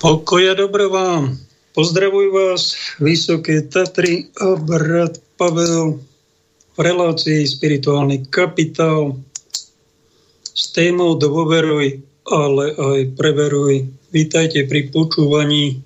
[0.00, 1.36] Pokoja dobro vám.
[1.76, 2.72] Pozdravuj vás,
[3.04, 6.00] Vysoké Tatry a brat Pavel
[6.72, 9.20] v relácii Spirituálny kapitál
[10.56, 12.00] s témou Dôveruj,
[12.32, 13.92] ale aj preveruj.
[14.08, 15.84] Vítajte pri počúvaní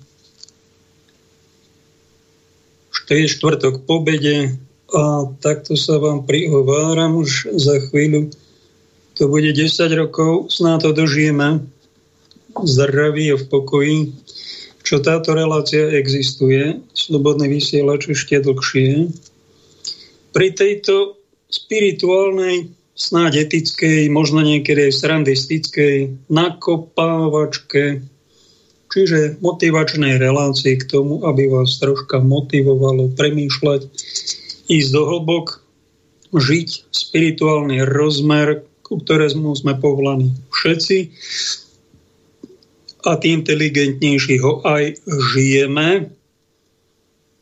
[3.11, 4.55] je štvrtok po obede
[4.95, 8.31] a takto sa vám prihováram už za chvíľu.
[9.19, 11.74] To bude 10 rokov, snáď to dožijeme
[12.63, 13.97] zdraví a v pokoji,
[14.85, 19.11] čo táto relácia existuje, slobodný vysielač ešte dlhšie.
[20.31, 25.95] Pri tejto spirituálnej, snáď etickej, možno niekedy aj srandistickej
[26.29, 28.05] nakopávačke,
[28.93, 33.89] čiže motivačnej relácii k tomu, aby vás troška motivovalo premýšľať,
[34.69, 35.65] ísť do hlbok,
[36.31, 40.97] žiť spirituálny rozmer, ku ktorému sme povolaní všetci
[43.05, 46.09] a tým inteligentnejší ho aj žijeme.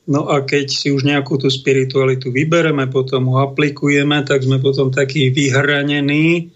[0.03, 4.91] No a keď si už nejakú tú spiritualitu vybereme, potom ho aplikujeme, tak sme potom
[4.91, 6.51] takí vyhranení.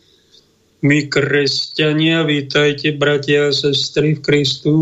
[0.84, 4.76] My kresťania, vítajte bratia a sestry v Kristu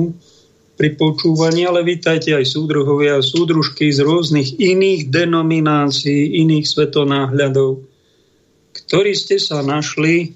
[0.75, 7.79] pri počúvaní, ale vítajte aj súdruhovia a súdružky z rôznych iných denominácií, iných svetonáhľadov,
[8.75, 10.35] ktorí ste sa našli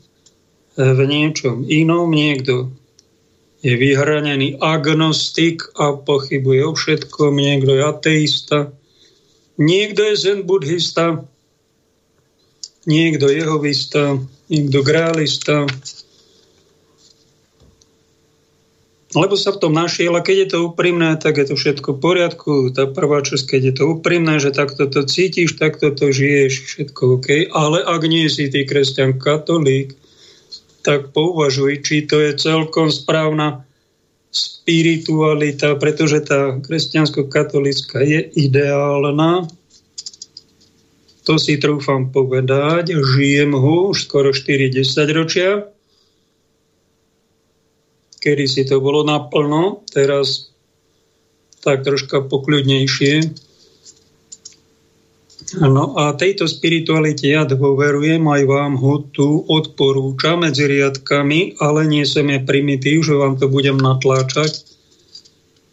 [0.79, 2.71] v niečom inom, niekto
[3.59, 8.59] je vyhranený agnostik a pochybuje o všetkom, niekto je ateista,
[9.59, 11.27] niekto je zen buddhista,
[12.87, 14.15] niekto jehovista,
[14.47, 15.67] niekto grálista,
[19.17, 22.01] lebo sa v tom našiel a keď je to úprimné, tak je to všetko v
[22.01, 22.53] poriadku.
[22.69, 27.17] Tá prvá časť, keď je to úprimné, že takto to cítiš, takto to žiješ, všetko
[27.17, 27.49] OK.
[27.49, 29.97] Ale ak nie si ty kresťan katolík,
[30.81, 33.67] tak pouvažuj, či to je celkom správna
[34.29, 39.49] spiritualita, pretože tá kresťansko-katolická je ideálna.
[41.25, 42.93] To si trúfam povedať.
[42.93, 44.73] Žijem ho už skoro 40
[45.13, 45.69] ročia.
[48.19, 50.51] Kedy si to bolo naplno, teraz
[51.63, 53.48] tak troška pokľudnejšie
[55.57, 62.05] No a tejto spiritualite ja dôverujem, aj vám ho tu odporúčam medzi riadkami, ale nie
[62.05, 64.61] som je primitív, že vám to budem natláčať.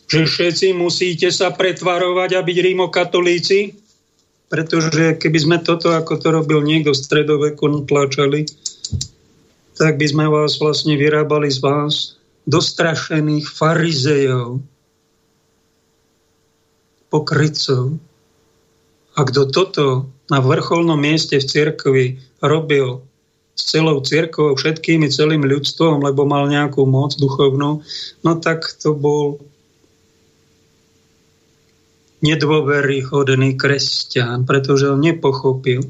[0.09, 3.77] Že všetci musíte sa pretvarovať a byť rímokatolíci,
[4.49, 8.49] pretože keby sme toto, ako to robil niekto v stredoveku, natláčali,
[9.77, 12.17] tak by sme vás vlastne vyrábali z vás
[12.49, 14.63] dostrašených farizejov,
[17.13, 17.99] pokrycov,
[19.17, 19.87] a kto toto
[20.29, 22.05] na vrcholnom mieste v cirkvi
[22.45, 23.01] robil
[23.57, 27.81] s celou cirkvou, všetkými, celým ľudstvom, lebo mal nejakú moc duchovnú,
[28.21, 29.41] no tak to bol
[32.21, 35.89] nedôveryhodný kresťan, pretože on nepochopil,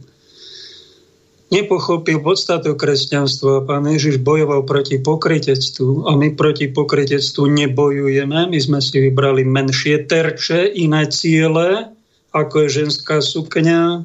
[1.51, 3.67] nepochopil podstatu kresťanstva.
[3.67, 8.47] Pán Ježiš bojoval proti pokrytectvu a my proti pokrytectvu nebojujeme.
[8.47, 11.96] My sme si vybrali menšie terče, iné ciele,
[12.37, 14.05] ako je ženská sukňa,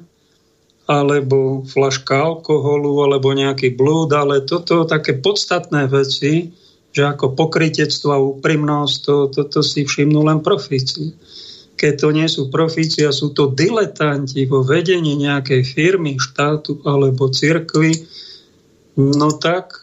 [0.88, 6.52] alebo flaška alkoholu, alebo nejaký blúd, ale toto také podstatné veci,
[6.92, 11.16] že ako pokrytectvo a úprimnosť, to, toto si všimnú len profíci.
[11.80, 17.32] Keď to nie sú profíci a sú to diletanti vo vedení nejakej firmy, štátu alebo
[17.32, 17.96] cirkvy,
[19.00, 19.81] no tak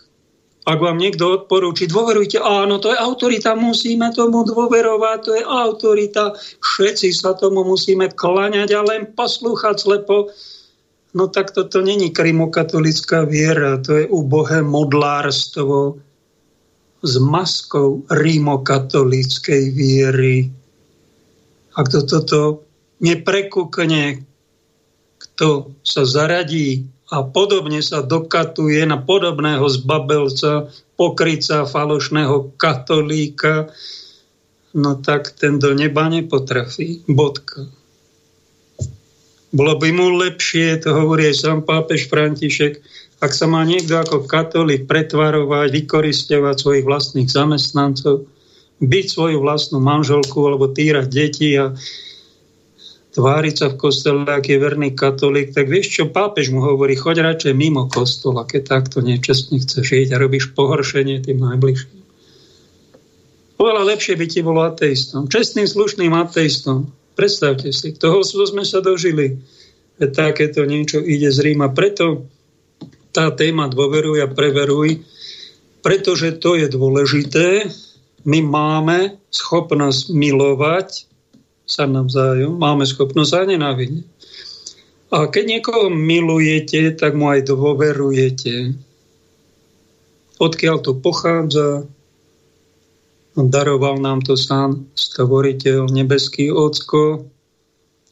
[0.68, 6.36] ak vám niekto odporúči, dôverujte, áno, to je autorita, musíme tomu dôverovať, to je autorita,
[6.60, 10.28] všetci sa tomu musíme klaňať a len poslúchať slepo.
[11.16, 15.96] No tak toto není krimokatolická viera, to je ubohé modlárstvo
[17.00, 20.52] s maskou rímokatolíckej viery.
[21.80, 22.68] Ak to toto
[23.00, 24.20] neprekúkne,
[25.16, 30.68] kto sa zaradí a podobne sa dokatuje na podobného zbabelca,
[31.00, 33.72] pokryca falošného katolíka,
[34.76, 37.00] no tak ten do neba nepotrafí.
[37.08, 37.64] Bodka.
[39.48, 42.84] Bolo by mu lepšie, to hovorí aj sám pápež František,
[43.24, 48.28] ak sa má niekto ako katolík pretvarovať, vykoristovať svojich vlastných zamestnancov,
[48.78, 51.72] byť svoju vlastnú manželku alebo týrať deti a
[53.18, 57.26] tváriť sa v kostole, ak je verný katolík, tak vieš čo, pápež mu hovorí, choď
[57.26, 61.98] radšej mimo kostola, keď takto nečestne chce žiť a robíš pohoršenie tým najbližším.
[63.58, 65.26] Oveľa lepšie by ti bolo ateistom.
[65.26, 66.94] Čestným, slušným ateistom.
[67.18, 69.42] Predstavte si, toho sme sa dožili.
[69.98, 71.74] Že takéto niečo ide z Ríma.
[71.74, 72.30] Preto
[73.10, 75.02] tá téma dôveruj a preveruj,
[75.82, 77.66] pretože to je dôležité.
[78.22, 81.08] my máme schopnosť milovať
[81.68, 84.06] sa navzájom, máme schopnosť aj nenávidieť.
[85.08, 88.76] A keď niekoho milujete, tak mu aj dôverujete.
[90.40, 91.88] Odkiaľ to pochádza?
[93.38, 97.28] Daroval nám to sám stvoriteľ, nebeský Ocko,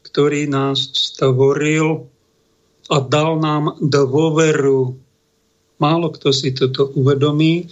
[0.07, 2.07] ktorý nás stvoril
[2.89, 4.97] a dal nám dôveru.
[5.77, 7.69] Málo kto si toto uvedomí.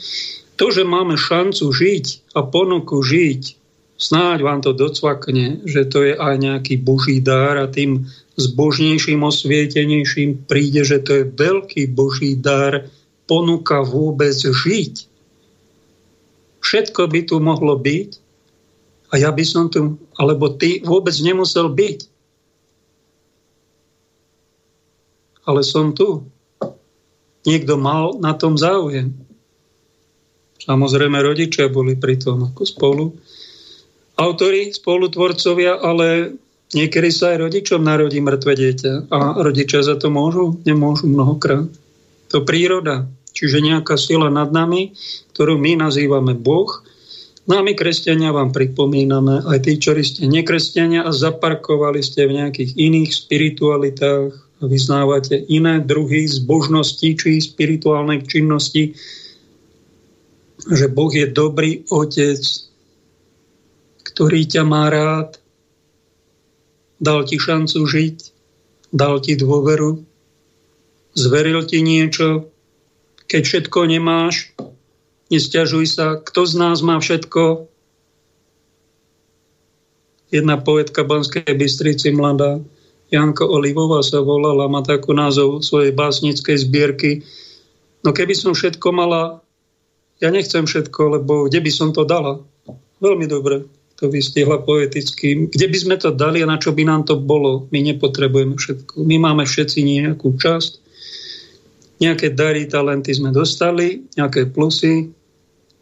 [0.61, 3.64] To, že máme šancu žiť a ponuku žiť,
[3.97, 10.51] snáď vám to docvakne, že to je aj nejaký boží dár a tým zbožnejším, osvietenejším
[10.51, 12.91] príde, že to je veľký boží dar,
[13.25, 15.09] ponuka vôbec žiť.
[16.61, 18.11] Všetko by tu mohlo byť
[19.13, 22.15] a ja by som tu, alebo ty vôbec nemusel byť.
[25.45, 26.25] ale som tu.
[27.45, 29.13] Niekto mal na tom záujem.
[30.65, 33.07] Samozrejme, rodičia boli pri tom ako spolu.
[34.15, 36.39] Autori, spolutvorcovia, ale
[36.71, 39.11] niekedy sa aj rodičom narodí mŕtve dieťa.
[39.11, 40.59] A rodičia za to môžu?
[40.63, 41.67] Nemôžu mnohokrát.
[42.31, 44.95] To príroda, čiže nejaká sila nad nami,
[45.35, 46.71] ktorú my nazývame Boh.
[47.45, 52.41] No a my, kresťania, vám pripomíname, aj tí, ktorí ste nekresťania a zaparkovali ste v
[52.41, 54.33] nejakých iných spiritualitách,
[54.65, 58.97] vyznávate iné druhy zbožnosti či spirituálnej činnosti,
[60.65, 62.41] že Boh je dobrý otec,
[64.15, 65.43] ktorý ťa má rád,
[67.03, 68.17] dal ti šancu žiť,
[68.95, 70.07] dal ti dôveru,
[71.19, 72.47] zveril ti niečo,
[73.27, 74.55] keď všetko nemáš,
[75.35, 77.67] nestiažuj sa, kto z nás má všetko.
[80.31, 82.63] Jedna poetka Banskej Bystrici mladá
[83.11, 87.27] Janko Olivová sa volala, má takú názov svojej básnickej zbierky.
[88.07, 89.43] No keby som všetko mala,
[90.23, 92.47] ja nechcem všetko, lebo kde by som to dala?
[93.03, 93.67] Veľmi dobre
[94.05, 95.49] to vystihla poeticky.
[95.49, 97.65] Kde by sme to dali a na čo by nám to bolo?
[97.73, 99.01] My nepotrebujeme všetko.
[99.01, 100.85] My máme všetci nejakú časť.
[102.05, 105.09] Nejaké dary, talenty sme dostali, nejaké plusy.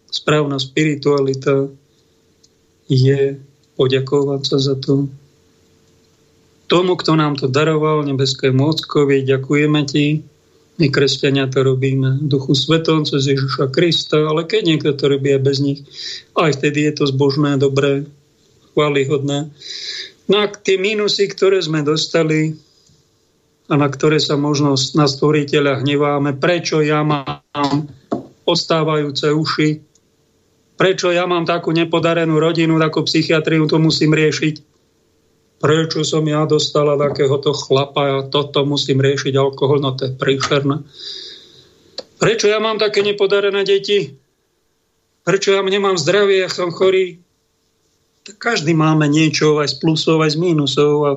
[0.06, 1.66] Správna spiritualita
[2.86, 3.42] je
[3.74, 5.10] poďakovať sa za to,
[6.72, 10.24] tomu, kto nám to daroval, nebeskému Ockovi, ďakujeme ti.
[10.80, 15.42] My, kresťania, to robíme Duchu Svetom cez Ježiša Krista, ale keď niekto to robí aj
[15.44, 15.80] bez nich,
[16.32, 18.08] aj vtedy je to zbožné, dobré,
[18.72, 19.52] chválihodné.
[20.32, 22.56] No a tie mínusy, ktoré sme dostali
[23.68, 27.92] a na ktoré sa možno na stvoriteľa hneváme, prečo ja mám
[28.48, 29.70] ostávajúce uši,
[30.80, 34.71] prečo ja mám takú nepodarenú rodinu, takú psychiatriu, to musím riešiť
[35.62, 40.82] prečo som ja dostala takéhoto chlapa a toto musím riešiť alkohol, no to je príšerné.
[42.18, 44.18] Prečo ja mám také nepodarené deti?
[45.22, 47.22] Prečo ja nemám zdravie, ja som chorý?
[48.26, 51.10] Tak každý máme niečo aj z plusov, aj z mínusov a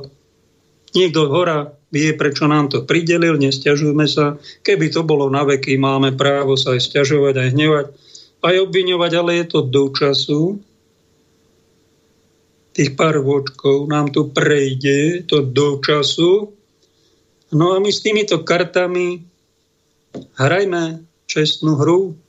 [0.94, 4.38] niekto hora vie, prečo nám to pridelil, nestiažujme sa.
[4.62, 7.86] Keby to bolo na veky, máme právo sa aj stiažovať, aj hnevať,
[8.46, 10.42] aj obviňovať, ale je to do času,
[12.76, 16.52] tých pár vočkov nám tu prejde to do času.
[17.56, 19.24] No a my s týmito kartami
[20.36, 22.20] hrajme čestnú hru.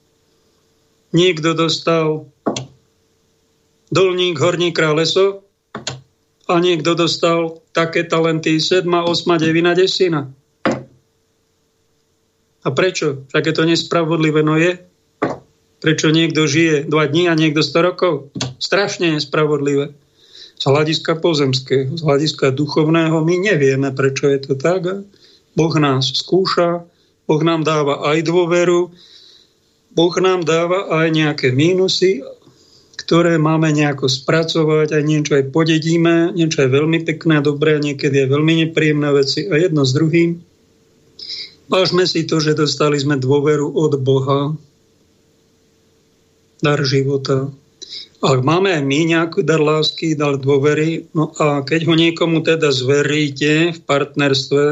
[1.11, 2.31] Niekto dostal
[3.91, 5.43] dolník, horník, leso
[6.47, 10.31] a niekto dostal také talenty 7, 8, 9, 10.
[12.67, 13.27] A prečo?
[13.35, 14.79] Je to nespravodlivé, no je.
[15.83, 18.31] Prečo niekto žije 2 dní a niekto 100 rokov?
[18.63, 20.06] Strašne nespravodlivé
[20.57, 25.05] z hľadiska pozemského, z hľadiska duchovného, my nevieme, prečo je to tak.
[25.57, 26.85] Boh nás skúša,
[27.29, 28.93] Boh nám dáva aj dôveru,
[29.97, 32.21] Boh nám dáva aj nejaké mínusy,
[33.07, 38.33] ktoré máme nejako spracovať, aj niečo aj podedíme, niečo je veľmi pekné, dobré, niekedy je
[38.33, 40.43] veľmi nepríjemné veci a jedno s druhým.
[41.71, 44.55] Vážme si to, že dostali sme dôveru od Boha,
[46.61, 47.53] dar života,
[48.25, 52.73] ak máme aj my nejaký dar lásky, dar dôvery, no a keď ho niekomu teda
[52.73, 54.65] zveríte v partnerstve,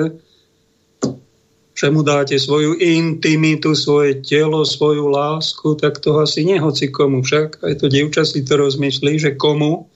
[1.75, 7.67] že mu dáte svoju intimitu, svoje telo, svoju lásku, tak to asi nehoci komu však.
[7.67, 9.91] Aj to dievča si to rozmyslí, že komu,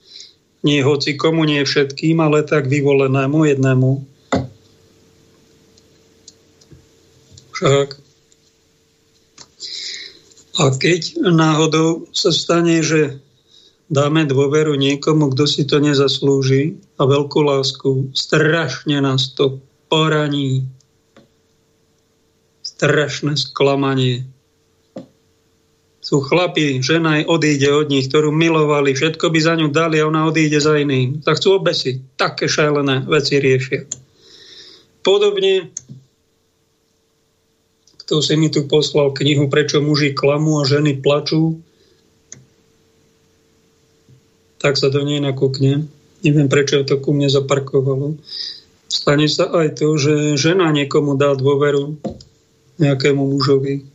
[0.67, 3.91] nie hoci komu, nie všetkým, ale tak vyvolenému jednému.
[7.55, 8.08] Však.
[10.59, 13.23] A keď náhodou sa stane, že
[13.87, 20.67] dáme dôveru niekomu, kto si to nezaslúži a veľkú lásku, strašne nás to poraní.
[22.59, 24.27] Strašné sklamanie.
[25.99, 30.25] sú chlapi, žena odíde od nich, ktorú milovali, všetko by za ňu dali a ona
[30.25, 31.21] odíde za iným.
[31.21, 32.17] Tak chcú obesiť.
[32.17, 33.85] Také šajlené veci riešia.
[35.05, 35.69] Podobne,
[38.09, 41.61] kto si mi tu poslal knihu Prečo muži klamú a ženy plačú,
[44.57, 45.85] tak sa do nej nakúkne.
[46.25, 48.17] Neviem, prečo to ku mne zaparkovalo.
[48.89, 52.01] Stane sa aj to, že žena niekomu dá dôveru
[52.81, 53.85] nejakému mužovi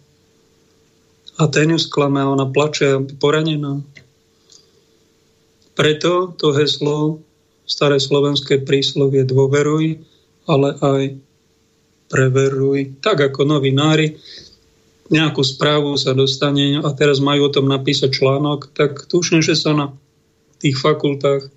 [1.35, 3.83] a ten ju sklame ona plače poranená.
[5.75, 7.19] Preto to heslo
[7.67, 9.99] staré slovenské príslovie dôveruj,
[10.47, 11.03] ale aj
[12.15, 13.03] preveruj.
[13.03, 14.15] Tak ako novinári
[15.11, 19.75] nejakú správu sa dostane a teraz majú o tom napísať článok, tak tuším, že sa
[19.75, 19.87] na
[20.63, 21.51] tých fakultách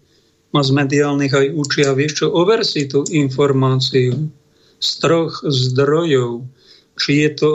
[0.57, 1.93] z mediálnych aj učia.
[1.93, 4.33] Vieš čo, over si tú informáciu
[4.81, 6.49] z troch zdrojov,
[6.97, 7.51] či je to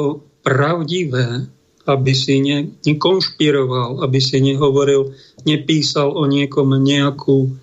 [0.47, 1.51] pravdivé,
[1.83, 5.11] aby si ne, nekonšpiroval, aby si nehovoril,
[5.43, 7.59] nepísal o niekom nejakú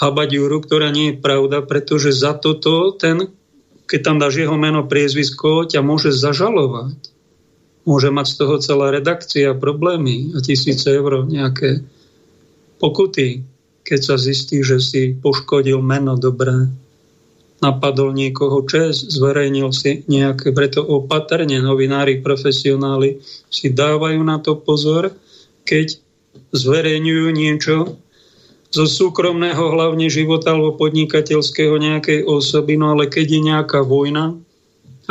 [0.00, 3.28] habadiuru, ktorá nie je pravda, pretože za toto ten,
[3.92, 6.96] keď tam dáš jeho meno, priezvisko, ťa môže zažalovať.
[7.84, 11.84] Môže mať z toho celá redakcia problémy a tisíce eur nejaké
[12.80, 13.44] pokuty,
[13.84, 16.72] keď sa zistí, že si poškodil meno dobré
[17.60, 23.20] napadol niekoho čes, zverejnil si nejaké, preto opatrne novinári, profesionáli
[23.52, 25.12] si dávajú na to pozor,
[25.68, 26.00] keď
[26.56, 28.00] zverejňujú niečo
[28.72, 34.40] zo súkromného hlavne života alebo podnikateľského nejakej osoby, no ale keď je nejaká vojna,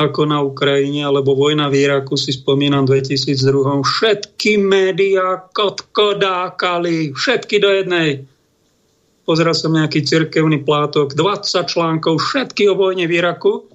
[0.01, 7.69] ako na Ukrajine, alebo vojna v Iraku, si spomínam 2002, všetky médiá kotkodákali, všetky do
[7.69, 8.09] jednej.
[9.27, 13.69] Pozeral som nejaký cirkevný plátok, 20 článkov, všetky o vojne v Iraku,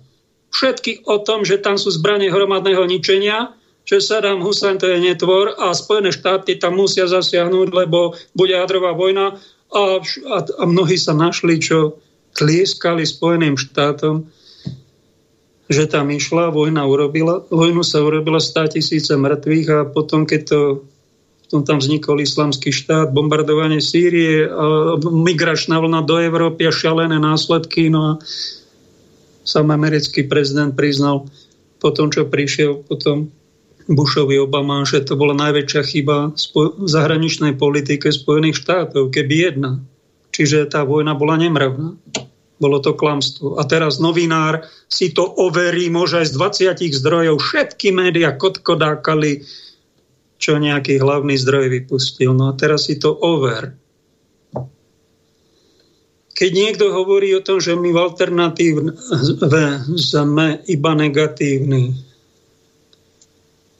[0.50, 3.54] všetky o tom, že tam sú zbranie hromadného ničenia,
[3.86, 8.90] že Saddam Hussein to je netvor a Spojené štáty tam musia zasiahnuť, lebo bude jadrová
[8.90, 9.38] vojna
[9.76, 10.00] a,
[10.32, 12.00] a, a mnohí sa našli, čo
[12.32, 14.28] tlieskali Spojeným štátom,
[15.66, 20.60] že tam išla, vojna urobila, vojnu sa urobila 100 tisíce mŕtvych a potom, keď to
[21.46, 24.50] potom tam vznikol islamský štát, bombardovanie Sýrie,
[24.98, 27.86] migračná vlna do Európy a šialené následky.
[27.86, 28.12] No a
[29.46, 31.30] sám americký prezident priznal
[31.78, 33.30] po tom, čo prišiel potom
[33.86, 39.78] Bushovi Obama, že to bola najväčšia chyba v zahraničnej politike Spojených štátov, keby jedna.
[40.34, 41.94] Čiže tá vojna bola nemravná.
[42.56, 43.60] Bolo to klamstvo.
[43.60, 46.32] A teraz novinár si to overí, môže aj z
[46.74, 47.36] 20 zdrojov.
[47.38, 49.44] Všetky médiá kotkodákali,
[50.36, 52.34] čo nejaký hlavný zdroj vypustil.
[52.34, 53.76] No a teraz si to over.
[56.36, 58.80] Keď niekto hovorí o tom, že my v alternatíve
[59.96, 61.96] sme iba negatívni,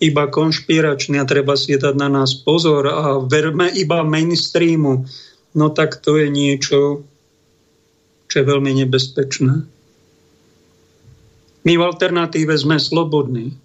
[0.01, 5.09] iba konšpirační a treba si dať na nás pozor a verme iba mainstreamu,
[5.57, 7.07] no tak to je niečo,
[8.29, 9.55] čo je veľmi nebezpečné.
[11.67, 13.57] My v alternatíve sme slobodní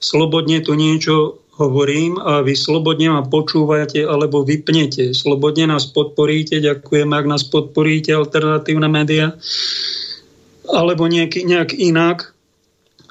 [0.00, 5.12] slobodne tu niečo hovorím a vy slobodne ma počúvate alebo vypnete.
[5.12, 9.36] Slobodne nás podporíte, ďakujem, ak nás podporíte, alternatívne médiá,
[10.72, 12.32] alebo nejak, nejak inak.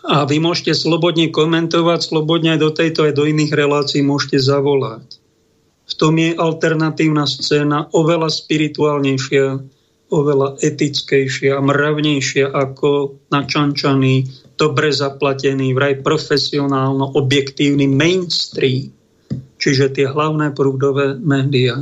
[0.10, 5.22] A vy môžete slobodne komentovať, slobodne aj do tejto, aj do iných relácií môžete zavolať.
[5.90, 9.46] V tom je alternatívna scéna oveľa spirituálnejšia,
[10.10, 14.26] oveľa etickejšia mravnejšia ako načančaný
[14.58, 18.90] dobre zaplatený, vraj profesionálno objektívny mainstream,
[19.62, 21.80] čiže tie hlavné prúdové médiá,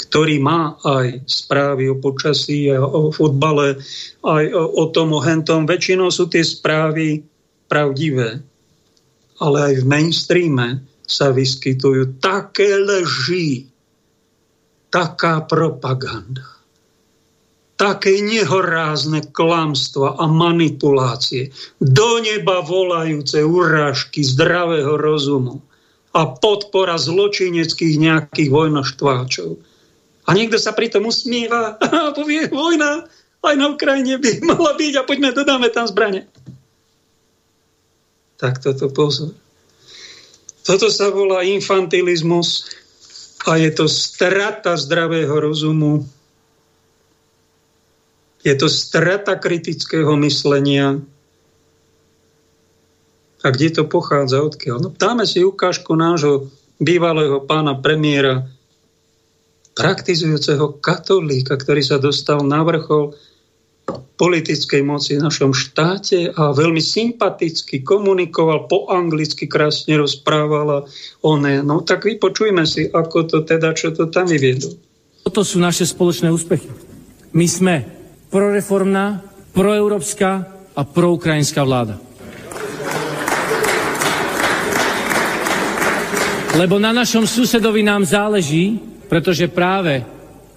[0.00, 3.78] ktorý má aj správy o počasí, o futbale,
[4.24, 5.68] aj o, o tom, o hentom.
[5.68, 7.29] Väčšinou sú tie správy
[7.70, 8.42] pravdivé,
[9.38, 10.68] ale aj v mainstreame
[11.06, 13.70] sa vyskytujú také leží,
[14.90, 16.60] taká propaganda
[17.80, 21.48] také nehorázne klamstva a manipulácie,
[21.80, 25.64] do neba volajúce urážky zdravého rozumu
[26.12, 29.56] a podpora zločineckých nejakých vojnoštváčov.
[30.28, 33.08] A niekto sa pritom usmieva a povie, vojna
[33.40, 36.28] aj na Ukrajine by mala byť a poďme, dodáme tam zbrane.
[38.40, 39.36] Tak toto pozor.
[40.64, 42.72] Toto sa volá infantilizmus
[43.44, 46.04] a je to strata zdravého rozumu
[48.40, 50.96] je to strata kritického myslenia.
[53.40, 54.44] A kde to pochádza?
[54.44, 54.76] Odkiaľ?
[54.80, 56.48] No, dáme si ukážku nášho
[56.80, 58.48] bývalého pána premiéra,
[59.76, 63.16] praktizujúceho katolíka, ktorý sa dostal na vrchol
[63.92, 70.84] politickej moci v našom štáte a veľmi sympaticky komunikoval, po anglicky krásne rozprával a
[71.24, 71.64] oné.
[71.64, 74.76] No tak vypočujme si, ako to teda, čo to tam vyviedol.
[75.24, 76.68] Toto sú naše spoločné úspechy.
[77.36, 77.74] My sme
[78.30, 79.22] proreformná,
[79.54, 80.30] proeurópska
[80.74, 81.98] a proukrajinská vláda.
[86.58, 88.74] Lebo na našom susedovi nám záleží,
[89.06, 90.02] pretože práve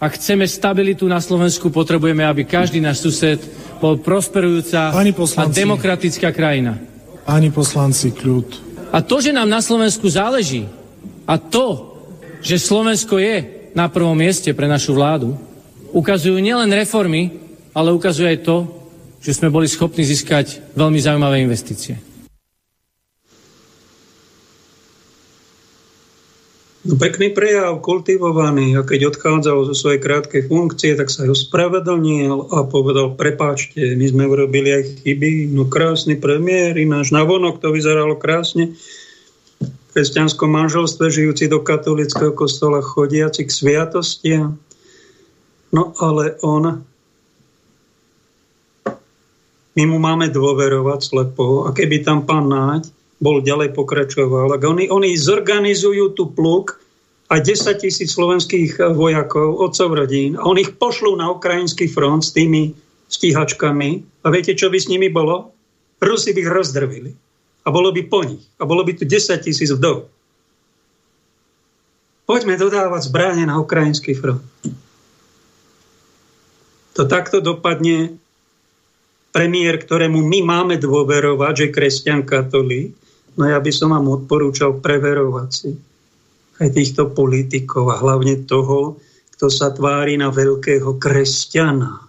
[0.03, 3.39] ak chceme stabilitu na Slovensku, potrebujeme, aby každý náš sused
[3.79, 6.75] bol prosperujúca a demokratická krajina.
[7.23, 8.47] Páni poslanci, kľud.
[8.91, 10.67] A to, že nám na Slovensku záleží
[11.23, 11.95] a to,
[12.43, 15.39] že Slovensko je na prvom mieste pre našu vládu,
[15.95, 17.39] ukazujú nielen reformy,
[17.71, 18.57] ale ukazuje aj to,
[19.23, 21.95] že sme boli schopní získať veľmi zaujímavé investície.
[26.83, 32.51] No pekný prejav, kultivovaný a keď odchádzal zo svojej krátkej funkcie, tak sa ho spravedlnil
[32.51, 37.71] a povedal, prepáčte, my sme urobili aj chyby, no krásny premiér, ináč na vonok to
[37.71, 38.75] vyzeralo krásne.
[39.63, 44.59] V kresťanskom manželstve žijúci do katolického kostola, chodiaci k sviatostiam.
[45.71, 46.83] No ale on
[49.73, 52.91] my mu máme dôverovať slepo a keby tam pán Náď
[53.23, 54.59] bol ďalej pokračoval.
[54.59, 56.83] Oni, oni zorganizujú tú pluk
[57.31, 62.35] a 10 tisíc slovenských vojakov, otcov rodín, a oni ich pošlú na ukrajinský front s
[62.35, 62.75] tými
[63.07, 63.89] stíhačkami.
[64.21, 65.55] A viete, čo by s nimi bolo?
[66.03, 67.11] Rusi by ich rozdrvili.
[67.63, 68.43] A bolo by po nich.
[68.59, 70.11] A bolo by tu 10 tisíc vdov.
[72.27, 74.43] Poďme dodávať zbranie na ukrajinský front.
[76.93, 78.19] To takto dopadne
[79.33, 82.93] premiér, ktorému my máme dôverovať, že kresťan katolík,
[83.33, 85.71] No ja by som vám odporúčal preverovať si
[86.61, 89.01] aj týchto politikov a hlavne toho,
[89.33, 92.05] kto sa tvári na veľkého kresťana.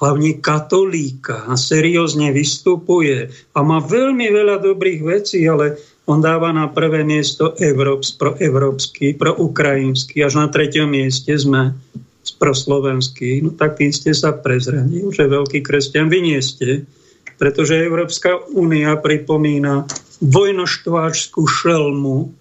[0.00, 5.76] Hlavne katolíka a seriózne vystupuje a má veľmi veľa dobrých vecí, ale
[6.08, 11.76] on dáva na prvé miesto Európs, pro európsky, pro ukrajinský, až na treťom mieste sme
[12.40, 13.44] pro slovenský.
[13.44, 16.88] No tak tým ste sa prezranili, že veľký kresťan vy nie ste,
[17.36, 19.84] pretože Európska únia pripomína
[20.20, 22.32] vojnoštváčskú šelmu,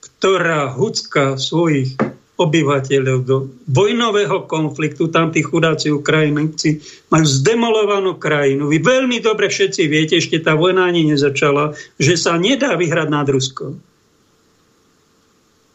[0.00, 1.96] ktorá hucká svojich
[2.34, 3.36] obyvateľov do
[3.68, 5.08] vojnového konfliktu.
[5.08, 8.68] Tam tí chudáci Ukrajinci majú zdemolovanú krajinu.
[8.68, 13.26] Vy veľmi dobre všetci viete, ešte tá vojna ani nezačala, že sa nedá vyhrať nad
[13.30, 13.78] Ruskom.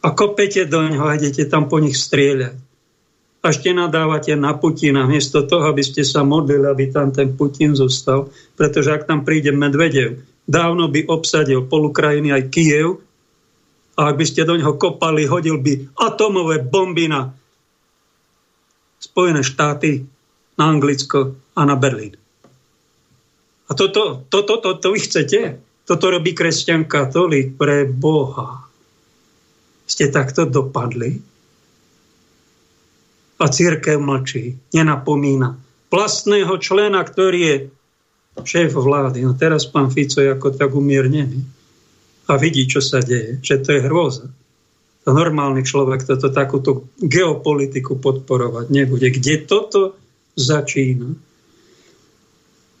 [0.00, 2.69] A kopete do ňoho a idete tam po nich strieľať
[3.40, 7.72] a ešte nadávate na Putina, miesto toho, aby ste sa modlili, aby tam ten Putin
[7.72, 8.28] zostal.
[8.52, 13.00] Pretože ak tam príde Medvedev, dávno by obsadil pol Ukrajiny aj Kiev
[13.96, 17.32] a ak by ste do neho kopali, hodil by atomové bomby na
[19.00, 20.04] Spojené štáty,
[20.60, 22.20] na Anglicko a na Berlín.
[23.68, 25.40] A toto, toto, toto, to vy chcete?
[25.88, 28.68] Toto robí kresťan katolík pre Boha.
[29.88, 31.29] Ste takto dopadli?
[33.40, 35.56] A církev mlčí, nenapomína.
[35.88, 37.56] Vlastného člena, ktorý je
[38.44, 39.24] šéf vlády.
[39.24, 41.40] No teraz pán Fico je ako tak umiernený
[42.30, 44.30] a vidí, čo sa deje, že to je hrôza.
[45.08, 49.08] To normálny človek toto takúto geopolitiku podporovať nebude.
[49.08, 49.96] Kde toto
[50.36, 51.16] začína?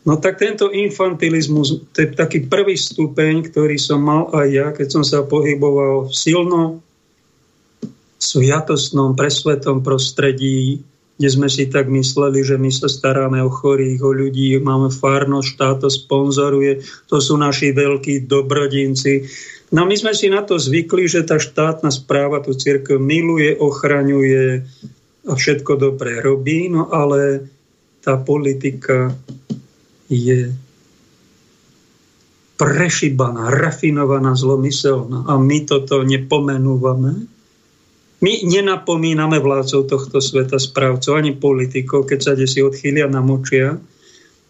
[0.00, 4.88] No tak tento infantilizmus, to je taký prvý stupeň, ktorý som mal aj ja, keď
[4.88, 6.80] som sa pohyboval v silno
[8.20, 10.84] sviatostnom, presvetom prostredí,
[11.16, 15.48] kde sme si tak mysleli, že my sa staráme o chorých, o ľudí, máme farnosť,
[15.52, 19.28] štát to sponzoruje, to sú naši veľkí dobrodinci.
[19.72, 24.64] No my sme si na to zvykli, že tá štátna správa tú církev miluje, ochraňuje
[25.28, 27.44] a všetko dobre robí, no ale
[28.00, 29.12] tá politika
[30.08, 30.48] je
[32.56, 37.39] prešibaná, rafinovaná, zlomyselná a my toto nepomenúvame
[38.20, 43.80] my nenapomíname vládcov tohto sveta, správcov ani politikov, keď sa desi odchýlia na močia.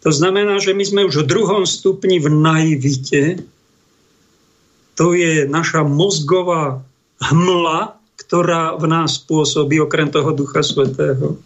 [0.03, 3.39] To znamená, že my sme už v druhom stupni v naivite.
[4.99, 6.83] To je naša mozgová
[7.21, 11.39] hmla, ktorá v nás pôsobí okrem toho Ducha Svetého.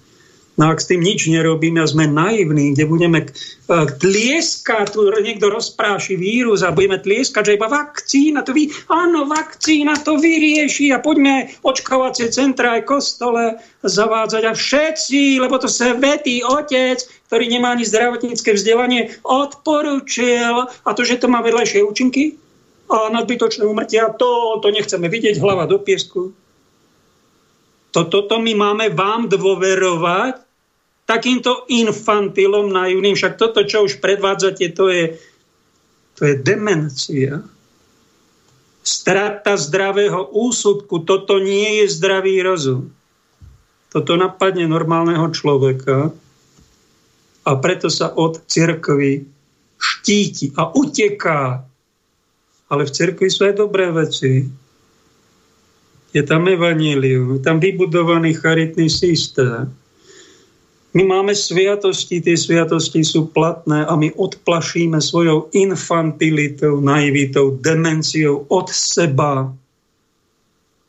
[0.56, 3.28] No ak s tým nič nerobíme a sme naivní, kde budeme
[4.00, 10.00] tlieskať, tu niekto rozpráši vírus a budeme tlieskať, že iba vakcína to vy, áno, vakcína
[10.00, 17.04] to vyrieši a poďme očkovacie centra aj kostole zavádzať a všetci, lebo to svetý otec,
[17.28, 22.40] ktorý nemá ani zdravotnícke vzdelanie, odporučil a to, že to má vedľajšie účinky
[22.88, 26.32] a nadbytočné umrtia, to, to nechceme vidieť, hlava do piesku.
[27.92, 30.45] Toto to my máme vám dôverovať?
[31.06, 35.06] Takýmto infantilom naivným, však toto, čo už predvádzate, to je,
[36.18, 37.46] to je demencia.
[38.82, 42.90] Strata zdravého úsudku, toto nie je zdravý rozum.
[43.94, 46.10] Toto napadne normálneho človeka
[47.46, 49.30] a preto sa od cirkvy
[49.78, 51.62] štíti a uteká.
[52.66, 54.50] Ale v cirkvi sú aj dobré veci.
[56.10, 59.70] Je tam evanílium, je tam vybudovaný charitný systém.
[60.96, 68.72] My máme sviatosti, tie sviatosti sú platné a my odplašíme svojou infantilitou, naivitou, demenciou od
[68.72, 69.52] seba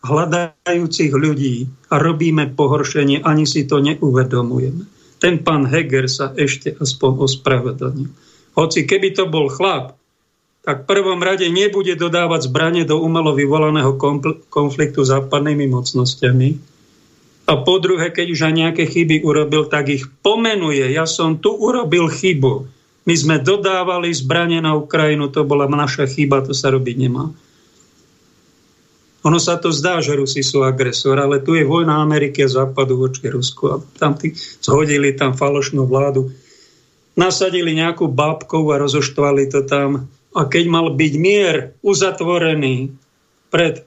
[0.07, 4.87] hľadajúcich ľudí a robíme pohoršenie, ani si to neuvedomujeme.
[5.19, 8.11] Ten pán Heger sa ešte aspoň ospravedlnil.
[8.55, 9.99] Hoci keby to bol chlap,
[10.62, 13.99] tak v prvom rade nebude dodávať zbranie do umelo vyvolaného
[14.51, 16.76] konfliktu s západnými mocnosťami.
[17.47, 20.91] A po druhé, keď už aj nejaké chyby urobil, tak ich pomenuje.
[20.91, 22.67] Ja som tu urobil chybu.
[23.07, 27.31] My sme dodávali zbranie na Ukrajinu, to bola naša chyba, to sa robiť nemá.
[29.27, 32.95] Ono sa to zdá, že Rusi sú agresor, ale tu je vojna Ameriky a Západu
[32.95, 36.31] voči Rusku a tam tí zhodili tam falošnú vládu.
[37.19, 42.95] Nasadili nejakú bábkov a rozoštvali to tam a keď mal byť mier uzatvorený
[43.51, 43.83] pred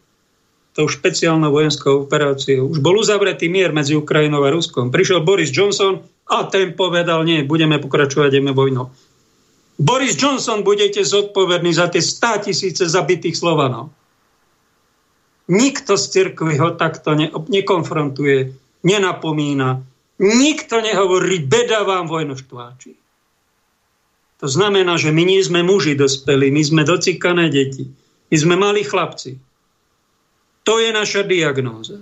[0.73, 4.93] tou špeciálnou vojenskou operáciou, už bol uzavretý mier medzi Ukrajinou a Ruskom.
[4.93, 8.93] Prišiel Boris Johnson a ten povedal, nie, budeme pokračovať, ideme vojnou.
[9.79, 13.95] Boris Johnson, budete zodpovední za tie 100 tisíce zabitých Slovanov.
[15.49, 18.53] Nikto z cirkvy ho takto ne, nekonfrontuje,
[18.85, 19.81] nenapomína.
[20.19, 22.93] Nikto nehovorí, beda vám vojnu štváči.
[24.39, 27.89] To znamená, že my nie sme muži dospelí, my sme docikané deti.
[28.29, 29.35] My sme mali chlapci.
[30.69, 31.97] To je naša diagnóza.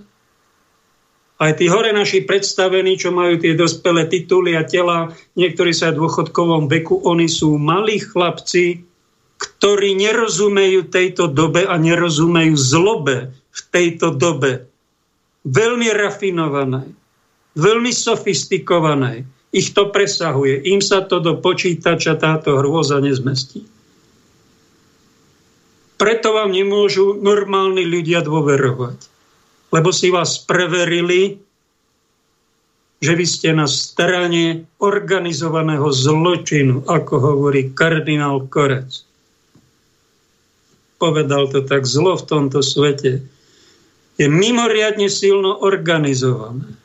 [1.40, 5.08] Aj tí hore naši predstavení, čo majú tie dospelé tituly a tela,
[5.40, 8.84] niektorí sa v dôchodkovom veku, oni sú malí chlapci,
[9.38, 14.66] ktorí nerozumejú tejto dobe a nerozumejú zlobe v tejto dobe.
[15.46, 16.92] Veľmi rafinované,
[17.56, 20.60] veľmi sofistikované ich to presahuje.
[20.68, 23.77] Im sa to do počítača táto hrôza nezmestí.
[25.98, 28.98] Preto vám nemôžu normálni ľudia dôverovať.
[29.74, 31.42] Lebo si vás preverili,
[33.02, 39.04] že vy ste na strane organizovaného zločinu, ako hovorí kardinál Korec.
[40.98, 43.22] Povedal to tak zlo v tomto svete.
[44.18, 46.78] Je mimoriadne silno organizované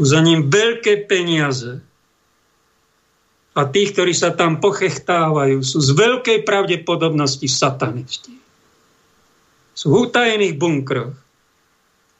[0.00, 1.84] sú za ním veľké peniaze.
[3.58, 8.34] A tí, ktorí sa tam pochechtávajú, sú z veľkej pravdepodobnosti satanisti.
[9.74, 11.16] Sú v utajených bunkroch.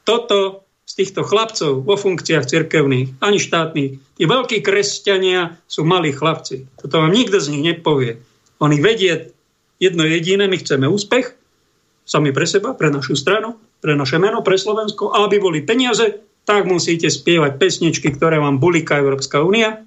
[0.03, 6.67] Toto z týchto chlapcov vo funkciách cirkevných, ani štátnych, tí veľkí kresťania sú malí chlapci.
[6.83, 8.19] Toto vám nikto z nich nepovie.
[8.59, 9.31] Oni vedie
[9.79, 11.39] jedno jediné, my chceme úspech,
[12.03, 16.27] sami pre seba, pre našu stranu, pre naše meno, pre Slovensko, a aby boli peniaze,
[16.43, 19.87] tak musíte spievať pesničky, ktoré vám bulíka Európska únia.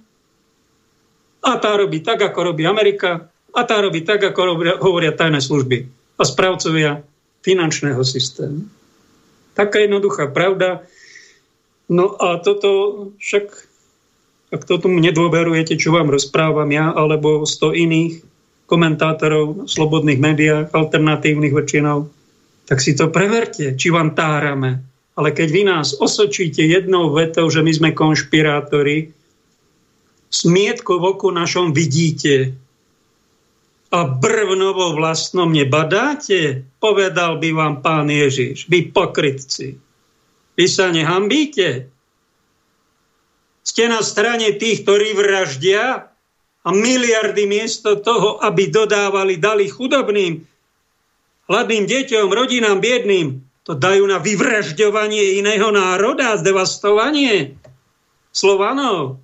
[1.43, 3.27] A tá robí tak, ako robí Amerika.
[3.53, 5.85] A tá robí tak, ako robia, hovoria tajné služby
[6.17, 7.05] a správcovia
[7.45, 8.65] finančného systému.
[9.53, 10.81] Taká jednoduchá pravda.
[11.91, 12.69] No a toto
[13.21, 13.45] však,
[14.55, 18.13] ak to tomu nedôverujete, čo vám rozprávam ja, alebo 100 iných
[18.65, 22.09] komentátorov v slobodných médiách, alternatívnych väčšinou,
[22.65, 27.61] tak si to preverte, či vám tárame ale keď vy nás osočíte jednou vetou, že
[27.61, 29.13] my sme konšpirátori,
[30.33, 32.57] smietko v oku našom vidíte
[33.93, 39.77] a brvnovo vlastnom nebadáte, povedal by vám pán Ježiš, vy pokrytci.
[40.57, 41.93] Vy sa nehambíte.
[43.61, 46.09] Ste na strane tých, ktorí vraždia
[46.65, 50.41] a miliardy miesto toho, aby dodávali, dali chudobným,
[51.45, 57.55] hladným deťom, rodinám biedným, to dajú na vyvražďovanie iného národa, zdevastovanie
[58.35, 59.22] Slovanov.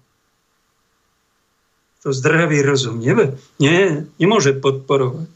[2.08, 3.12] To zdravý rozum nie,
[3.60, 5.28] nie, nemôže podporovať.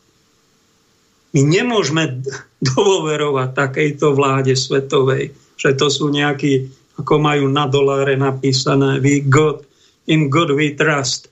[1.33, 2.23] My nemôžeme
[2.71, 9.67] dôverovať takejto vláde svetovej, že to sú nejakí, ako majú na doláre napísané, we God,
[10.07, 11.27] in God we trust.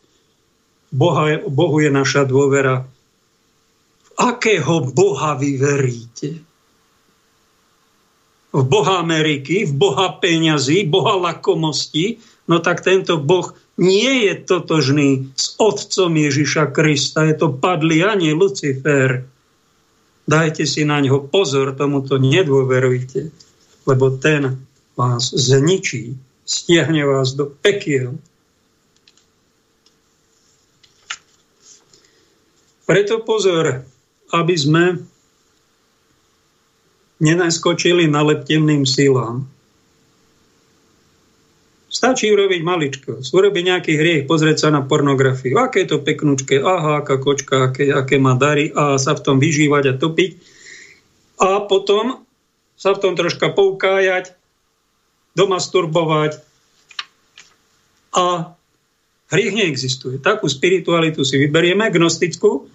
[0.91, 2.83] Boha, Bohu je naša dôvera.
[4.03, 6.50] V akého Boha vy veríte?
[8.51, 12.19] V Boha Ameriky, v Boha peňazí, Boha lakomosti,
[12.51, 17.23] no tak tento Boh nie je totožný s Otcom Ježiša Krista.
[17.23, 19.23] Je to padlý ani Lucifer.
[20.27, 23.31] Dajte si na ňo pozor, tomuto nedôverujte,
[23.87, 24.67] lebo ten
[24.99, 28.19] vás zničí, stiahne vás do pekiel.
[32.85, 33.87] Preto pozor,
[34.35, 34.99] aby sme
[37.21, 39.45] nenaskočili na lep temným silám.
[41.91, 45.59] Stačí urobiť maličko, urobiť nejaký hriech, pozrieť sa na pornografiu.
[45.59, 49.37] Aké je to peknúčke, aha, aká kočka, aké, aké má dary a sa v tom
[49.37, 50.31] vyžívať a topiť.
[51.43, 52.23] A potom
[52.79, 54.33] sa v tom troška poukájať,
[55.35, 56.39] domasturbovať
[58.15, 58.55] a
[59.35, 60.15] hriech neexistuje.
[60.23, 62.70] Takú spiritualitu si vyberieme, gnostickú,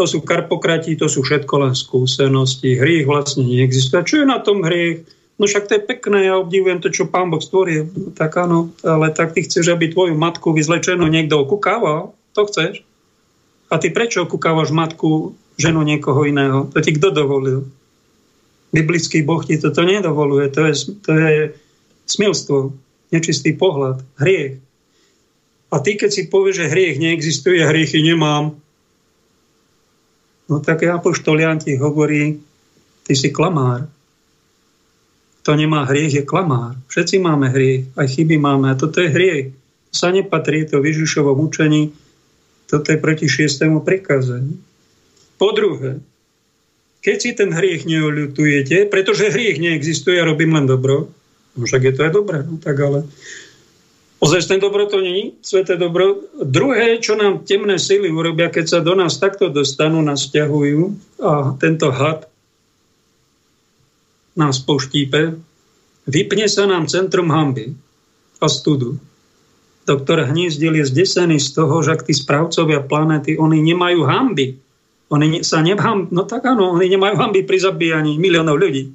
[0.00, 2.80] to sú karpokrati, to sú všetko len skúsenosti.
[2.80, 4.00] Hriech vlastne neexistuje.
[4.00, 5.04] Čo je na tom hriech?
[5.36, 7.92] No však to je pekné, ja obdivujem to, čo pán Boh stvoril.
[7.92, 12.16] No, tak áno, ale tak ty chceš, aby tvoju matku vyzlečenú niekto okukával?
[12.32, 12.80] To chceš?
[13.68, 16.72] A ty prečo okukávaš matku, ženu niekoho iného?
[16.72, 17.68] To ti kto dovolil?
[18.72, 20.48] Biblický Boh ti toto nedovoluje.
[20.56, 21.36] To je, to je
[22.08, 22.72] smilstvo,
[23.12, 24.56] nečistý pohľad, hriech.
[25.68, 28.56] A ty, keď si povieš, že hriech neexistuje, hriechy nemám,
[30.50, 32.42] No tak apoštol Jan ti hovorí,
[33.06, 33.86] ty si klamár.
[35.40, 36.74] Kto nemá hriech, je klamár.
[36.90, 38.74] Všetci máme hriech, aj chyby máme.
[38.74, 39.54] A toto je hriech.
[39.90, 41.94] To sa nepatrí, to v Ježišovom učení.
[42.66, 44.58] Toto je proti šiestému prikázaniu.
[45.40, 46.02] Po druhé,
[47.00, 51.08] keď si ten hriech neoľutujete, pretože hriech neexistuje, ja robím len dobro,
[51.56, 53.08] no však je to aj dobré, no tak ale
[54.20, 56.20] Ozajstné dobro to není, sveté dobro.
[56.44, 60.80] Druhé, čo nám temné sily urobia, keď sa do nás takto dostanú, nás ťahujú
[61.24, 62.28] a tento had
[64.36, 65.40] nás poštípe,
[66.04, 67.72] vypne sa nám centrum hamby
[68.44, 69.00] a studu.
[69.88, 74.60] Doktor Hnízdil je zdesený z toho, že ak tí správcovia planety, oni nemajú hamby.
[75.08, 76.12] Oni sa nevham...
[76.12, 78.92] No tak áno, oni nemajú hamby pri zabíjaní miliónov ľudí.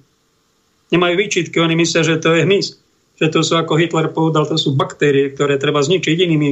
[0.94, 2.85] Nemajú výčitky, oni myslia, že to je hmyz
[3.16, 6.50] že to sú, ako Hitler povedal, to sú baktérie, ktoré treba zničiť inými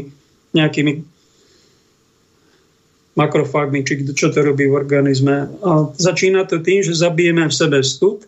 [0.56, 0.94] nejakými
[3.14, 5.50] makrofágmi, či čo to robí v organizme.
[5.62, 8.26] A začína to tým, že zabijeme v sebe stud,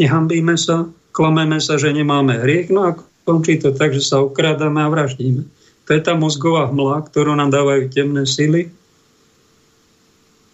[0.00, 4.82] nehambíme sa, klameme sa, že nemáme hriech, no a končí to tak, že sa okrádame
[4.82, 5.46] a vraždíme.
[5.86, 8.74] To je tá mozgová hmla, ktorú nám dávajú temné sily.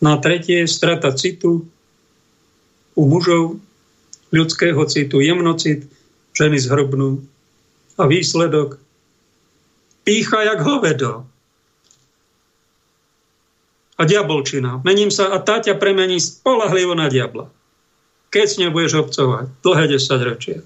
[0.05, 1.64] Na tretie je strata citu
[2.92, 3.57] u mužov,
[4.33, 5.87] ľudského citu, jemnocit,
[6.33, 7.21] ženy zhrubnú.
[8.01, 8.81] A výsledok
[10.03, 11.29] pícha jak hovedo.
[14.01, 14.81] A diabolčina.
[14.83, 17.47] Mením sa a tá ťa premení spolahlivo na diabla.
[18.33, 20.59] Keď s budeš obcovať dlhé 10 ročia.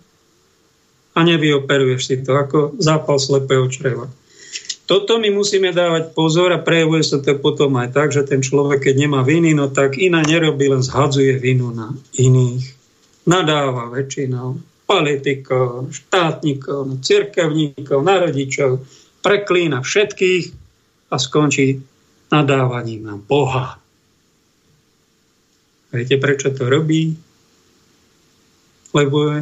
[1.19, 4.07] A nevyoperuješ si to ako zápal slepého čreva.
[4.87, 8.87] Toto my musíme dávať pozor a prejavuje sa to potom aj tak, že ten človek,
[8.87, 12.76] keď nemá viny, no tak iná nerobí, len zhadzuje vinu na iných
[13.27, 18.87] nadáva väčšinou politikov, štátnikov, cirkevníkov, na rodičov,
[19.21, 20.45] preklína všetkých
[21.11, 21.83] a skončí
[22.31, 23.83] nadávaním na Boha.
[25.91, 27.19] Viete, prečo to robí?
[28.95, 29.39] Lebo je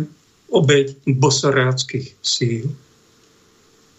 [0.48, 2.72] obeď bosoráckých síl.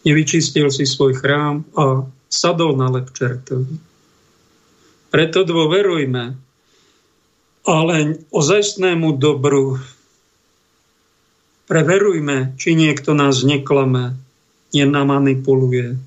[0.05, 3.75] Nevyčistil si svoj chrám a sadol na lepčertovi.
[5.09, 6.44] Preto dôverujme
[7.65, 9.81] ale ozajstnému dobru
[11.65, 14.13] preverujme, či niekto nás neklame,
[14.69, 15.97] nenamanipuluje.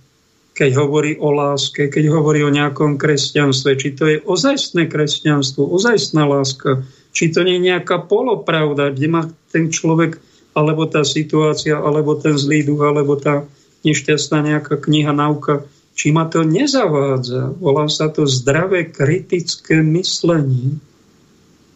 [0.54, 6.26] Keď hovorí o láske, keď hovorí o nejakom kresťanstve, či to je ozajstné kresťanstvo, ozajstná
[6.26, 10.18] láska, či to nie je nejaká polopravda, kde má ten človek,
[10.54, 13.46] alebo tá situácia, alebo ten zlý duch, alebo tá
[13.86, 17.58] nešťastná nejaká kniha, nauka, či ma to nezavádza.
[17.58, 20.78] Volá sa to zdravé kritické myslenie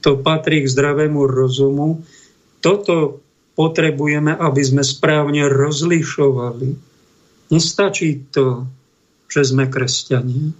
[0.02, 2.02] to patrí k zdravému rozumu.
[2.58, 3.22] Toto
[3.54, 6.68] potrebujeme, aby sme správne rozlišovali.
[7.52, 8.66] Nestačí to,
[9.30, 10.52] že sme kresťania,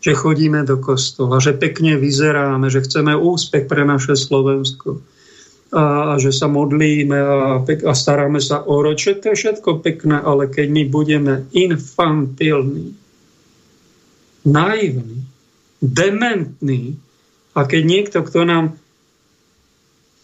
[0.00, 5.00] že chodíme do kostola, že pekne vyzeráme, že chceme úspech pre naše Slovensko
[5.70, 8.96] a, a že sa modlíme a, a staráme sa o rod.
[8.96, 12.96] To je všetko pekné, ale keď my budeme infantilní,
[14.44, 15.20] naivní,
[15.84, 16.96] dementní,
[17.60, 18.80] a keď niekto, kto nám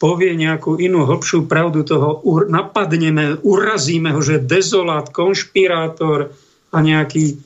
[0.00, 6.32] povie nejakú inú hlbšiu pravdu, toho napadneme, urazíme ho, že dezolát, konšpirátor
[6.72, 7.36] a nejaký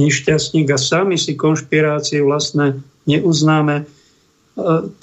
[0.00, 3.84] nešťastník a sami si konšpirácie vlastné neuznáme,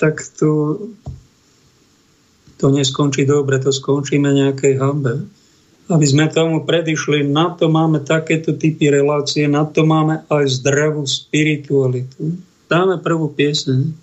[0.01, 0.81] tak to,
[2.57, 5.29] to neskončí dobre, to skončíme nejakej hambe.
[5.91, 11.03] Aby sme tomu predišli, na to máme takéto typy relácie, na to máme aj zdravú
[11.05, 12.50] spiritualitu.
[12.71, 14.00] Dáme prvú pieseň.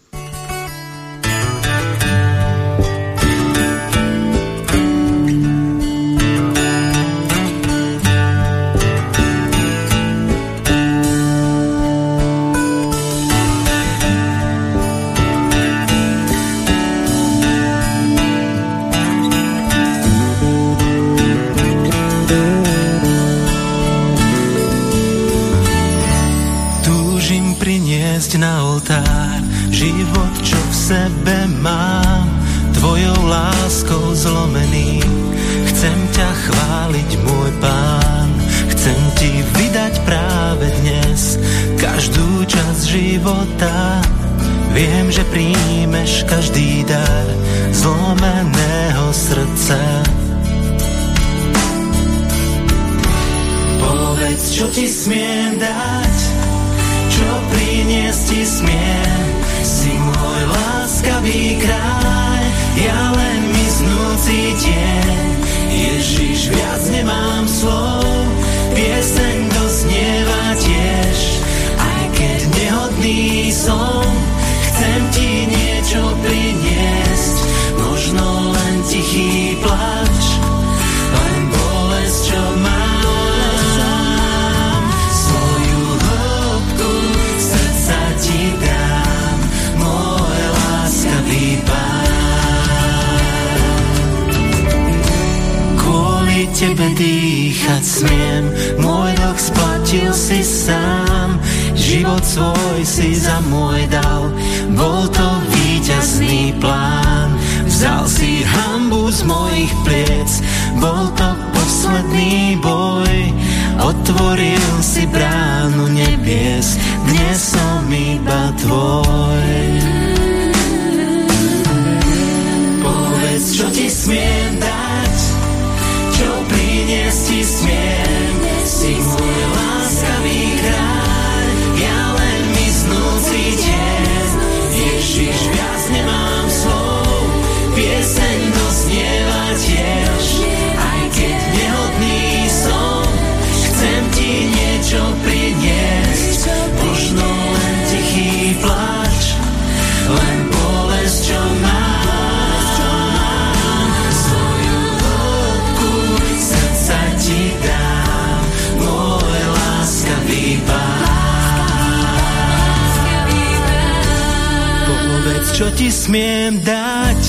[166.08, 167.20] Smiem dať,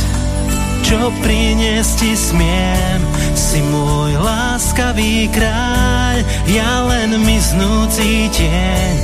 [0.87, 2.99] čo priniesť ti smiem.
[3.35, 8.95] Si môj láskavý kráľ, ja len miznúci tieň.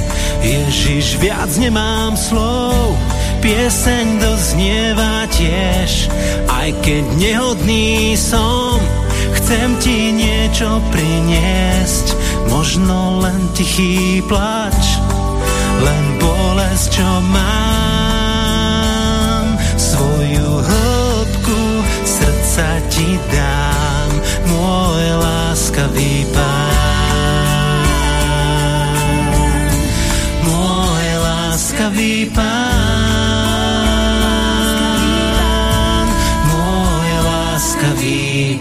[0.48, 2.96] Ježiš, viac nemám slov,
[3.44, 6.08] pieseň doznieva tiež.
[6.48, 8.80] Aj keď nehodný som,
[9.36, 12.16] chcem ti niečo priniesť.
[12.48, 15.04] Možno len tichý plač,
[15.84, 17.75] len bolesť, čo mám.
[22.96, 24.10] Ti dám,
[24.48, 27.84] môj láskavý pán.
[30.48, 32.56] Môj láskavý pán,
[36.48, 38.56] môj láskavý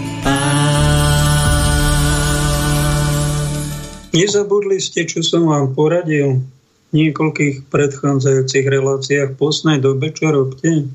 [4.15, 10.87] Nezabudli ste, čo som vám poradil v niekoľkých predchádzajúcich reláciách v posnej dobe, čo robte?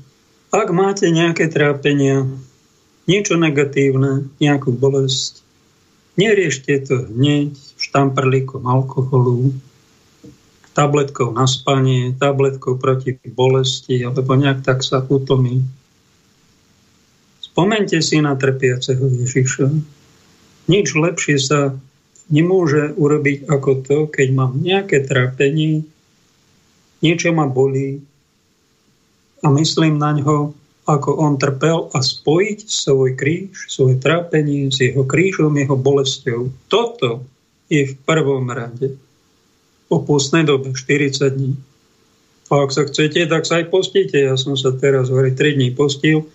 [0.49, 2.25] Ak máte nejaké trápenia,
[3.11, 5.43] niečo negatívne, nejakú bolesť,
[6.15, 9.51] neriešte to hneď štamprlíkom alkoholu,
[10.71, 15.59] tabletkou na spanie, tabletkou proti bolesti, alebo nejak tak sa utlmí.
[17.43, 19.67] Spomente si na trpiaceho Ježiša.
[20.71, 21.75] Nič lepšie sa
[22.31, 25.83] nemôže urobiť ako to, keď mám nejaké trápenie,
[27.03, 27.99] niečo ma bolí
[29.43, 30.55] a myslím na ňo,
[30.89, 36.49] ako on trpel a spojiť svoj kríž, svoje trápenie s jeho krížom, jeho bolesťou.
[36.67, 37.25] Toto
[37.69, 38.97] je v prvom rade
[39.85, 41.53] po pôstnej dobe 40 dní.
[42.51, 44.19] A ak sa chcete, tak sa aj postíte.
[44.19, 46.27] Ja som sa teraz hovorí 3 dní postil.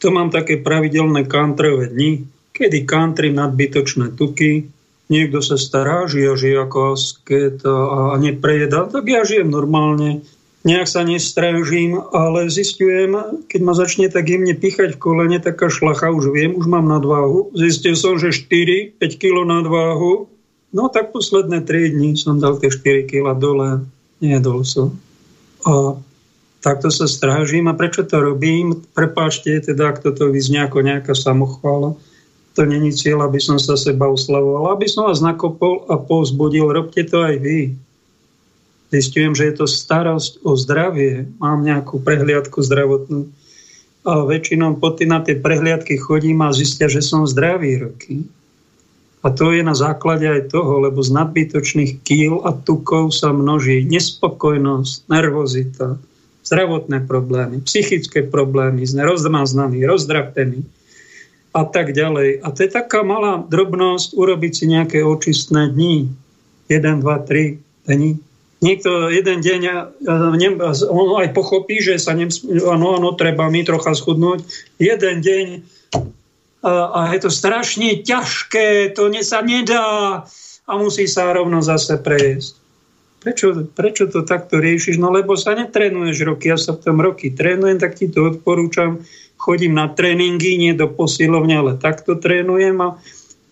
[0.00, 2.24] To mám také pravidelné kantrové dni,
[2.56, 4.68] kedy kantry nadbytočné tuky,
[5.12, 10.24] niekto sa stará, žije, žije ako asket a, a tak ja žijem normálne,
[10.64, 16.12] nejak sa nestrážim, ale zistujem, keď ma začne tak jemne píchať v kolene, taká šlacha,
[16.12, 17.48] už viem, už mám nadváhu.
[17.56, 20.28] Zistil som, že 4-5 kg nadváhu,
[20.76, 23.88] no tak posledné 3 dní som dal tie 4 kg dole,
[24.20, 24.96] nejedol som.
[25.64, 25.96] A
[26.60, 27.68] takto sa strážim.
[27.68, 28.84] A prečo to robím?
[28.92, 31.96] Prepáčte, teda, ak toto vyznie ako nejaká samochvála
[32.54, 37.06] to není cieľ, aby som sa seba uslavoval, aby som vás nakopol a povzbudil, robte
[37.06, 37.78] to aj vy.
[38.90, 43.30] Zistujem, že je to starosť o zdravie, mám nejakú prehliadku zdravotnú
[44.00, 48.24] a väčšinou po na tie prehliadky chodím a zistia, že som zdravý roky.
[49.20, 53.84] A to je na základe aj toho, lebo z nadbytočných kýl a tukov sa množí
[53.84, 56.00] nespokojnosť, nervozita,
[56.40, 60.64] zdravotné problémy, psychické problémy, sme rozmaznaní, rozdrapení
[61.52, 62.40] a tak ďalej.
[62.40, 66.08] A to je taká malá drobnosť urobiť si nejaké očistné dni.
[66.72, 68.16] 1, 2, 3 dní.
[68.60, 69.60] Niekto jeden deň
[70.92, 72.28] on aj pochopí, že sa nem,
[72.68, 74.44] ano, ano, treba mi trocha schudnúť.
[74.76, 75.46] Jeden deň
[76.60, 80.22] a, a je to strašne ťažké, to ne, sa nedá
[80.68, 82.52] a musí sa rovno zase prejsť.
[83.20, 84.96] Prečo, prečo to takto riešiš?
[84.96, 89.00] No lebo sa netrenuješ roky, ja sa v tom roky trénujem, tak ti to odporúčam
[89.40, 93.00] chodím na tréningy, nie do posilovne, ale takto trénujem a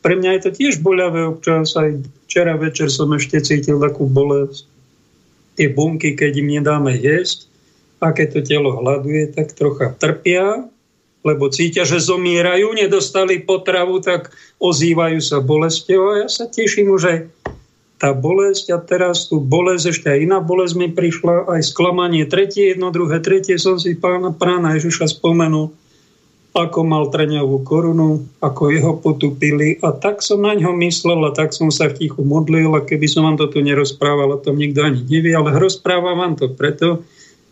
[0.05, 1.73] pre mňa je to tiež boľavé občas.
[1.75, 1.89] Aj
[2.29, 4.69] včera večer som ešte cítil takú bolesť.
[5.59, 7.51] Tie bunky, keď im nedáme jesť,
[7.99, 10.71] a keď to telo hľaduje, tak trocha trpia,
[11.27, 14.31] lebo cítia, že zomierajú, nedostali potravu, tak
[14.63, 16.03] ozývajú sa bolesťou.
[16.15, 17.27] A ja sa teším že
[17.99, 22.71] tá bolesť a teraz tu bolesť, ešte aj iná bolesť mi prišla, aj sklamanie, tretie,
[22.71, 25.75] jedno, druhé, tretie, som si pána prána Ježiša spomenul,
[26.57, 31.55] ako mal treňovú korunu, ako jeho potupili a tak som na ňo myslel a tak
[31.55, 35.05] som sa v tichu modlil a keby som vám toto nerozprával, o tom nikto ani
[35.07, 37.05] nevie, ale rozprávam vám to preto,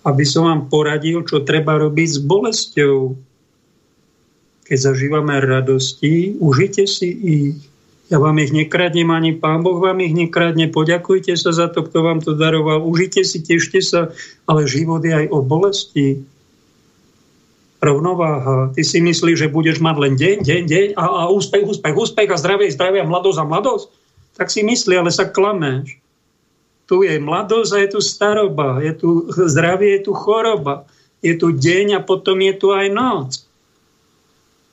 [0.03, 2.97] aby som vám poradil, čo treba robiť s bolesťou.
[4.67, 7.57] Keď zažívame radosti, užite si ich
[8.07, 10.71] ja vám ich nekradnem, ani Pán Boh vám ich nekradne.
[10.71, 12.87] Poďakujte sa za to, kto vám to daroval.
[12.87, 14.15] Užite si, tešte sa,
[14.47, 16.23] ale život je aj o bolesti.
[17.81, 18.73] Rovnováha.
[18.73, 22.31] Ty si myslíš, že budeš mať len deň, deň, deň a, a úspech, úspech, úspech
[22.33, 23.87] a zdravie, zdravie a mladosť a mladosť?
[24.37, 26.01] Tak si myslí, ale sa klameš.
[26.87, 30.87] Tu je mladosť a je tu staroba, je tu zdravie, je tu choroba,
[31.21, 33.43] je tu deň a potom je tu aj noc.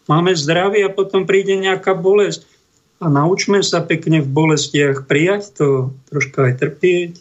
[0.07, 2.43] Máme zdravie a potom príde nejaká bolesť
[3.03, 5.67] a naučme sa pekne v bolestiach prijať to,
[6.07, 7.11] troška aj trpieť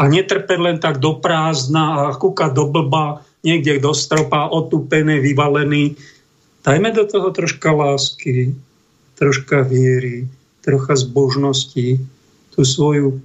[0.00, 5.94] a netrpeť len tak do prázdna a kúkať do blba, niekde do stropa, otupené, vyvalený.
[6.62, 8.54] Dajme do toho troška lásky,
[9.16, 10.26] troška viery,
[10.62, 12.02] trocha zbožnosti,
[12.52, 13.22] tú svoju,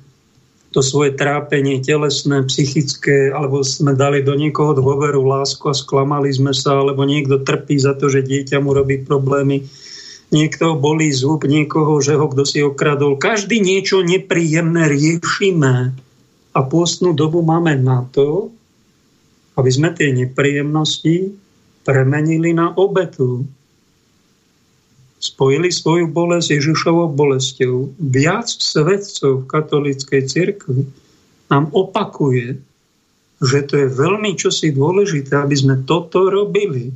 [0.73, 6.53] to svoje trápenie telesné, psychické, alebo sme dali do niekoho dôveru, lásku a sklamali sme
[6.53, 9.65] sa, alebo niekto trpí za to, že dieťa mu robí problémy
[10.33, 13.21] niekto bolí zub, niekoho, že ho kto si okradol.
[13.21, 15.93] Každý niečo nepríjemné riešime.
[16.53, 18.49] A pôstnú dobu máme na to,
[19.53, 21.33] aby sme tie nepríjemnosti
[21.83, 23.45] premenili na obetu.
[25.23, 27.95] Spojili svoju bolesť Ježišovou bolesťou.
[27.99, 30.83] Viac svedcov v katolíckej cirkvi
[31.47, 32.59] nám opakuje,
[33.43, 36.91] že to je veľmi čosi dôležité, aby sme toto robili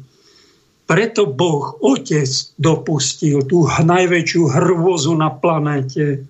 [0.88, 6.24] preto Boh, Otec, dopustil tú najväčšiu hrôzu na planéte.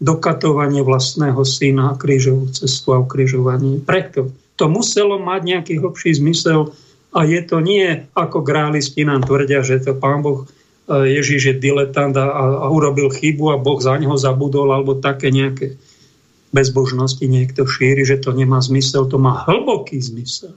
[0.00, 3.84] Dokatovanie vlastného syna a krížovú cestu a ukrižovanie.
[3.84, 6.72] Preto to muselo mať nejaký hlbší zmysel
[7.12, 11.54] a je to nie ako grálisti nám tvrdia, že to pán Boh e, Ježiš je
[11.60, 12.26] diletant a,
[12.64, 15.76] a urobil chybu a Boh za neho zabudol alebo také nejaké
[16.50, 20.56] bezbožnosti niekto šíri, že to nemá zmysel, to má hlboký zmysel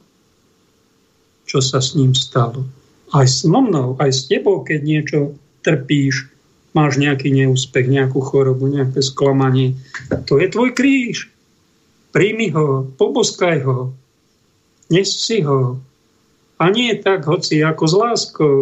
[1.54, 2.66] čo sa s ním stalo.
[3.14, 5.20] Aj s mnou, aj s tebou, keď niečo
[5.62, 6.33] trpíš,
[6.74, 9.78] máš nejaký neúspech, nejakú chorobu, nejaké sklamanie.
[10.30, 11.30] To je tvoj kríž.
[12.14, 13.94] Príjmi ho, poboskaj ho,
[14.90, 15.82] nes si ho.
[16.62, 18.58] A nie tak, hoci ako s láskou.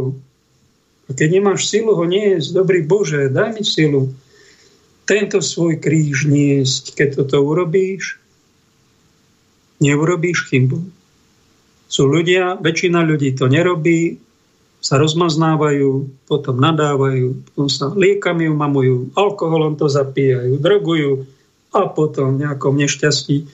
[1.07, 4.16] A keď nemáš silu ho niesť, dobrý Bože, daj mi silu
[5.03, 6.95] tento svoj kríž niesť.
[6.95, 8.16] Keď toto urobíš,
[9.84, 11.01] neurobíš chybu
[11.91, 14.16] sú ľudia, väčšina ľudí to nerobí,
[14.82, 21.30] sa rozmaznávajú, potom nadávajú, potom sa liekami umamujú, alkoholom to zapíjajú, drogujú
[21.70, 23.46] a potom v nejakom nešťastí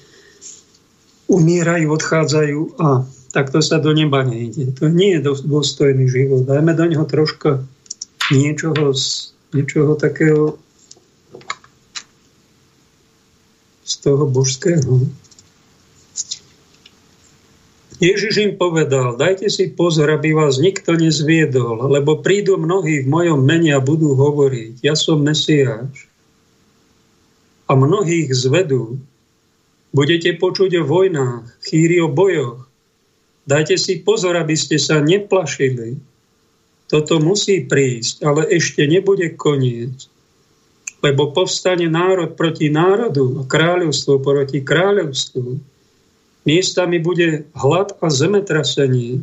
[1.27, 3.03] umierajú, odchádzajú a
[3.35, 4.71] takto sa do neba nejde.
[4.79, 6.47] To nie je dôstojný život.
[6.47, 7.61] Dajme do neho troška
[8.31, 8.95] niečoho,
[9.51, 10.55] niečoho takého
[13.87, 15.07] z toho božského.
[17.97, 23.41] Ježiš im povedal, dajte si pozor, aby vás nikto nezviedol, lebo prídu mnohí v mojom
[23.41, 26.05] mene a budú hovoriť, ja som Mesiáš.
[27.65, 29.01] A mnohých zvedú.
[29.89, 32.69] Budete počuť o vojnách, chýri o bojoch.
[33.49, 35.97] Dajte si pozor, aby ste sa neplašili.
[36.85, 40.05] Toto musí prísť, ale ešte nebude koniec.
[41.01, 45.76] Lebo povstane národ proti národu a kráľovstvo proti kráľovstvu
[46.47, 49.19] Miestami bude hlad a zemetrasenie.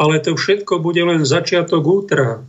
[0.00, 2.40] Ale to všetko bude len začiatok útra.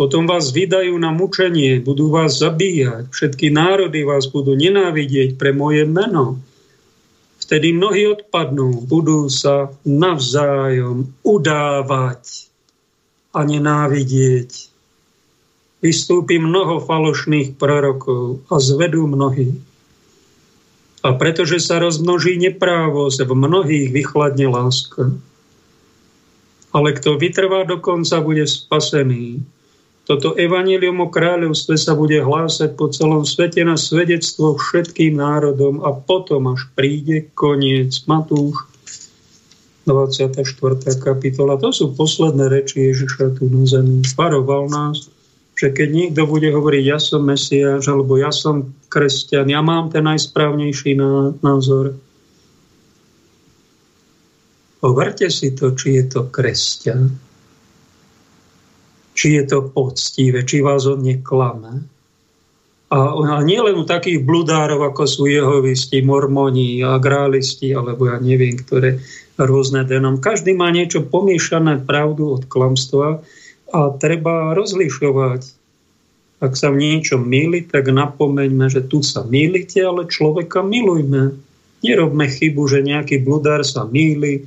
[0.00, 5.84] potom vás vydajú na mučenie, budú vás zabíjať, všetky národy vás budú nenávidieť pre moje
[5.84, 6.40] meno.
[7.40, 12.48] Vtedy mnohí odpadnú, budú sa navzájom udávať
[13.36, 14.72] a nenávidieť.
[15.84, 19.69] Vystúpi mnoho falošných prorokov a zvedú mnohí.
[21.00, 25.16] A pretože sa rozmnoží neprávosť, v mnohých vychladne láska.
[26.70, 29.40] Ale kto vytrvá do konca, bude spasený.
[30.10, 35.94] Toto evanílium o kráľovstve sa bude hlásať po celom svete na svedectvo všetkým národom a
[35.94, 37.94] potom až príde koniec.
[38.10, 38.70] Matúš
[39.86, 40.42] 24.
[40.98, 41.56] kapitola.
[41.62, 44.02] To sú posledné reči Ježiša tu na zemi.
[44.14, 45.08] Varoval nás,
[45.60, 50.08] že keď niekto bude hovoriť, ja som Mesiáš, alebo ja som kresťan, ja mám ten
[50.08, 50.96] najsprávnejší
[51.44, 52.00] názor,
[54.80, 57.12] Overte si to, či je to kresťan,
[59.12, 61.84] či je to poctivé, či vás on neklame.
[62.88, 68.56] A, a nie len u takých bludárov, ako sú jehovisti, mormoni, agrálisti, alebo ja neviem,
[68.56, 69.04] ktoré
[69.36, 70.16] rôzne denom.
[70.16, 73.20] Každý má niečo pomiešané pravdu od klamstva
[73.70, 75.42] a treba rozlišovať.
[76.40, 81.36] Ak sa v niečom míli, tak napomeňme, že tu sa mýlite, ale človeka milujme.
[81.80, 84.44] Nerobme chybu, že nejaký bludár sa míli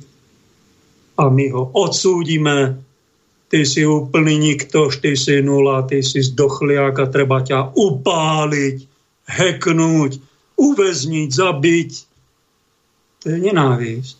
[1.14, 2.84] a my ho odsúdime
[3.54, 8.76] ty si úplný nikto, ty si nula, ty si zdochliak a treba ťa upáliť,
[9.30, 10.18] heknúť,
[10.58, 11.90] uväzniť, zabiť.
[13.22, 14.14] To je nenávisť.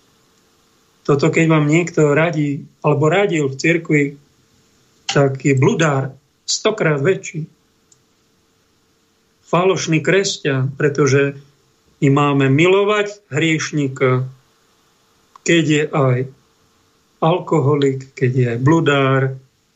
[1.02, 4.04] Toto keď vám niekto radí, alebo radil v cirkvi,
[5.10, 7.48] tak je bludár stokrát väčší.
[9.44, 11.38] Falošný kresťan, pretože
[12.04, 14.26] my máme milovať hriešnika,
[15.44, 16.18] keď je aj
[17.24, 19.20] alkoholik, keď je aj bludár,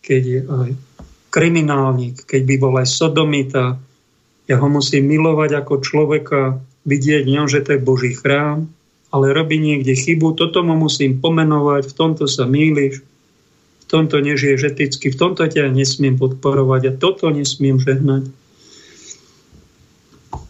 [0.04, 0.70] keď je aj
[1.28, 3.76] kriminálnik, keď by bol aj sodomita.
[4.48, 8.68] Ja ho musím milovať ako človeka, vidieť ňom, že to je Boží chrám,
[9.12, 13.17] ale robí niekde chybu, toto mu musím pomenovať, v tomto sa mýliš, v
[13.88, 18.28] tomto nežiješ eticky, v tomto ťa nesmiem podporovať a toto nesmiem žehnať.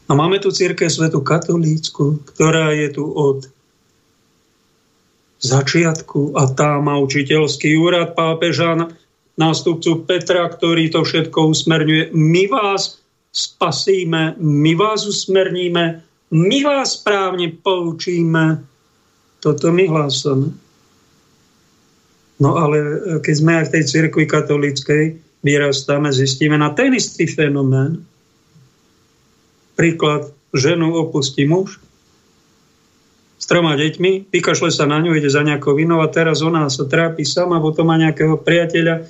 [0.08, 3.46] A máme tu církev svetu katolícku, ktorá je tu od
[5.38, 8.90] začiatku a tá má učiteľský úrad pápeža,
[9.38, 12.10] nástupcu Petra, ktorý to všetko usmerňuje.
[12.10, 12.98] My vás
[13.30, 16.02] spasíme, my vás usmerníme,
[16.34, 18.66] my vás správne poučíme.
[19.38, 20.50] Toto my hlásame.
[22.38, 22.78] No ale
[23.18, 28.02] keď sme aj v tej cirkvi katolíckej vyrastáme, zistíme na ten istý fenomén.
[29.74, 31.82] Príklad, ženu opustí muž,
[33.38, 36.90] s troma deťmi, vykašle sa na ňu, ide za nejakou vinou a teraz ona sa
[36.90, 39.06] trápi sama, potom má nejakého priateľa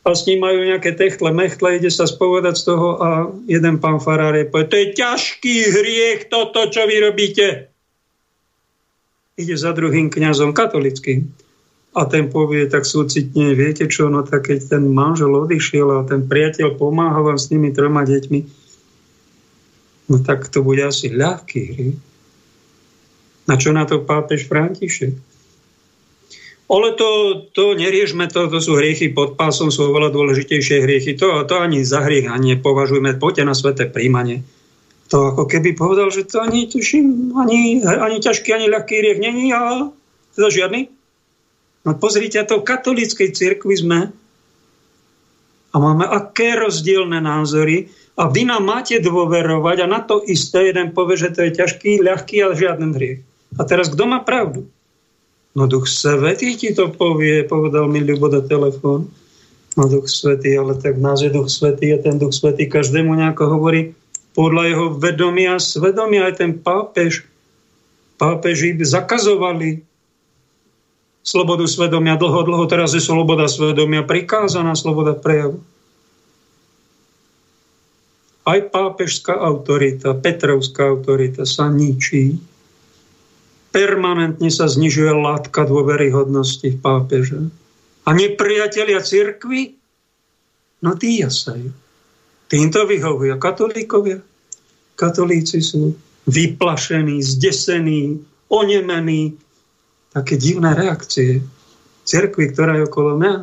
[0.00, 3.08] a s ním majú nejaké techtle, mechtle, ide sa spovedať z toho a
[3.48, 7.72] jeden pán farár je povie, to je ťažký hriech toto, čo vy robíte.
[9.40, 11.28] Ide za druhým kňazom katolickým
[11.90, 16.22] a ten povie tak súcitne, viete čo, no tak keď ten manžel odišiel a ten
[16.22, 18.40] priateľ pomáha vám s tými troma deťmi,
[20.10, 21.98] no tak to bude asi ľahký hriech.
[23.50, 25.18] A čo na to pápež František?
[26.70, 27.10] Ale to,
[27.50, 31.18] to neriežme, to, to sú hriechy pod pásom, sú oveľa dôležitejšie hriechy.
[31.18, 33.18] To, to ani za hriech ani nepovažujeme.
[33.18, 34.46] Poďte na sveté príjmanie.
[35.10, 39.50] To ako keby povedal, že to ani, tuším, ani, ani ťažký, ani ľahký hriech není
[39.50, 39.90] a
[40.38, 40.99] teda žiadny.
[41.80, 44.00] No pozrite, to v katolíckej cirkvi sme
[45.70, 47.88] a máme aké rozdielne názory
[48.20, 52.04] a vy nám máte dôverovať a na to isté jeden povie, že to je ťažký,
[52.04, 53.24] ľahký a žiaden hriech.
[53.56, 54.68] A teraz kto má pravdu?
[55.56, 59.10] No Duch Svetý ti to povie, povedal mi Ľubo do telefón.
[59.74, 63.58] No Duch Svetý, ale tak nás je Duch Svetý a ten Duch Svetý každému nejako
[63.58, 63.96] hovorí
[64.36, 66.30] podľa jeho vedomia a svedomia.
[66.30, 67.26] Aj ten pápež,
[68.20, 69.82] pápeži zakazovali
[71.20, 72.64] slobodu svedomia dlho, dlho.
[72.66, 75.60] Teraz je sloboda svedomia prikázaná, sloboda prejavu.
[78.48, 82.40] Aj pápežská autorita, Petrovská autorita sa ničí
[83.70, 87.40] permanentne sa znižuje látka dôveryhodnosti v pápeže.
[88.06, 89.78] A nepriatelia cirkvy,
[90.82, 91.70] no tí jasajú.
[92.50, 94.18] Týmto vyhovujú katolíkovia.
[94.98, 95.94] Katolíci sú
[96.26, 98.18] vyplašení, zdesení,
[98.50, 99.38] onemení.
[100.10, 101.42] Také divné reakcie.
[102.02, 103.34] Cirkvi, ktorá je okolo mňa,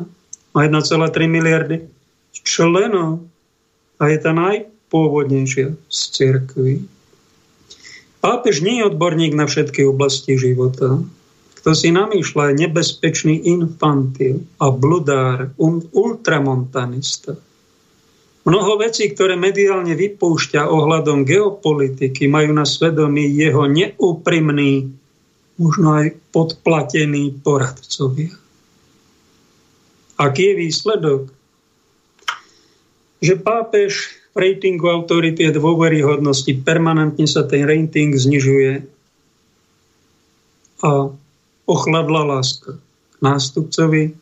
[0.52, 1.88] má 1,3 miliardy
[2.44, 3.24] členov
[4.00, 6.74] a je tá najpôvodnejšia z cirkvi.
[8.18, 10.98] Pápež nie je odborník na všetky oblasti života.
[11.58, 17.38] Kto si namýšľa, je nebezpečný infantil a bludár, um, ultramontanista.
[18.48, 24.88] Mnoho vecí, ktoré mediálne vypúšťa ohľadom geopolitiky, majú na svedomí jeho neúprimný,
[25.58, 28.32] možno aj podplatený poradcovia.
[30.18, 31.22] Aký je výsledok?
[33.18, 38.86] Že pápež v ratingu autority a dôveryhodnosti permanentne sa ten rating znižuje
[40.78, 41.10] a
[41.66, 44.14] ochladla láska k nástupcovi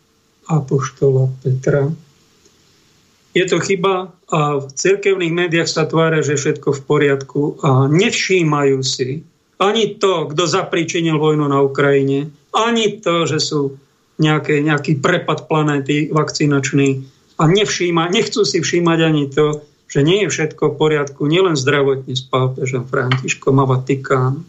[0.49, 1.93] apoštola Petra.
[3.37, 8.81] Je to chyba a v cirkevných médiách sa tvária, že všetko v poriadku a nevšímajú
[8.81, 9.21] si
[9.57, 13.81] ani to, kto zapričinil vojnu na Ukrajine, ani to, že sú
[14.17, 17.05] nejaké, nejaký prepad planéty vakcinačný
[17.37, 22.17] a nevšíma, nechcú si všímať ani to, že nie je všetko v poriadku, nielen zdravotne
[22.17, 24.45] s pápežom Františkom a Vatikánom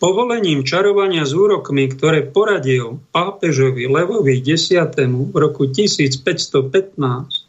[0.00, 4.72] povolením čarovania s úrokmi, ktoré poradil pápežovi Levovi X.
[4.72, 7.39] v roku 1515,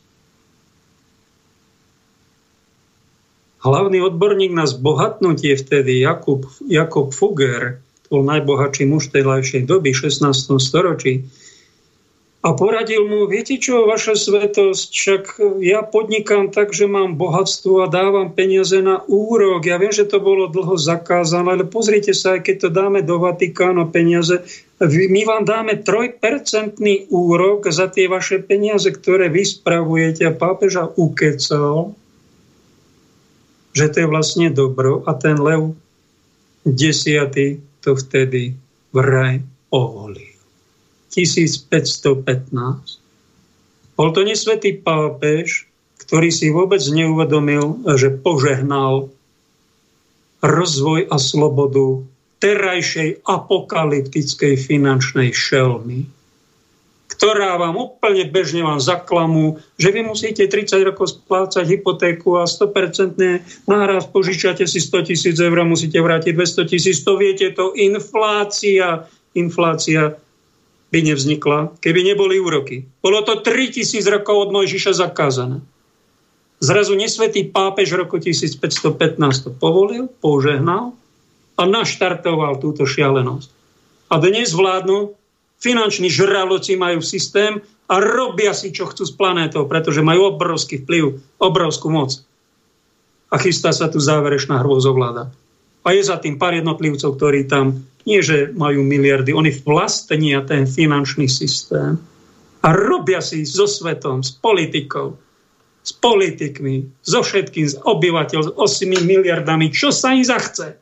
[3.62, 7.82] hlavný odborník na zbohatnutie vtedy Jakub, Jakob Fugger,
[8.12, 9.24] bol najbohatší muž tej
[9.64, 10.28] doby, 16.
[10.60, 11.24] storočí,
[12.42, 15.24] a poradil mu, viete čo, vaša svetosť, však
[15.62, 19.62] ja podnikám tak, že mám bohatstvo a dávam peniaze na úrok.
[19.70, 23.22] Ja viem, že to bolo dlho zakázané, ale pozrite sa, aj keď to dáme do
[23.22, 24.42] Vatikánu peniaze,
[24.82, 30.26] my vám dáme trojpercentný úrok za tie vaše peniaze, ktoré vy spravujete.
[30.26, 31.94] A pápeža ukecal,
[33.72, 35.76] že to je vlastne dobro a ten lev
[36.68, 38.54] desiatý to vtedy
[38.94, 39.42] vraj
[39.74, 40.36] ovolí.
[41.12, 43.00] 1515.
[44.00, 45.68] Bol to nesvetý pápež,
[46.00, 49.12] ktorý si vôbec neuvedomil, že požehnal
[50.42, 52.02] rozvoj a slobodu
[52.42, 56.10] terajšej apokalyptickej finančnej šelmy,
[57.22, 63.14] ktorá vám úplne bežne vám zaklamú, že vy musíte 30 rokov splácať hypotéku a 100%
[63.70, 66.98] náraz požičate si 100 tisíc eur musíte vrátiť 200 tisíc.
[67.06, 69.06] To viete, to inflácia,
[69.38, 70.18] inflácia
[70.90, 72.90] by nevznikla, keby neboli úroky.
[73.06, 75.62] Bolo to 3000 rokov od Mojžiša zakázané.
[76.58, 78.98] Zrazu nesvetý pápež v roku 1515
[79.46, 80.98] to povolil, požehnal
[81.54, 83.50] a naštartoval túto šialenosť.
[84.10, 85.21] A dnes vládnu,
[85.62, 91.22] finanční žraloci majú systém a robia si, čo chcú s planétou, pretože majú obrovský vplyv,
[91.38, 92.18] obrovskú moc.
[93.32, 95.32] A chystá sa tu záverečná hrôzovláda.
[95.82, 100.66] A je za tým pár jednotlivcov, ktorí tam nie, že majú miliardy, oni vlastnia ten
[100.66, 102.02] finančný systém
[102.66, 105.18] a robia si so svetom, s politikou,
[105.82, 110.78] s politikmi, so všetkým, s obyvateľ, s 8 miliardami, čo sa im zachce.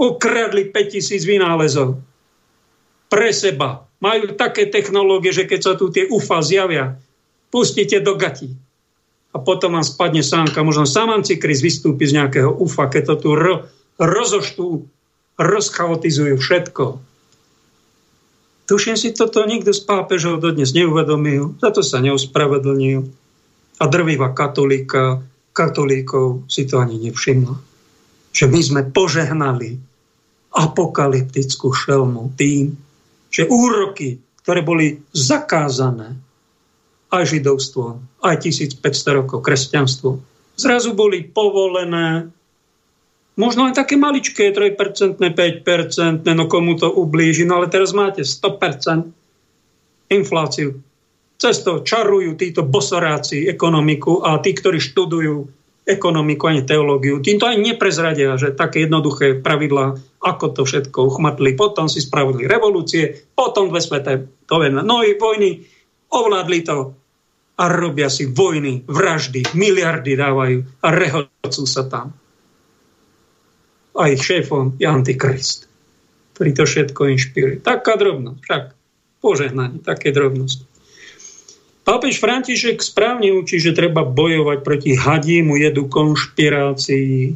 [0.00, 2.09] Ukradli 5000 vynálezov
[3.10, 3.90] pre seba.
[4.00, 6.96] Majú také technológie, že keď sa tu tie UFA zjavia,
[7.52, 8.54] pustíte do gatí.
[9.34, 13.28] A potom vám spadne sánka, možno sám Antikrist vystúpi z nejakého UFA, keď to tu
[13.36, 13.62] ro-
[14.00, 14.88] rozoštú
[15.36, 16.84] rozchaotizujú všetko.
[18.70, 23.02] Tuším si, toto nikto z pápežov dodnes neuvedomil, za to sa neuspravedlnil.
[23.80, 27.56] A drvivá katolíka, katolíkov si to ani nevšimla.
[28.30, 29.80] Že my sme požehnali
[30.54, 32.78] apokalyptickú šelmu tým,
[33.30, 36.18] že úroky, ktoré boli zakázané
[37.10, 40.20] aj židovstvo, aj 1500 rokov kresťanstvo,
[40.58, 42.30] zrazu boli povolené
[43.40, 50.12] Možno aj také maličké, 3%, 5%, no komu to ublíži, no ale teraz máte 100%
[50.12, 50.76] infláciu.
[51.40, 55.48] Cez to čarujú títo bosoráci ekonomiku a tí, ktorí študujú
[55.90, 61.58] ekonomiku, ani teológiu, týmto aj neprezradia, že také jednoduché pravidlá, ako to všetko uchmatli.
[61.58, 64.12] Potom si spravili revolúcie, potom dve sveté
[64.46, 65.66] to no i vojny,
[66.10, 66.94] ovládli to
[67.60, 72.14] a robia si vojny, vraždy, miliardy dávajú a rehocú sa tam
[73.96, 75.66] a ich šéfom je Antikrist,
[76.34, 77.56] ktorý to všetko inšpiruje.
[77.60, 78.62] Taká drobnosť, však
[79.20, 80.64] požehnanie, také drobnosti.
[81.80, 87.34] Pápež František správne učí, že treba bojovať proti hadímu jedu konšpirácií,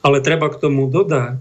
[0.00, 1.40] ale treba k tomu dodať,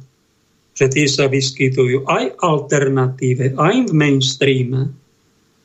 [0.74, 4.92] že tie sa vyskytujú aj alternatíve, aj v mainstreame.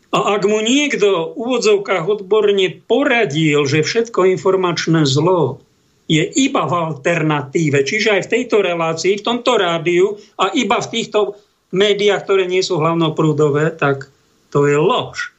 [0.09, 5.61] A ak mu niekto v úvodzovkách odborne poradil, že všetko informačné zlo
[6.09, 7.85] je iba v alternatíve.
[7.85, 11.37] Čiže aj v tejto relácii, v tomto rádiu a iba v týchto
[11.77, 14.09] médiách, ktoré nie sú hlavnoprúdové, tak
[14.49, 15.37] to je lož.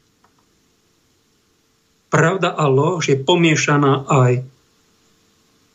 [2.10, 4.42] Pravda a lož je pomiešaná aj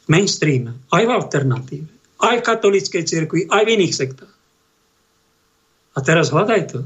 [0.03, 1.89] v mainstreame, aj v alternatíve,
[2.21, 4.33] aj v katolíckej cirkvi, aj v iných sektách.
[5.95, 6.79] A teraz hľadaj to.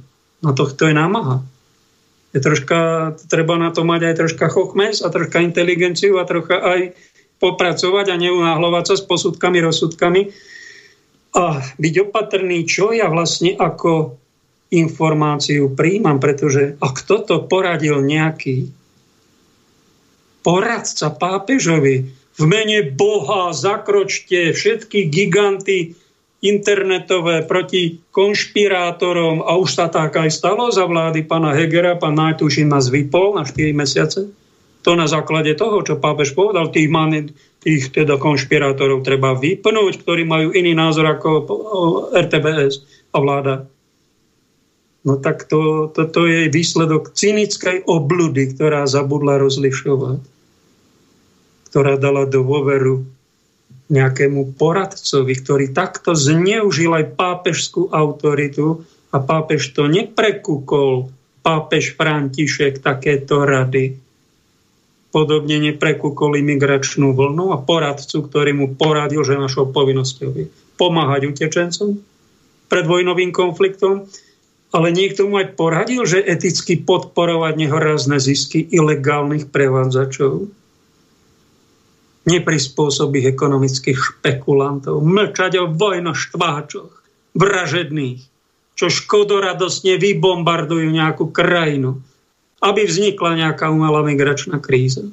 [0.46, 1.42] No to, to je námaha.
[2.30, 6.94] Je troška, treba na to mať aj troška chochmes a troška inteligenciu a trocha aj
[7.42, 10.22] popracovať a neunáhľovať sa s posudkami, rozsudkami
[11.34, 14.18] a byť opatrný, čo ja vlastne ako
[14.70, 18.70] informáciu príjmam, pretože ak toto poradil nejaký
[20.42, 22.10] poradca pápežovi
[22.40, 26.00] v mene Boha zakročte všetky giganty
[26.40, 32.72] internetové proti konšpirátorom a už sa tak aj stalo za vlády pána Hegera, pán Najtušin
[32.72, 34.32] nás vypol na 4 mesiace.
[34.88, 37.12] To na základe toho, čo pápež povedal, tých, man,
[37.60, 41.30] tých teda konšpirátorov treba vypnúť, ktorí majú iný názor ako
[42.16, 43.68] RTBS a vláda.
[45.08, 50.20] No tak to, toto je výsledok cynickej obludy, ktorá zabudla rozlišovať,
[51.72, 53.08] ktorá dala dôveru
[53.90, 61.10] nejakému poradcovi, ktorý takto zneužil aj pápežskú autoritu a pápež to neprekúkol
[61.42, 63.98] pápež František takéto rady.
[65.10, 70.46] Podobne neprekúkol imigračnú vlnu a poradcu, ktorý mu poradil, že našou povinnosťou je
[70.78, 71.98] pomáhať utečencom
[72.70, 74.06] pred vojnovým konfliktom,
[74.70, 80.50] ale niekto mu aj poradil, že eticky podporovať nehorázne zisky ilegálnych prevádzačov
[82.30, 86.94] neprispôsobých ekonomických špekulantov, mlčať o vojnoštváčoch,
[87.34, 88.22] vražedných,
[88.78, 91.98] čo škodoradosne vybombardujú nejakú krajinu,
[92.62, 95.10] aby vznikla nejaká umelá migračná kríza.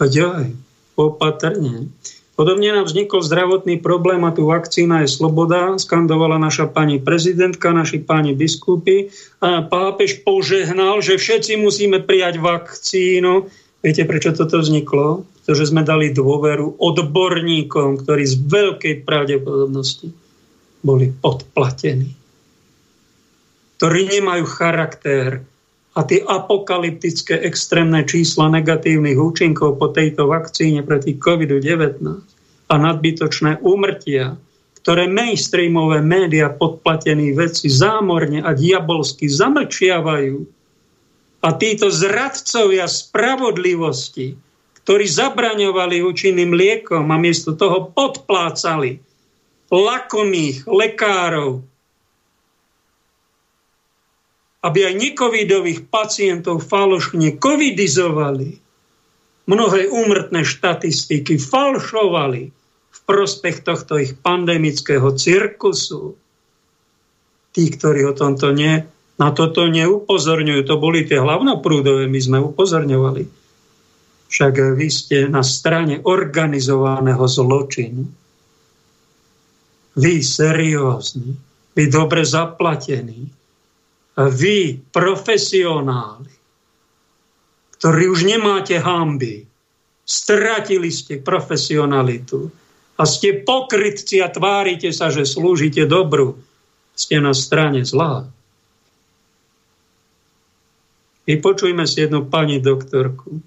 [0.00, 0.56] A ďalej,
[0.96, 1.92] opatrne.
[2.36, 8.04] Podobne nám vznikol zdravotný problém a tu vakcína je sloboda, skandovala naša pani prezidentka, naši
[8.04, 9.08] páni biskupy.
[9.40, 13.48] A pápež požehnal, že všetci musíme prijať vakcínu,
[13.86, 15.22] Viete, prečo toto vzniklo?
[15.46, 20.10] Pretože sme dali dôveru odborníkom, ktorí z veľkej pravdepodobnosti
[20.82, 22.10] boli podplatení.
[23.78, 25.46] Ktorí nemajú charakter.
[25.96, 32.04] A tie apokalyptické extrémne čísla negatívnych účinkov po tejto vakcíne proti COVID-19
[32.68, 34.36] a nadbytočné úmrtia,
[34.84, 40.56] ktoré mainstreamové média podplatení veci zámorne a diabolsky zamlčiavajú,
[41.46, 44.34] a títo zradcovia spravodlivosti,
[44.82, 48.98] ktorí zabraňovali účinným liekom a miesto toho podplácali
[49.70, 51.62] lakomých lekárov,
[54.66, 58.58] aby aj necovidových pacientov falošne covidizovali,
[59.46, 62.42] mnohé úmrtné štatistiky falšovali
[62.90, 66.18] v prospech tohto ich pandemického cirkusu.
[67.54, 68.82] Tí, ktorí o tomto nie,
[69.16, 70.60] na toto neupozorňujú.
[70.66, 73.22] To boli tie hlavnoprúdové, my sme upozorňovali.
[74.26, 78.04] Však vy ste na strane organizovaného zločinu.
[79.96, 81.32] Vy seriózni,
[81.72, 83.32] vy dobre zaplatení,
[84.16, 86.32] vy profesionáli,
[87.76, 89.44] ktorí už nemáte hamby,
[90.08, 92.48] stratili ste profesionalitu
[92.96, 96.40] a ste pokrytci a tvárite sa, že slúžite dobru,
[96.96, 98.24] ste na strane zlá.
[101.28, 103.42] Vypočujme si jednu pani doktorku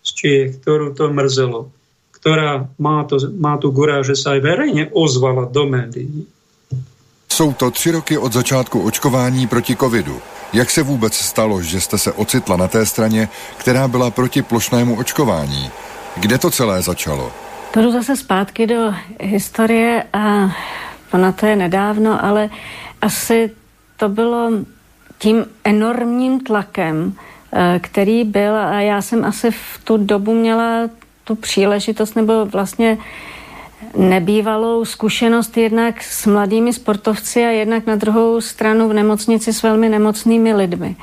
[0.00, 1.68] z Čiech, ktorú to mrzelo,
[2.16, 6.24] ktorá má, to, má tu gurá, že sa aj verejne ozvala do médií.
[7.34, 10.20] Jsou to tři roky od začátku očkování proti covidu.
[10.52, 14.96] Jak se vůbec stalo, že jste se ocitla na té straně, která byla proti plošnému
[14.98, 15.70] očkování?
[16.16, 17.32] Kde to celé začalo?
[17.72, 20.56] Půjdu zase zpátky do historie a
[21.12, 22.50] ona to je nedávno, ale
[23.02, 23.50] asi
[23.96, 24.50] to bylo
[25.18, 27.12] tím enormním tlakem,
[27.52, 30.90] eh, který byl a já jsem asi v tu dobu měla
[31.24, 32.98] tu příležitost nebo vlastně
[33.96, 39.88] nebývalou zkušenost jednak s mladými sportovci a jednak na druhou stranu v nemocnici s velmi
[39.88, 40.96] nemocnými lidmi.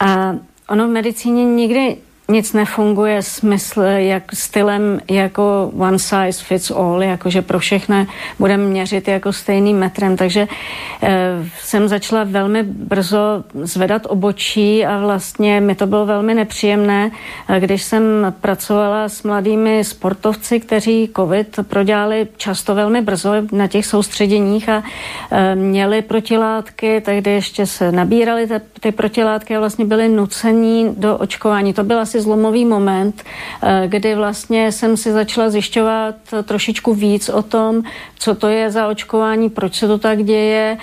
[0.00, 0.36] A
[0.68, 1.96] ono v medicíně nikdy
[2.28, 8.06] nic nefunguje smysl, jak stylem jako one size fits all, jakože pro všechny
[8.38, 10.16] budeme měřit jako stejným metrem.
[10.16, 10.48] Takže
[11.02, 11.08] e,
[11.60, 17.10] jsem začala velmi brzo zvedat obočí a vlastně mi to bylo velmi nepříjemné,
[17.48, 18.02] eh, když jsem
[18.40, 24.82] pracovala s mladými sportovci, kteří covid prodělali často velmi brzo na těch soustředěních a
[25.30, 28.48] e, měli protilátky, tehdy ještě se nabírali
[28.80, 31.72] ty protilátky a vlastně byli nucení do očkování.
[31.72, 33.22] To byla asi asi zlomový moment,
[33.62, 36.14] eh, kdy vlastně jsem si začala zjišťovat
[36.44, 37.82] trošičku víc o tom,
[38.18, 40.78] co to je za očkování, proč se to tak děje.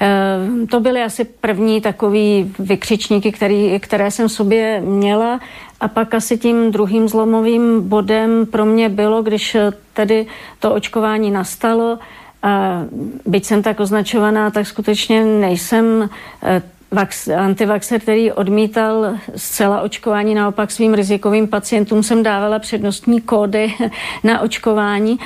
[0.00, 5.40] Eh, to byly asi první takový vykřičníky, který, které jsem sobě měla.
[5.80, 9.56] A pak asi tím druhým zlomovým bodem pro mě bylo, když
[9.92, 10.26] tedy
[10.60, 11.98] to očkování nastalo,
[12.44, 12.84] A
[13.24, 16.08] byť jsem tak označovaná, tak skutečně nejsem
[16.44, 23.74] eh, vax, antivaxer, který odmítal zcela očkování, naopak svým rizikovým pacientům jsem dávala přednostní kódy
[24.24, 25.18] na očkování,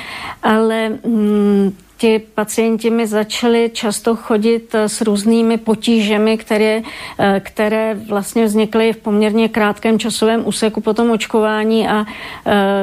[0.43, 6.81] ale mm, ti pacienti mi začali často chodit eh, s různými potížemi, které,
[7.19, 12.05] eh, které vlastně vznikly v poměrně krátkém časovém úseku po tom očkování a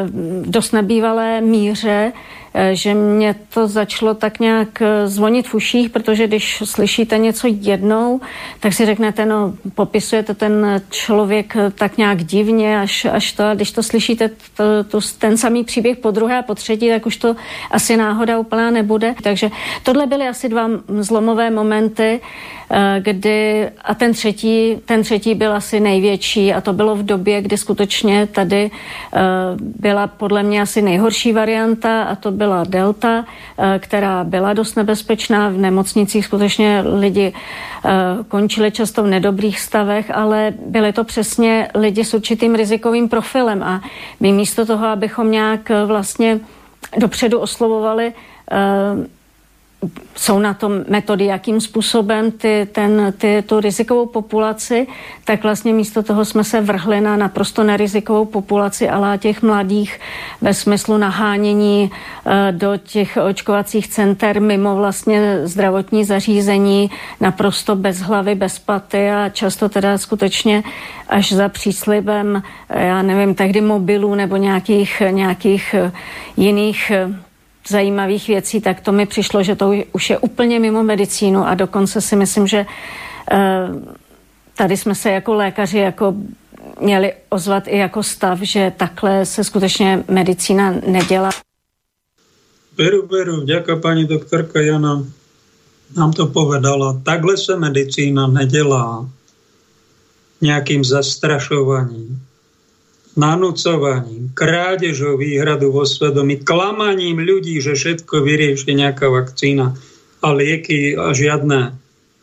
[0.07, 2.13] v dost nebývalé míře.
[2.13, 7.49] Eh, že mě to začalo tak nějak eh, zvonit v uších, protože když slyšíte něco
[7.51, 8.21] jednou,
[8.61, 13.55] tak si řeknete, no popisujete ten člověk eh, tak nějak divně, až, až to, a
[13.55, 17.17] když to slyšíte to, to, ten samý příběh po druhé a po třetí, tak už
[17.17, 17.37] to
[17.71, 19.15] asi náhoda úplná nebude.
[19.23, 19.51] Takže
[19.83, 20.69] tohle byly asi dva
[21.01, 22.21] zlomové momenty,
[22.99, 27.57] kdy, a ten třetí, ten třetí byl asi největší a to bylo v době, kdy
[27.57, 28.71] skutečně tady
[29.61, 33.25] byla podle mě asi nejhorší varianta a to byla delta,
[33.59, 35.49] eh, která byla dost nebezpečná.
[35.49, 37.91] V nemocnicích skutečně lidi eh,
[38.29, 43.81] končili často v nedobrých stavech, ale byly to přesně lidi s určitým rizikovým profilem a
[44.21, 46.41] my místo toho, abychom nějak eh, vlastně
[46.99, 48.13] dopředu oslovovali
[50.15, 54.87] jsou na tom metody, jakým způsobem ty, ten, ty, tu rizikovou populaci,
[55.25, 60.01] tak vlastně místo toho jsme se vrhli na naprosto nerizikovou populaci, ale těch mladých
[60.41, 61.91] ve smyslu nahánění
[62.27, 69.29] e, do těch očkovacích center mimo vlastně zdravotní zařízení, naprosto bez hlavy, bez paty a
[69.29, 70.63] často teda skutečně
[71.09, 75.75] až za příslibem, já nevím, tehdy mobilů nebo nějakých, nějakých
[76.37, 76.93] jiných
[77.69, 82.01] zajímavých věcí, tak to mi přišlo, že to už je úplně mimo medicínu a dokonce
[82.01, 82.67] si myslím, že
[83.33, 83.69] eh,
[84.57, 86.15] tady jsme se jako lékaři jako
[86.81, 91.31] měli ozvat i jako stav, že takhle se skutečně medicína nedělá.
[92.79, 95.05] Veru, veru, ďaká pani doktorka Jana
[95.97, 97.01] nám to povedala.
[97.05, 99.09] Takhle se medicína nedělá
[100.41, 102.26] nejakým zastrašovaním
[103.17, 109.73] nanúcovaním, krádežou výhradu vo svedomí, klamaním ľudí, že všetko vyrieši nejaká vakcína
[110.21, 111.75] a lieky a žiadne.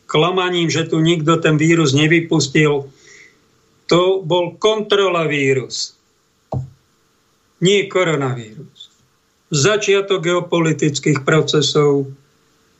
[0.05, 2.85] Klamaním, že tu nikto ten vírus nevypustil.
[3.89, 5.97] To bol kontrola vírus.
[7.57, 8.93] Nie koronavírus.
[9.49, 12.13] Začiatok geopolitických procesov,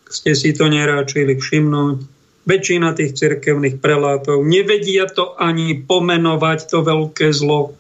[0.10, 1.98] ste si to neráčili všimnúť,
[2.44, 7.78] väčšina tých cirkevných prelátov nevedia to ani pomenovať, to veľké zlo,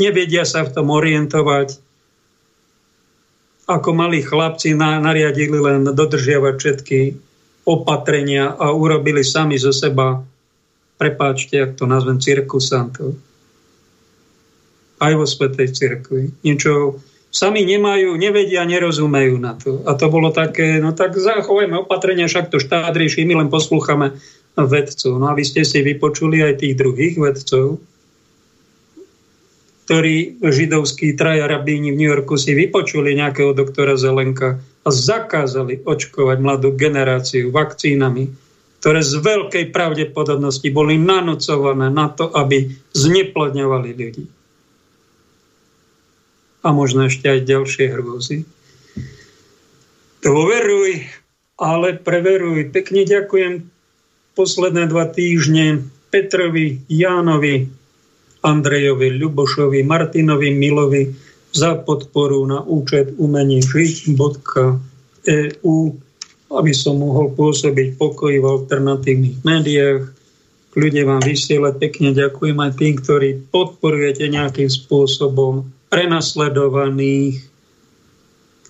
[0.00, 1.80] nevedia sa v tom orientovať.
[3.66, 7.00] Ako malí chlapci nariadili len dodržiavať všetky
[7.66, 10.22] opatrenia a urobili sami zo seba,
[11.02, 13.18] prepáčte, ak to nazvem, cirkusantov.
[15.02, 16.30] Aj vo Svetej cirkvi.
[16.46, 17.02] Niečo
[17.34, 19.82] sami nemajú, nevedia, nerozumejú na to.
[19.84, 24.16] A to bolo také, no tak zachovajme opatrenia, však to štát rieši, my len poslúchame
[24.56, 25.20] vedcov.
[25.20, 27.82] No a vy ste si vypočuli aj tých druhých vedcov,
[29.86, 36.42] ktorí židovskí traja rabíni v New Yorku si vypočuli nejakého doktora Zelenka a zakázali očkovať
[36.42, 38.34] mladú generáciu vakcínami,
[38.82, 42.66] ktoré z veľkej pravdepodobnosti boli nanocované na to, aby
[42.98, 44.26] zneplodňovali ľudí.
[46.66, 48.42] A možno ešte aj ďalšie hrôzy.
[50.18, 51.06] Dôveruj,
[51.62, 52.74] ale preveruj.
[52.74, 53.70] Pekne ďakujem
[54.34, 57.70] posledné dva týždne Petrovi, Jánovi,
[58.44, 61.08] Andrejovi Ľubošovi, Martinovi Milovi
[61.56, 64.16] za podporu na účet umenie žiť.eu,
[66.52, 70.12] aby som mohol pôsobiť pokoj v alternatívnych médiách.
[70.76, 77.40] Ľudia vám vysielať pekne ďakujem aj tým, ktorí podporujete nejakým spôsobom prenasledovaných,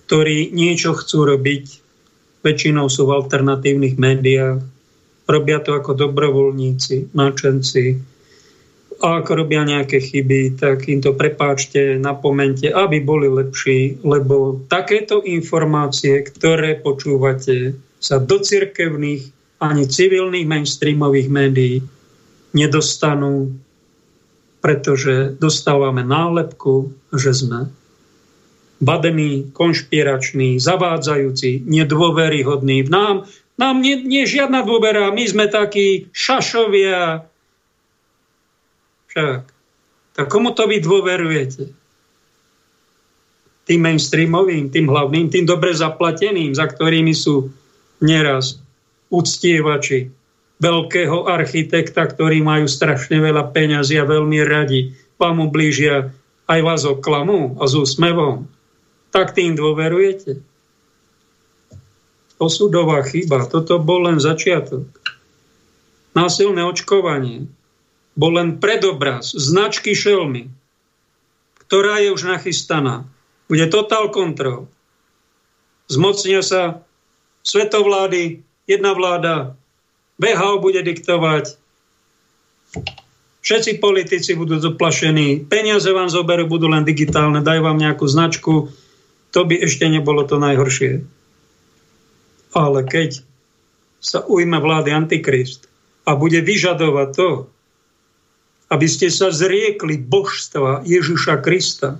[0.07, 1.65] ktorí niečo chcú robiť,
[2.47, 4.63] väčšinou sú v alternatívnych médiách,
[5.27, 7.99] robia to ako dobrovoľníci, náčenci,
[8.97, 15.21] a ak robia nejaké chyby, tak im to prepáčte, napomente, aby boli lepší, lebo takéto
[15.21, 21.75] informácie, ktoré počúvate, sa do cirkevných ani civilných mainstreamových médií
[22.53, 23.57] nedostanú,
[24.61, 27.69] pretože dostávame nálepku, že sme
[28.77, 32.85] badení, konšpirační, zavádzajúci, nedôveryhodní.
[32.85, 33.25] Nám,
[33.57, 37.25] nám nie, nie žiadna dôvera, my sme takí šašovia,
[39.17, 39.41] však.
[40.13, 41.73] Tak komu to vy dôverujete?
[43.65, 47.49] Tým mainstreamovým, tým hlavným, tým dobre zaplateným, za ktorými sú
[47.99, 48.61] neraz
[49.09, 50.13] uctievači
[50.61, 56.13] veľkého architekta, ktorí majú strašne veľa peňazí a veľmi radi vám ublížia
[56.47, 58.47] aj vás oklamu a s úsmevom,
[59.09, 60.39] tak tým dôverujete.
[62.37, 63.49] osudová chyba.
[63.49, 64.85] Toto bol len začiatok.
[66.13, 67.49] Násilné očkovanie
[68.17, 70.49] bol len predobraz značky šelmy,
[71.69, 73.05] ktorá je už nachystaná.
[73.45, 74.65] Bude total kontrol.
[75.87, 76.83] Zmocnia sa
[77.45, 79.55] svetovlády, jedna vláda,
[80.19, 81.55] VHO bude diktovať,
[83.45, 88.67] všetci politici budú doplašení, peniaze vám zoberú, budú len digitálne, dajú vám nejakú značku,
[89.31, 91.05] to by ešte nebolo to najhoršie.
[92.51, 93.23] Ale keď
[94.03, 95.71] sa ujme vlády Antikrist
[96.03, 97.29] a bude vyžadovať to,
[98.67, 101.99] aby ste sa zriekli božstva Ježiša Krista.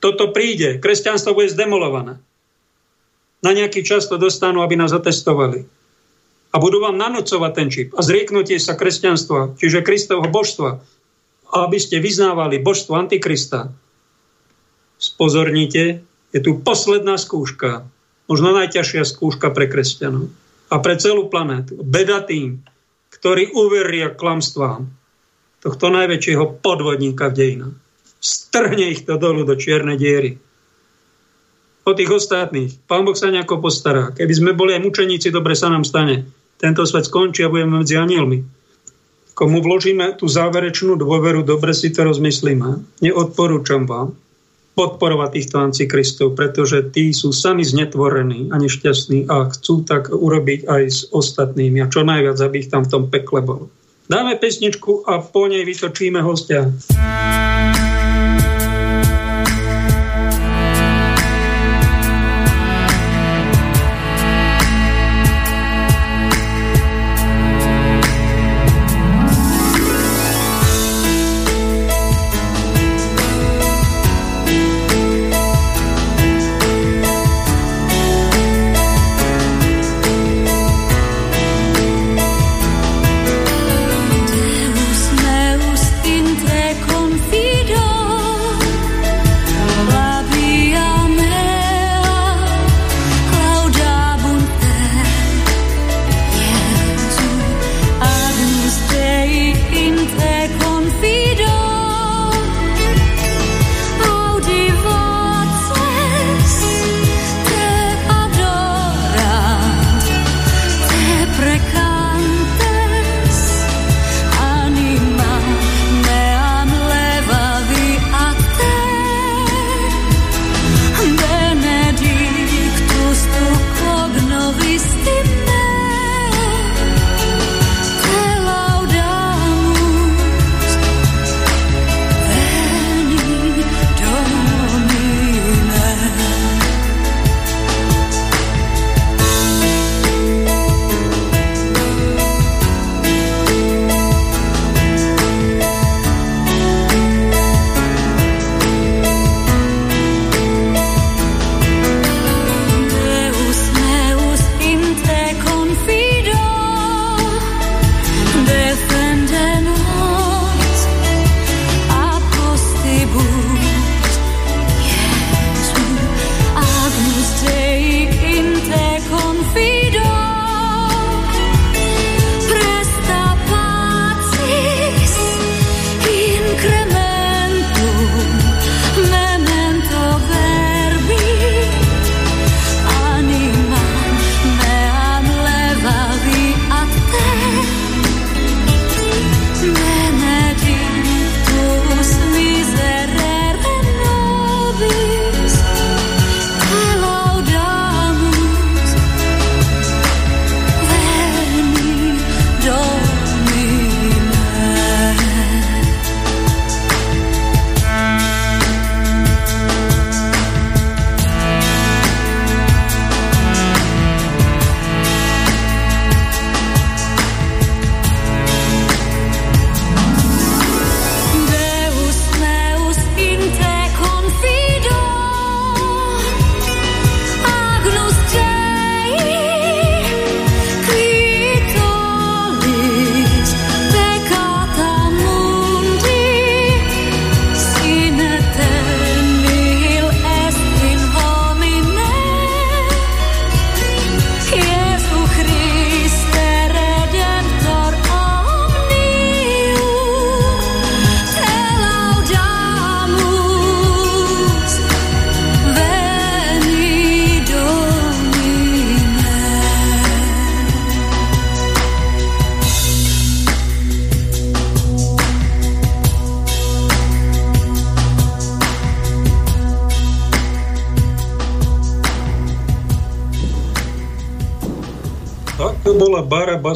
[0.00, 2.16] Toto príde, kresťanstvo bude zdemolované.
[3.44, 5.68] Na nejaký čas to dostanú, aby nás otestovali.
[6.52, 7.88] A budú vám nanocovať ten čip.
[7.92, 10.80] A zrieknutie sa kresťanstva, čiže Kristovho božstva,
[11.46, 13.70] a aby ste vyznávali božstvo Antikrista.
[14.96, 16.00] Spozornite,
[16.32, 17.84] je tu posledná skúška,
[18.26, 20.32] možno najťažšia skúška pre kresťanov
[20.72, 21.78] a pre celú planétu.
[21.78, 22.64] Beda tým,
[23.14, 24.90] ktorí uveria klamstvám,
[25.66, 27.74] tohto najväčšieho podvodníka v dejinách.
[28.22, 30.38] Strhne ich to dolu do čiernej diery.
[31.82, 32.86] O tých ostatných.
[32.86, 34.14] Pán Boh sa nejako postará.
[34.14, 36.26] Keby sme boli aj mučeníci, dobre sa nám stane.
[36.58, 38.46] Tento svet skončí a budeme medzi anielmi.
[39.34, 43.02] Komu vložíme tú záverečnú dôveru, dobre si to rozmyslíme.
[43.02, 44.16] Neodporúčam vám
[44.76, 50.82] podporovať týchto antikristov, pretože tí sú sami znetvorení a nešťastní a chcú tak urobiť aj
[50.84, 53.72] s ostatnými a čo najviac, aby ich tam v tom pekle bolo.
[54.08, 56.62] Dáme pesničku a po nej vytočíme hostia.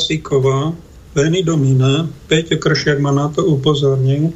[0.01, 0.73] Basiková,
[1.13, 2.09] Veny Domina.
[2.25, 4.33] Peťo Kršiak ma na to upozornil.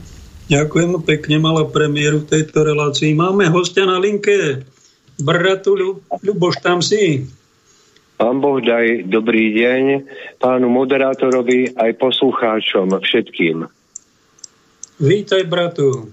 [0.52, 3.16] Ďakujem pekne, mala premiéru v tejto relácii.
[3.16, 4.60] Máme hostia na linke.
[5.16, 5.72] Bratu
[6.20, 7.24] Ľuboš, tam si.
[8.20, 10.04] Pán Boh daj dobrý deň
[10.36, 13.64] pánu moderátorovi aj poslucháčom všetkým.
[15.00, 16.12] Vítaj, bratu.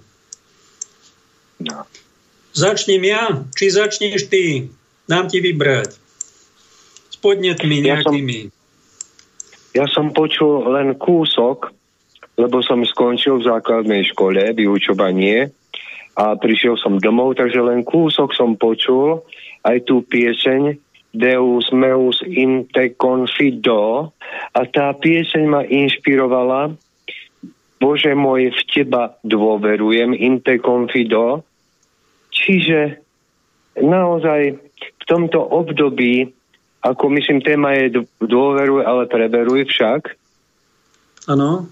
[1.60, 1.84] No.
[2.56, 4.72] Začnem ja, či začneš ty?
[5.12, 5.99] Dám ti vybrať.
[7.12, 8.39] S podnetmi nejakými.
[8.47, 8.61] Ja som,
[9.72, 11.72] ja som počul len kúsok,
[12.39, 15.51] lebo som skončil v základnej škole vyučovanie
[16.15, 19.24] a prišiel som domov, takže len kúsok som počul
[19.63, 20.76] aj tú pieseň
[21.11, 24.15] Deus meus in te confido
[24.55, 26.76] a tá pieseň ma inšpirovala
[27.82, 31.41] Bože môj, v teba dôverujem, in te confido.
[32.30, 33.01] Čiže
[33.82, 36.30] naozaj v tomto období,
[36.82, 40.17] ako myslím, téma je dôveruj, ale preveruj však.
[41.29, 41.69] Áno.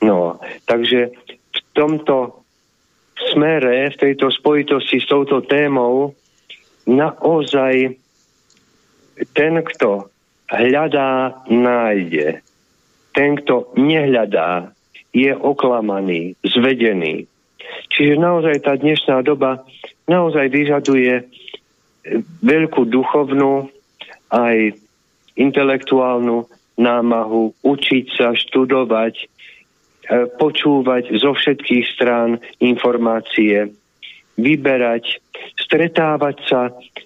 [0.00, 1.12] No, takže
[1.52, 2.44] v tomto
[3.32, 6.16] smere, v tejto spojitosti s touto témou,
[6.88, 7.96] naozaj
[9.36, 10.08] ten, kto
[10.48, 12.40] hľadá, nájde.
[13.12, 14.72] Ten, kto nehľadá,
[15.10, 17.26] je oklamaný, zvedený.
[17.90, 19.66] Čiže naozaj tá dnešná doba
[20.06, 21.26] naozaj vyžaduje
[22.42, 23.68] veľkú duchovnú
[24.30, 24.74] aj
[25.36, 26.46] intelektuálnu
[26.80, 29.26] námahu, učiť sa, študovať, e,
[30.40, 33.70] počúvať zo všetkých strán informácie,
[34.40, 35.20] vyberať,
[35.60, 36.62] stretávať sa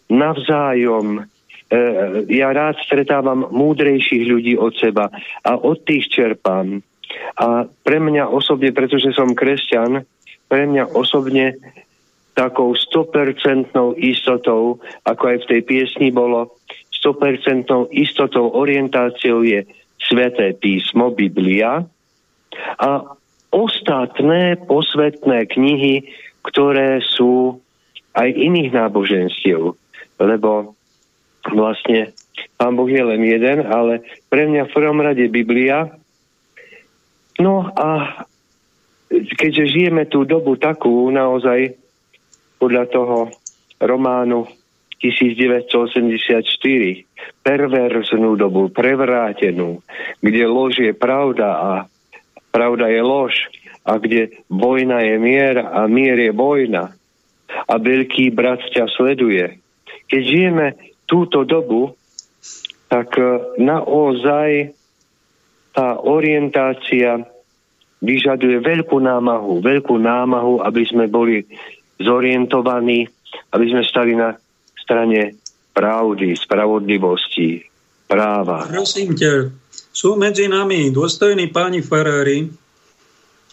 [0.06, 1.26] navzájom,
[1.74, 1.76] E,
[2.28, 5.08] ja rád stretávam múdrejších ľudí od seba
[5.42, 6.84] a od tých čerpám.
[7.40, 10.04] A pre mňa osobne, pretože som kresťan,
[10.46, 11.56] pre mňa osobne
[12.34, 13.70] takou 100%
[14.02, 16.58] istotou, ako aj v tej piesni bolo,
[17.04, 19.68] 100% istotou, orientáciou je
[20.00, 21.84] Sveté písmo, Biblia
[22.80, 22.90] a
[23.52, 26.08] ostatné posvetné knihy,
[26.44, 27.60] ktoré sú
[28.16, 29.76] aj iných náboženstiev.
[30.16, 30.72] Lebo
[31.52, 32.16] vlastne
[32.56, 34.00] Pán Boh je len jeden, ale
[34.32, 35.92] pre mňa v prvom rade Biblia.
[37.38, 38.22] No a
[39.10, 41.74] keďže žijeme tú dobu takú naozaj
[42.58, 43.18] podľa toho
[43.82, 44.46] románu
[45.02, 46.44] 1984,
[47.42, 49.82] perverznú dobu, prevrátenú,
[50.20, 51.70] kde lož je pravda a
[52.54, 53.34] pravda je lož
[53.84, 56.94] a kde vojna je mier a mier je vojna
[57.68, 59.60] a veľký brat ťa sleduje.
[60.08, 60.66] Keď žijeme
[61.04, 61.94] túto dobu,
[62.88, 63.22] tak e,
[63.60, 64.72] naozaj
[65.74, 67.26] tá orientácia
[68.04, 71.42] vyžaduje veľkú námahu, veľkú námahu, aby sme boli
[71.98, 73.08] zorientovaní,
[73.50, 74.36] aby sme stali na
[74.84, 75.40] strane
[75.72, 77.64] pravdy, spravodlivosti,
[78.04, 78.68] práva.
[78.68, 79.48] Prosím ťa,
[79.90, 82.52] sú medzi nami dôstojní páni farári,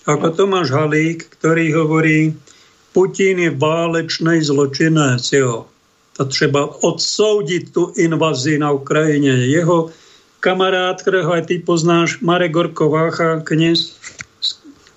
[0.03, 2.35] ako Tomáš Halík, ktorý hovorí,
[2.91, 5.71] Putin je válečnej zločinec, jo
[6.19, 9.47] a treba odsoudiť tú inváziu na Ukrajine.
[9.49, 9.89] Jeho
[10.37, 13.97] kamarát, ktorého aj ty poznáš, Marek Gorko Vácha, kniez
[14.43, 14.49] z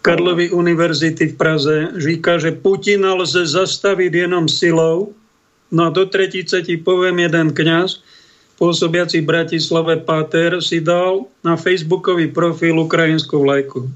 [0.04, 5.16] Karlovy univerzity v Praze, říká, že Putina lze zastaviť jenom silou.
[5.72, 8.02] No a do tretice ti poviem jeden kňaz,
[8.60, 13.88] pôsobiaci v Bratislave Páter, si dal na facebookový profil ukrajinskú vlajku.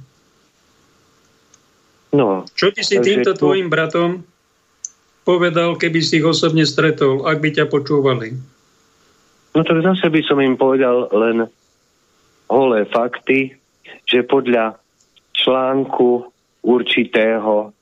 [2.09, 3.45] No, Čo ty si týmto tu...
[3.45, 4.25] tvojim bratom
[5.29, 8.33] povedal, keby si ich osobne stretol, ak by ťa počúvali?
[9.53, 11.53] No tak zase by som im povedal len
[12.49, 13.53] holé fakty,
[14.09, 14.81] že podľa
[15.37, 16.25] článku
[16.65, 17.77] určitého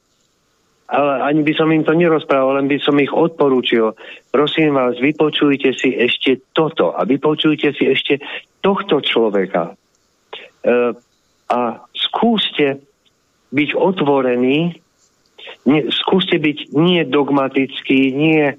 [0.86, 3.98] ale ani by som im to nerozprával, len by som ich odporúčil.
[4.30, 8.22] Prosím vás, vypočujte si ešte toto a vypočujte si ešte
[8.62, 9.74] tohto človeka.
[10.62, 10.94] E,
[11.46, 11.60] a
[11.94, 12.82] skúste
[13.50, 14.78] byť otvorení
[15.66, 18.54] ne, skúste byť nie dogmatický, nie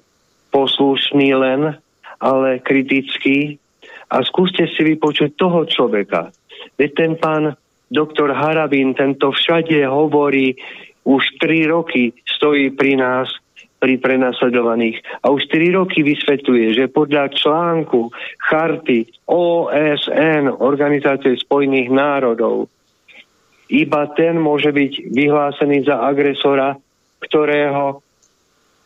[0.51, 1.79] poslušný len,
[2.19, 3.59] ale kritický
[4.07, 6.31] a skúste si vypočuť toho človeka.
[6.79, 7.55] Veď ten pán
[7.87, 10.55] doktor Harabín, tento všade hovorí,
[11.07, 13.31] už tri roky stojí pri nás,
[13.79, 14.99] pri prenasledovaných.
[15.23, 18.11] A už tri roky vysvetľuje, že podľa článku
[18.43, 22.67] charty OSN, Organizácie spojených národov,
[23.71, 26.75] iba ten môže byť vyhlásený za agresora,
[27.23, 28.03] ktorého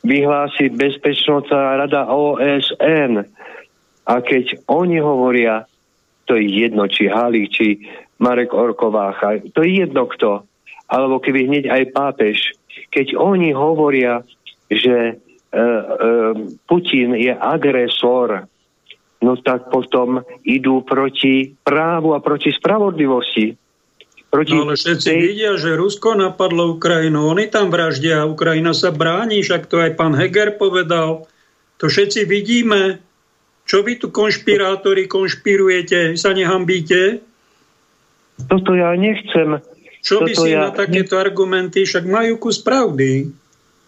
[0.01, 3.25] vyhlási Bezpečnostná rada OSN.
[4.09, 5.69] A keď oni hovoria,
[6.25, 7.67] to je jedno, či Halík, či
[8.17, 10.45] Marek Orkovácha, to je jedno kto,
[10.91, 12.37] alebo keby hneď aj pápež,
[12.91, 14.27] keď oni hovoria,
[14.67, 15.63] že e, e,
[16.67, 18.43] Putin je agresor,
[19.23, 23.55] no tak potom idú proti právu a proti spravodlivosti.
[24.31, 25.19] Proti no ale všetci tej...
[25.19, 27.27] vidia, že Rusko napadlo Ukrajinu.
[27.27, 31.27] Oni tam vraždia, Ukrajina sa bráni, však to aj pán Heger povedal.
[31.79, 33.03] To všetci vidíme.
[33.67, 36.15] Čo vy tu konšpirátori konšpirujete?
[36.15, 37.19] Sa nehambíte?
[38.47, 39.59] Toto ja nechcem.
[40.01, 40.67] Čo by si ja...
[40.67, 41.85] na takéto argumenty?
[41.85, 43.29] Však majú kus pravdy.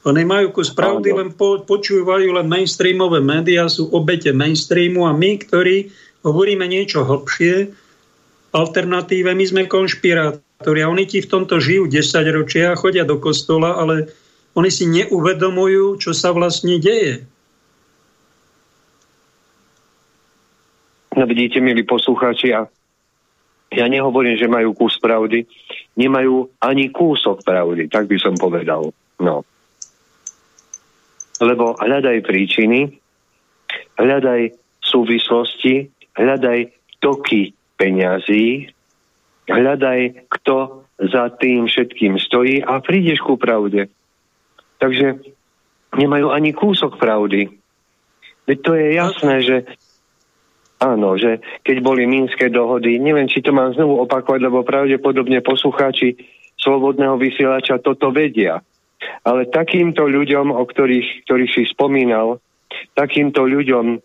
[0.03, 5.39] Oni majú kus pravdy, len po, počúvajú len mainstreamové médiá, sú obete mainstreamu a my,
[5.39, 5.89] ktorí
[6.27, 7.71] hovoríme niečo hlbšie,
[8.51, 13.79] alternatíve, my sme konšpirátori a oni ti v tomto žijú 10 ročia, chodia do kostola,
[13.79, 14.11] ale
[14.53, 17.25] oni si neuvedomujú, čo sa vlastne deje.
[21.15, 22.67] No vidíte, milí poslucháči, ja,
[23.73, 25.45] ja nehovorím, že majú kus pravdy,
[25.97, 28.93] nemajú ani kúsok pravdy, tak by som povedal.
[29.19, 29.43] No
[31.43, 32.93] lebo hľadaj príčiny,
[33.99, 36.71] hľadaj súvislosti, hľadaj
[37.03, 38.71] toky peňazí,
[39.51, 43.91] hľadaj, kto za tým všetkým stojí a prídeš ku pravde.
[44.77, 45.19] Takže
[45.99, 47.49] nemajú ani kúsok pravdy.
[48.47, 49.55] Veď to je jasné, že
[50.83, 56.19] áno, že keď boli Mínske dohody, neviem, či to mám znovu opakovať, lebo pravdepodobne poslucháči
[56.59, 58.59] Slobodného vysielača toto vedia.
[59.23, 62.39] Ale takýmto ľuďom, o ktorých, ktorých si spomínal,
[62.95, 63.99] takýmto ľuďom,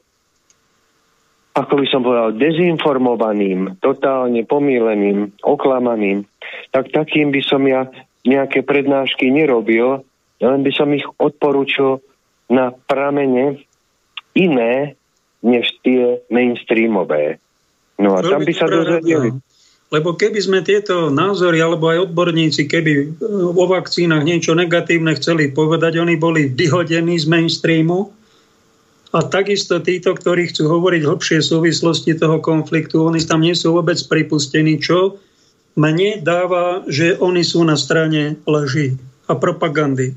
[1.55, 6.27] ako by som povedal, dezinformovaným, totálne pomíleným, oklamaným,
[6.71, 7.87] tak takým by som ja
[8.27, 10.03] nejaké prednášky nerobil,
[10.39, 12.03] len by som ich odporučil
[12.51, 13.63] na pramene
[14.35, 14.99] iné,
[15.43, 17.39] než tie mainstreamové.
[17.99, 19.35] No a tam by sa dozvedeli.
[19.89, 23.05] Lebo keby sme tieto názory, alebo aj odborníci, keby e,
[23.57, 28.13] vo vakcínach niečo negatívne chceli povedať, oni boli vyhodení z mainstreamu.
[29.17, 33.97] A takisto títo, ktorí chcú hovoriť hlbšie súvislosti toho konfliktu, oni tam nie sú vôbec
[34.05, 35.17] pripustení, čo
[35.81, 40.13] mne dáva, že oni sú na strane lži a propagandy.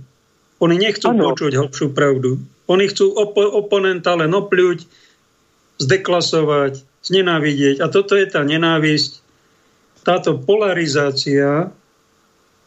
[0.60, 1.32] Oni nechcú ano.
[1.32, 2.44] počuť hlbšiu pravdu.
[2.68, 4.84] Oni chcú op- oponenta len opľuť,
[5.82, 7.82] zdeklasovať, znenávidieť.
[7.82, 9.20] A toto je tá nenávisť,
[10.06, 11.74] táto polarizácia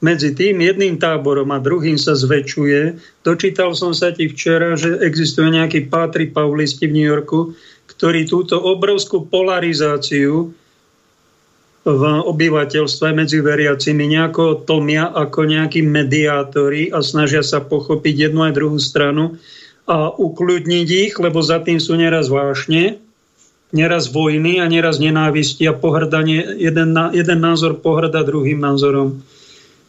[0.05, 3.01] medzi tým jedným táborom a druhým sa zväčšuje.
[3.24, 7.57] Dočítal som sa ti včera, že existuje nejaký pátri paulisti v New Yorku,
[7.89, 10.53] ktorí túto obrovskú polarizáciu
[11.85, 18.57] v obyvateľstve medzi veriacimi nejako tlmia ako nejakí mediátori a snažia sa pochopiť jednu aj
[18.57, 19.36] druhú stranu
[19.85, 23.05] a ukľudniť ich, lebo za tým sú neraz vášne
[23.74, 29.27] neraz vojny a neraz nenávisti a pohrdanie, jeden, jeden názor pohrda druhým názorom.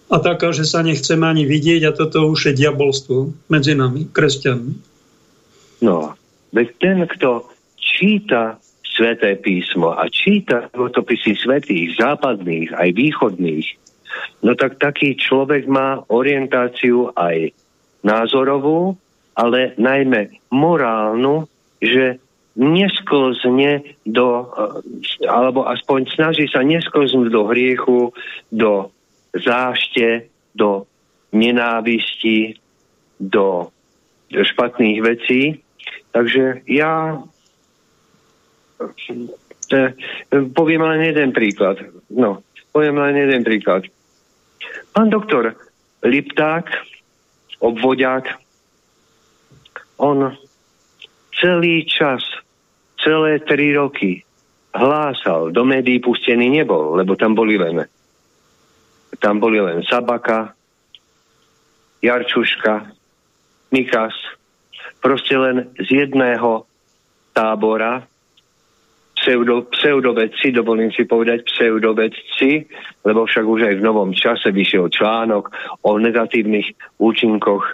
[0.10, 4.74] A taká, že sa nechceme ani vidieť a toto už je diabolstvo medzi nami, kresťanmi.
[5.86, 6.18] No,
[6.50, 7.46] veď ten, kto
[7.78, 13.68] číta sveté písmo a číta životopisy svetých, západných, aj východných,
[14.42, 17.54] no tak taký človek má orientáciu aj
[18.06, 18.98] názorovú,
[19.36, 21.48] ale najmä morálnu,
[21.84, 22.18] že
[22.56, 28.16] nesklzne do, eh, alebo aspoň snaží sa nesklznúť do hriechu,
[28.48, 28.90] do
[29.36, 30.88] zášte, do
[31.36, 32.56] nenávisti,
[33.20, 33.68] do
[34.32, 35.60] špatných vecí.
[36.16, 37.20] Takže ja
[39.68, 39.82] te,
[40.56, 41.84] poviem len jeden príklad.
[42.08, 42.40] No,
[42.72, 43.84] poviem len jeden príklad.
[44.96, 45.56] Pán doktor
[46.06, 46.72] Lipták,
[47.60, 48.45] obvodiak,
[49.98, 50.36] on
[51.36, 52.24] celý čas
[53.00, 54.24] celé tri roky
[54.76, 57.88] hlásal, do médií pustený nebol, lebo tam boli len
[59.20, 60.54] tam boli len Sabaka,
[62.04, 62.92] Jarčuška,
[63.72, 64.14] Mikas,
[65.02, 66.68] proste len z jedného
[67.34, 68.06] tábora,
[69.18, 72.50] pseudo, pseudovedci, dovolím si povedať pseudovedci,
[73.02, 75.50] lebo však už aj v novom čase vyšiel článok
[75.82, 77.74] o negatívnych účinkoch e,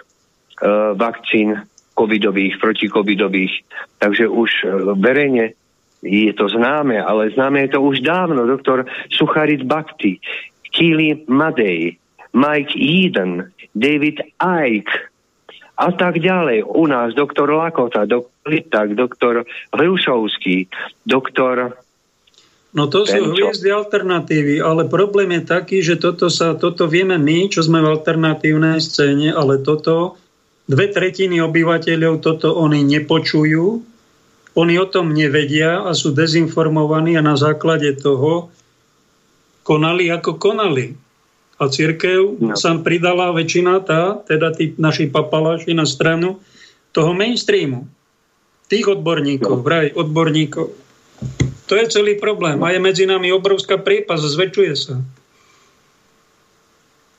[0.96, 1.60] vakcín
[2.02, 3.62] covidových, protikovidových.
[4.02, 4.66] Takže už e,
[4.98, 5.54] verejne
[6.02, 8.42] je to známe, ale známe je to už dávno.
[8.42, 10.18] Doktor Sucharit Bhakti,
[10.74, 11.94] Kili Madej,
[12.34, 14.90] Mike Eden, David Ike
[15.78, 16.66] a tak ďalej.
[16.66, 20.66] U nás doktor Lakota, doktor Litak, doktor Hrušovský,
[21.06, 21.78] doktor
[22.72, 27.52] No to sú hviezdy alternatívy, ale problém je taký, že toto, sa, toto vieme my,
[27.52, 30.16] čo sme v alternatívnej scéne, ale toto
[30.72, 33.84] Dve tretiny obyvateľov toto oni nepočujú,
[34.56, 38.48] oni o tom nevedia a sú dezinformovaní a na základe toho
[39.68, 40.96] konali ako konali.
[41.60, 42.56] A církev no.
[42.56, 46.40] sa pridala väčšina tá, teda tí naši papaláši na stranu
[46.96, 47.84] toho mainstreamu.
[48.72, 49.64] Tých odborníkov, no.
[49.64, 50.72] vraj odborníkov.
[51.68, 52.64] To je celý problém.
[52.64, 54.96] A je medzi nami obrovská priepas, zväčšuje sa.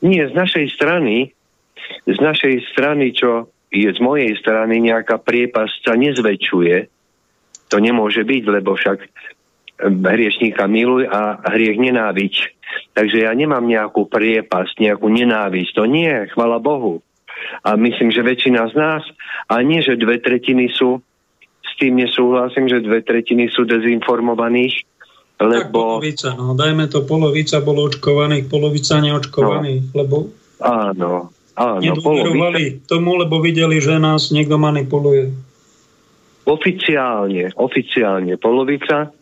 [0.02, 1.32] Nie, z našej strany,
[2.08, 6.76] z našej strany, čo je z mojej strany nejaká priepasť sa nezväčšuje.
[7.74, 9.02] To nemôže byť, lebo však
[9.90, 12.34] hriešníka miluj a hriech nenáviť.
[12.94, 15.72] Takže ja nemám nejakú priepasť, nejakú nenávisť.
[15.74, 17.02] To nie, chvala Bohu.
[17.66, 19.04] A myslím, že väčšina z nás,
[19.50, 21.02] a nie, že dve tretiny sú,
[21.66, 24.86] s tým nesúhlasím, že dve tretiny sú dezinformovaných,
[25.42, 25.60] lebo...
[25.60, 29.96] Tak polovica, no, dajme to, polovica bolo očkovaných, polovica neočkovaných, no.
[29.98, 30.16] lebo...
[30.64, 32.84] Áno, áno, polovica...
[32.90, 35.34] tomu, lebo videli, že nás niekto manipuluje.
[36.44, 39.14] Oficiálne, oficiálne polovica,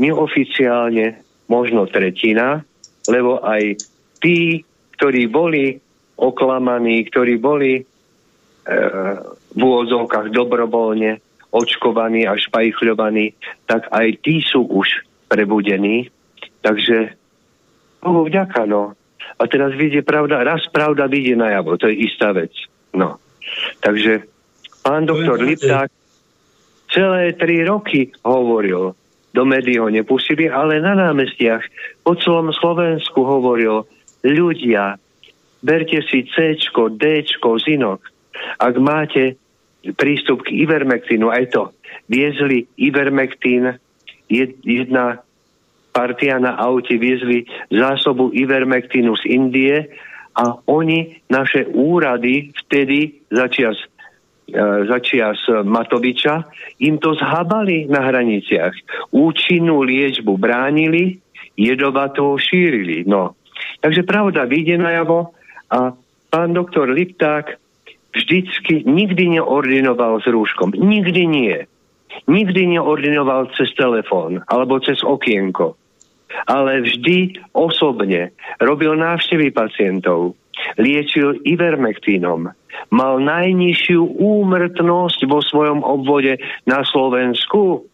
[0.00, 2.64] neoficiálne možno tretina,
[3.10, 3.76] lebo aj
[4.22, 4.64] tí,
[4.96, 5.76] ktorí boli
[6.16, 7.82] oklamaní, ktorí boli e,
[9.56, 13.34] v úvodzovkách dobrovoľne očkovaní a špajchľovaní,
[13.66, 16.06] tak aj tí sú už prebudení.
[16.62, 17.16] Takže
[18.00, 18.94] Bohu vďaka, no.
[19.40, 22.52] A teraz vidie pravda, raz pravda vidie najavo, to je istá vec.
[22.92, 23.16] No.
[23.80, 24.26] Takže
[24.84, 25.90] pán doktor Lipták
[26.90, 28.92] celé tri roky hovoril,
[29.30, 31.62] do médií ho nepustili, ale na námestiach
[32.02, 33.86] po celom Slovensku hovoril,
[34.26, 34.98] ľudia,
[35.62, 36.58] berte si C,
[36.98, 37.04] D,
[37.38, 38.00] zinok.
[38.58, 39.38] Ak máte
[39.94, 41.62] prístup k Ivermectinu, aj to,
[42.10, 43.78] viezli Ivermectin,
[44.66, 45.22] jedna
[45.90, 49.76] partia na aute viezli zásobu Ivermectinu z Indie
[50.34, 53.76] a oni, naše úrady, vtedy začias
[54.50, 56.42] E, začias Matoviča,
[56.82, 58.74] im to zhabali na hraniciach.
[59.14, 61.22] Účinnú liečbu bránili,
[61.54, 63.06] jedovatou šírili.
[63.06, 63.38] No.
[63.78, 65.30] Takže pravda vyjde najavo
[65.70, 65.94] a
[66.34, 67.62] pán doktor Lipták
[68.10, 70.74] vždycky nikdy neordinoval s rúškom.
[70.74, 71.56] Nikdy nie.
[72.26, 75.78] Nikdy neordinoval cez telefón alebo cez okienko.
[76.46, 78.30] Ale vždy osobne
[78.62, 80.38] robil návštevy pacientov.
[80.76, 82.52] Liečil ivermektínom
[82.88, 87.86] mal najnižšiu úmrtnosť vo svojom obvode na Slovensku.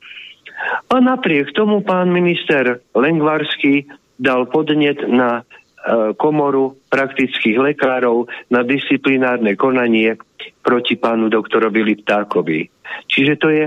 [0.88, 3.84] A napriek tomu pán minister Lengvarský
[4.16, 10.16] dal podnet na e, komoru praktických lekárov na disciplinárne konanie
[10.64, 12.72] proti pánu doktorovi Liptákovi.
[13.12, 13.64] Čiže to je,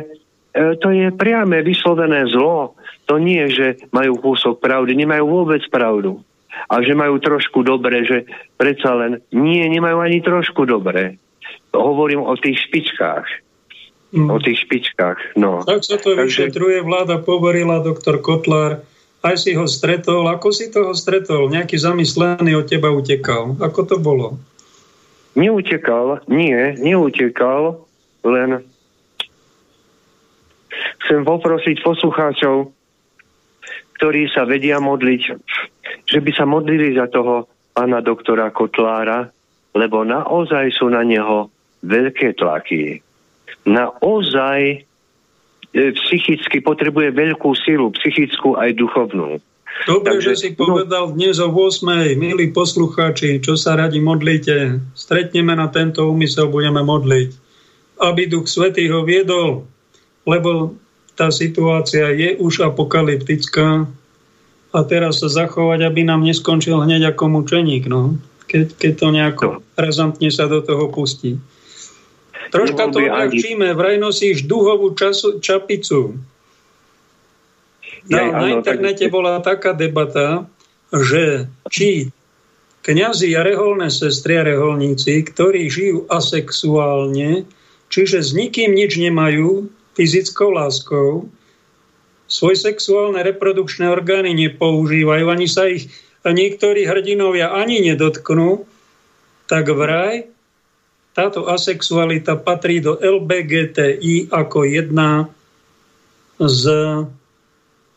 [0.55, 2.77] to je priame vyslovené zlo.
[3.09, 6.21] To nie, že majú kúsok pravdy, nemajú vôbec pravdu
[6.69, 8.17] a že majú trošku dobre, že
[8.59, 11.17] predsa len nie, nemajú ani trošku dobre.
[11.71, 13.25] Hovorím o tých špičkách.
[14.09, 14.29] Mm.
[14.33, 15.61] O tých špičkách, no.
[15.61, 16.25] Tak sa to Takže...
[16.25, 18.81] vyšetruje, vláda poverila doktor Kotlár,
[19.21, 20.25] aj si ho stretol.
[20.25, 21.53] Ako si toho stretol?
[21.53, 23.53] Nejaký zamyslený od teba utekal.
[23.61, 24.41] Ako to bolo?
[25.37, 27.85] Neutekal, nie, neutekal,
[28.25, 28.65] len
[31.03, 32.71] chcem poprosiť poslucháčov,
[33.99, 35.21] ktorí sa vedia modliť,
[36.07, 39.27] že by sa modlili za toho pána doktora Kotlára,
[39.75, 41.51] lebo naozaj sú na neho
[41.83, 43.03] veľké tlaky.
[43.67, 44.77] Naozaj e,
[45.99, 49.39] psychicky potrebuje veľkú silu, psychickú aj duchovnú.
[49.87, 52.19] Dobre, Takže, že si no- povedal dnes o 8.
[52.19, 57.29] Milí poslucháči, čo sa radi modlíte, stretneme na tento úmysel, budeme modliť.
[57.99, 59.67] Aby Duch Svetý ho viedol,
[60.23, 60.75] lebo
[61.19, 63.83] tá situácia je už apokalyptická
[64.71, 68.15] a teraz sa zachovať, aby nám neskončil hneď ako mučeník, no.
[68.47, 69.61] Keď, keď to nejako no.
[69.75, 71.35] razantne sa do toho pustí.
[72.49, 76.17] Troška to uľahčíme, vraj nosíš duhovú času, čapicu.
[78.09, 79.13] Na, ja, na internete tak...
[79.13, 80.49] bola taká debata,
[80.89, 82.09] že či
[82.81, 87.45] kňazi a reholné sestry a reholníci, ktorí žijú asexuálne,
[87.93, 89.69] čiže s nikým nič nemajú,
[89.99, 91.27] fyzickou láskou,
[92.31, 95.91] svoje sexuálne reprodukčné orgány nepoužívajú, ani sa ich
[96.23, 98.63] niektorí hrdinovia ani nedotknú,
[99.51, 100.29] tak vraj
[101.11, 105.27] táto asexualita patrí do LBGTI ako jedna
[106.39, 106.63] z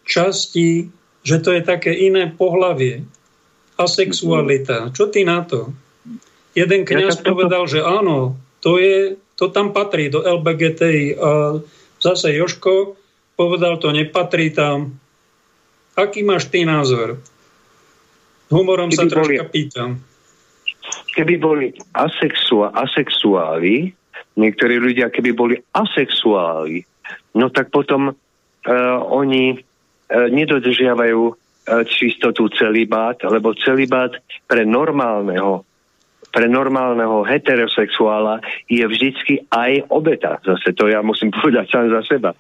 [0.03, 0.91] častí,
[1.23, 3.07] že to je také iné pohlavie.
[3.79, 4.91] Asexualita.
[4.91, 5.71] Čo ty na to?
[6.59, 11.17] Jeden kniaz povedal, že áno, to, je, to tam patrí do LBGTI.
[11.17, 11.63] A
[12.03, 12.99] zase Joško
[13.39, 14.99] povedal, to nepatrí tam.
[15.95, 17.23] Aký máš ty názor?
[18.53, 19.91] Humorom keby sa troška boli, pýtam.
[21.17, 21.67] Keby boli
[21.97, 23.95] asexua, asexuáli,
[24.37, 26.85] niektorí ľudia, keby boli asexuáli,
[27.37, 31.35] no tak potom uh, oni uh, nedodržiavajú uh,
[31.89, 34.13] čistotu celibát, lebo celibát
[34.45, 35.65] pre normálneho
[36.33, 40.41] pre normálneho heterosexuála je vždycky aj obeta.
[40.41, 42.31] Zase to ja musím povedať sám za seba.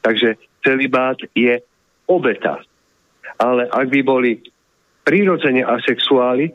[0.00, 1.58] Takže celibát je
[2.06, 2.62] obeta.
[3.42, 4.38] Ale ak by boli
[5.02, 6.54] prirodzene asexuáli,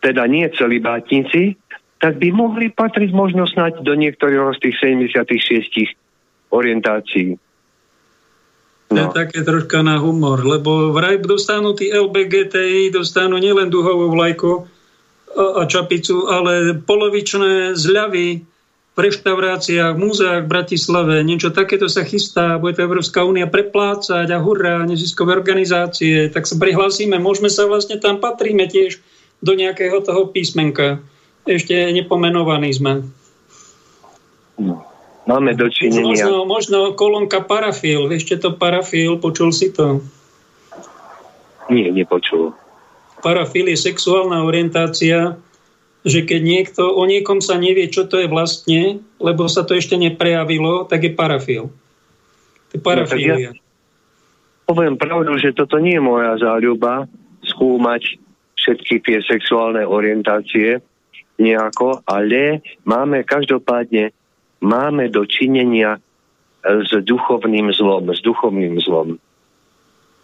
[0.00, 1.58] teda nie celibátnici,
[1.98, 5.96] tak by mohli patriť možno snať do niektorého z tých 76
[6.52, 7.34] orientácií.
[8.86, 9.10] No.
[9.10, 14.75] Je také troška na humor, lebo vraj dostanú tí LBGTI, dostanú nielen duhovú vlajku
[15.68, 18.48] čapicu, ale polovičné zľavy
[18.96, 24.24] v reštauráciách, v múzeách v Bratislave, niečo takéto sa chystá, bude to Európska únia preplácať
[24.32, 29.04] a hurá, neziskové organizácie, tak sa prihlásime, môžeme sa vlastne tam patríme tiež
[29.44, 31.04] do nejakého toho písmenka.
[31.44, 33.04] Ešte nepomenovaní sme.
[34.56, 34.82] No.
[35.28, 36.06] Máme dočinenia.
[36.06, 38.08] Možno, možno kolónka parafil.
[38.14, 40.00] Ešte to parafil, počul si to?
[41.68, 42.54] Nie, nepočul.
[43.24, 45.36] Parafil je sexuálna orientácia,
[46.06, 49.98] že keď niekto, o niekom sa nevie, čo to je vlastne, lebo sa to ešte
[49.98, 51.64] neprejavilo, tak je parafil.
[52.70, 53.34] To je parafilia.
[53.34, 53.66] No, ja
[54.66, 57.06] poviem pravdu, že toto nie je moja záľuba
[57.46, 58.18] skúmať
[58.58, 60.82] všetky tie sexuálne orientácie
[61.38, 64.10] nejako, ale máme každopádne
[64.58, 66.02] máme do činenia
[66.66, 69.22] s duchovným zlom, s duchovným zlom.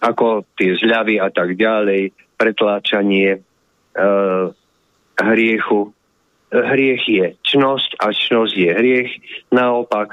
[0.02, 3.40] Ako tie zľavy a tak ďalej, pretláčanie e,
[5.20, 5.92] hriechu.
[6.52, 9.10] Hriech je čnosť a čnosť je hriech.
[9.54, 10.12] Naopak.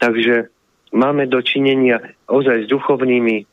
[0.00, 0.48] Takže
[0.96, 3.44] máme dočinenia ozaj s duchovnými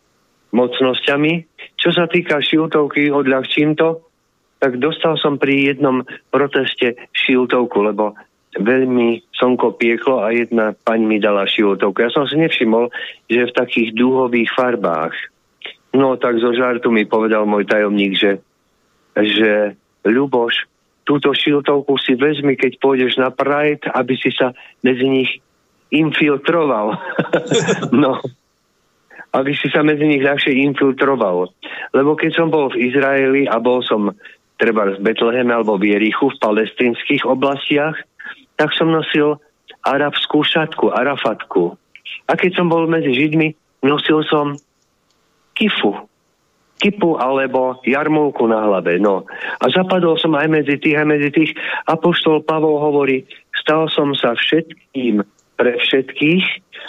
[0.55, 1.33] mocnosťami.
[1.75, 4.03] Čo sa týka šiltovky, odľahčím to,
[4.61, 8.13] tak dostal som pri jednom proteste šiltovku, lebo
[8.59, 11.97] veľmi slnko pieklo a jedna pani mi dala šiltovku.
[12.03, 12.91] Ja som si nevšimol,
[13.31, 15.15] že v takých dúhových farbách.
[15.91, 18.31] No tak zo žartu mi povedal môj tajomník, že,
[19.15, 19.75] že
[20.07, 20.71] Ľuboš,
[21.03, 25.31] túto šiltovku si vezmi, keď pôjdeš na Pride, aby si sa medzi nich
[25.91, 26.95] infiltroval.
[28.03, 28.23] no,
[29.35, 31.51] aby si sa medzi nich ľahšie infiltroval.
[31.91, 34.15] Lebo keď som bol v Izraeli a bol som
[34.55, 37.95] treba v Betleheme alebo v Jerichu v palestinských oblastiach,
[38.55, 39.39] tak som nosil
[39.81, 41.75] arabskú šatku, arafatku.
[42.29, 44.53] A keď som bol medzi Židmi, nosil som
[45.61, 46.09] kifu
[46.81, 48.97] kipu alebo jarmulku na hlave.
[48.97, 49.29] No.
[49.61, 51.53] A zapadol som aj medzi tých, aj medzi tých.
[51.85, 55.21] Apoštol Pavol hovorí, stal som sa všetkým
[55.61, 56.45] pre všetkých,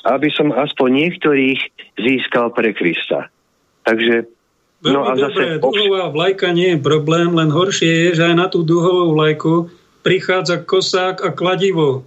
[0.08, 1.60] aby som aspoň niektorých
[2.00, 3.28] získal pre Krista.
[3.84, 4.24] Takže
[4.82, 5.60] Veľmi no a zase...
[5.60, 9.68] duhová vlajka nie je problém, len horšie je, že aj na tú duhovú vlajku
[10.02, 12.02] prichádza kosák a kladivo.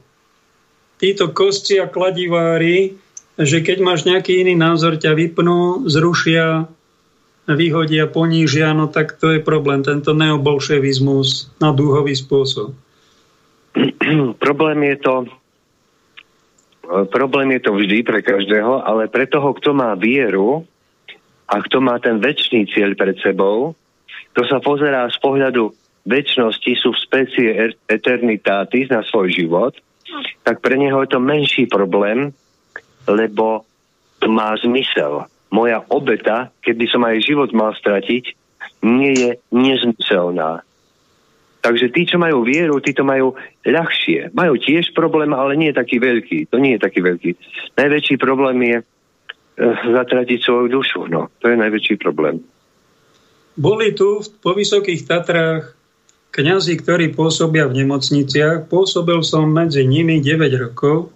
[0.99, 2.97] Títo kosti a kladivári,
[3.35, 6.71] že keď máš nejaký iný názor, ťa vypnú, zrušia,
[7.45, 12.73] vyhodia, ponížia, no tak to je problém, tento neobolševizmus na dúhový spôsob.
[14.43, 15.13] problém je to
[16.85, 20.69] problém je to vždy pre každého, ale pre toho, kto má vieru
[21.49, 23.73] a kto má ten väčší cieľ pred sebou,
[24.37, 25.73] to sa pozerá z pohľadu
[26.05, 29.73] väčšnosti sú v specie er-, eternitatis na svoj život,
[30.45, 32.29] tak pre neho je to menší problém,
[33.07, 33.65] lebo
[34.19, 38.23] to má zmysel moja obeta, keby som aj život mal stratiť,
[38.83, 40.65] nie je nezmyselná.
[41.65, 43.33] Takže tí, čo majú vieru, tí to majú
[43.65, 44.29] ľahšie.
[44.37, 46.53] Majú tiež problém, ale nie je taký veľký.
[46.53, 47.29] To nie je taký veľký.
[47.73, 48.83] Najväčší problém je e,
[49.89, 51.09] zatratiť svoju dušu.
[51.09, 52.45] No, to je najväčší problém.
[53.57, 55.73] Boli tu po Vysokých Tatrách
[56.29, 58.69] kňazi, ktorí pôsobia v nemocniciach.
[58.69, 61.09] Pôsobil som medzi nimi 9 rokov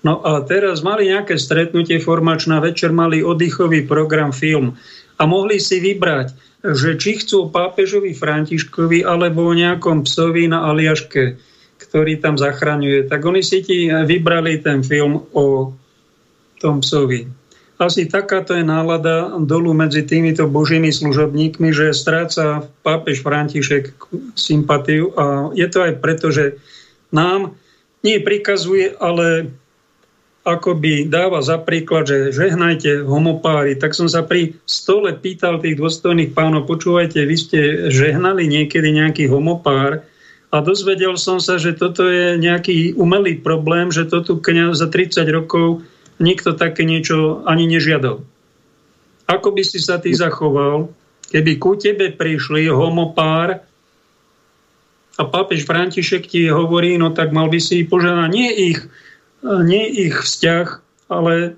[0.00, 4.80] No a teraz mali nejaké stretnutie formačná večer, mali oddychový program, film
[5.20, 6.32] a mohli si vybrať,
[6.64, 11.36] že či chcú pápežovi Františkovi alebo o nejakom psovi na Aliaške,
[11.76, 13.12] ktorý tam zachraňuje.
[13.12, 15.76] Tak oni si ti vybrali ten film o
[16.60, 17.28] tom psovi.
[17.80, 23.96] Asi takáto je nálada dolu medzi týmito božími služobníkmi, že stráca pápež František
[24.36, 26.60] sympatiu a je to aj preto, že
[27.08, 27.56] nám
[28.04, 29.48] nie prikazuje, ale
[30.40, 36.32] akoby dáva za príklad, že žehnajte homopári, tak som sa pri stole pýtal tých dôstojných
[36.32, 37.60] pánov, počúvajte, vy ste
[37.92, 40.00] žehnali niekedy nejaký homopár
[40.48, 44.40] a dozvedel som sa, že toto je nejaký umelý problém, že to tu
[44.72, 45.84] za 30 rokov
[46.16, 48.24] nikto také niečo ani nežiadal.
[49.30, 50.90] Ako by si sa ty zachoval,
[51.30, 53.62] keby ku tebe prišli homopár
[55.20, 58.80] a pápež František ti hovorí, no tak mal by si požiadať nie ich
[59.44, 60.66] nie ich vzťah,
[61.08, 61.56] ale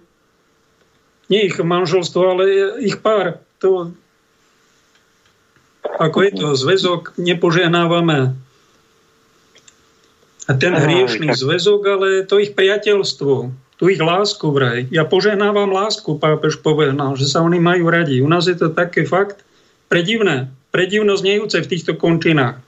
[1.27, 2.43] nie ich manželstvo, ale
[2.83, 3.43] ich pár.
[3.63, 3.95] To...
[5.83, 8.35] Ako je to zväzok, nepožehnávame
[10.51, 13.35] a ten hriešný zväzok, ale to ich priateľstvo,
[13.79, 14.91] tu ich lásku vraj.
[14.91, 18.19] Ja požehnávam lásku, pápež povedal, že sa oni majú radi.
[18.19, 19.47] U nás je to také fakt
[19.87, 22.59] predivné, predivno znejúce v týchto končinách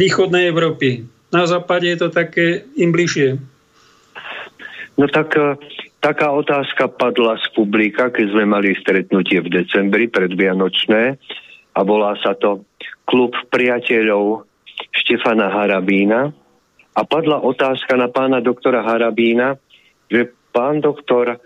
[0.00, 1.04] východnej Európy.
[1.28, 3.51] Na západe je to také im bližšie.
[5.02, 5.58] No tak e,
[5.98, 11.18] taká otázka padla z publika, keď sme mali stretnutie v decembri predvianočné
[11.74, 12.62] a volá sa to
[13.02, 14.46] Klub priateľov
[14.94, 16.30] Štefana Harabína.
[16.94, 19.58] A padla otázka na pána doktora Harabína,
[20.06, 21.42] že pán doktor,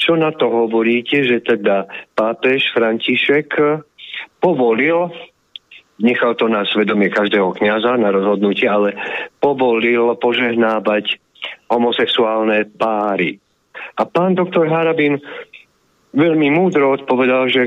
[0.00, 1.84] čo na to hovoríte, že teda
[2.16, 3.52] pápež František
[4.40, 5.12] povolil,
[6.00, 8.96] nechal to na svedomie každého kniaza na rozhodnutie, ale
[9.44, 11.20] povolil požehnávať
[11.74, 13.42] homosexuálne páry.
[13.98, 15.18] A pán doktor Harabín
[16.14, 17.62] veľmi múdro odpovedal, že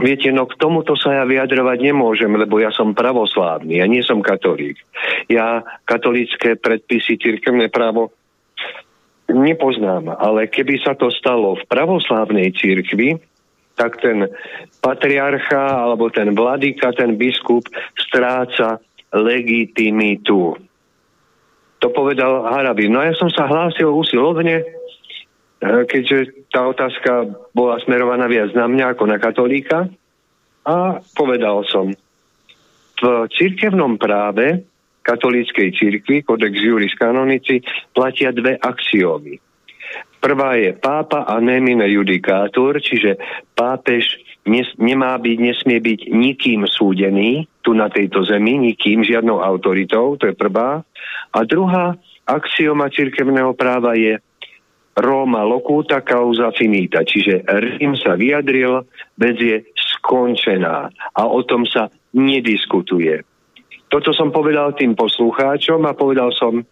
[0.00, 4.24] Viete, no k tomuto sa ja vyjadrovať nemôžem, lebo ja som pravoslávny, ja nie som
[4.24, 4.80] katolík.
[5.28, 8.16] Ja katolícké predpisy, cirkevné právo
[9.28, 13.20] nepoznám, ale keby sa to stalo v pravoslávnej cirkvi,
[13.76, 14.24] tak ten
[14.80, 18.80] patriarcha alebo ten vladyka, ten biskup stráca
[19.12, 20.56] legitimitu.
[21.80, 22.92] To povedal Harabin.
[22.92, 24.80] No ja som sa hlásil usilovne,
[25.60, 29.92] Eh, keďže tá otázka bola smerovaná viac na mňa ako na katolíka.
[30.64, 31.92] A povedal som,
[33.00, 34.64] v cirkevnom práve
[35.04, 37.60] katolíckej cirkvi, Codex Juris Canonici,
[37.92, 39.36] platia dve axiómy.
[40.20, 43.16] Prvá je pápa a nemine judikátor, čiže
[43.56, 50.16] pápež nes, nemá byť, nesmie byť nikým súdený tu na tejto zemi, nikým, žiadnou autoritou,
[50.20, 50.84] to je prvá.
[51.30, 51.94] A druhá
[52.26, 54.18] axioma cirkevného práva je
[54.98, 58.82] Roma locuta causa finita, čiže Rím sa vyjadril,
[59.14, 63.22] vec je skončená a o tom sa nediskutuje.
[63.90, 66.66] Toto som povedal tým poslucháčom a povedal som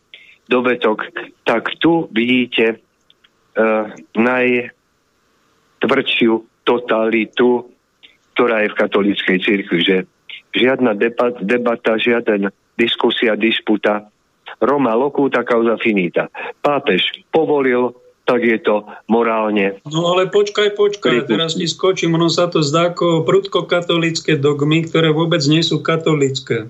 [0.51, 1.03] dovetok,
[1.47, 3.87] tak tu vidíte uh,
[4.19, 6.33] najtvrdšiu
[6.67, 7.71] totalitu,
[8.35, 10.07] ktorá je v katolíckej cirkvi, že
[10.55, 10.95] žiadna
[11.43, 14.07] debata, žiaden diskusia, disputa,
[14.59, 16.27] Roma locuta causa finita.
[16.63, 17.95] Pápež povolil
[18.29, 19.81] tak je to morálne.
[19.89, 24.85] No ale počkaj, počkaj, teraz ti skočím, ono sa to zdá ako prudko katolické dogmy,
[24.85, 26.69] ktoré vôbec nie sú katolické.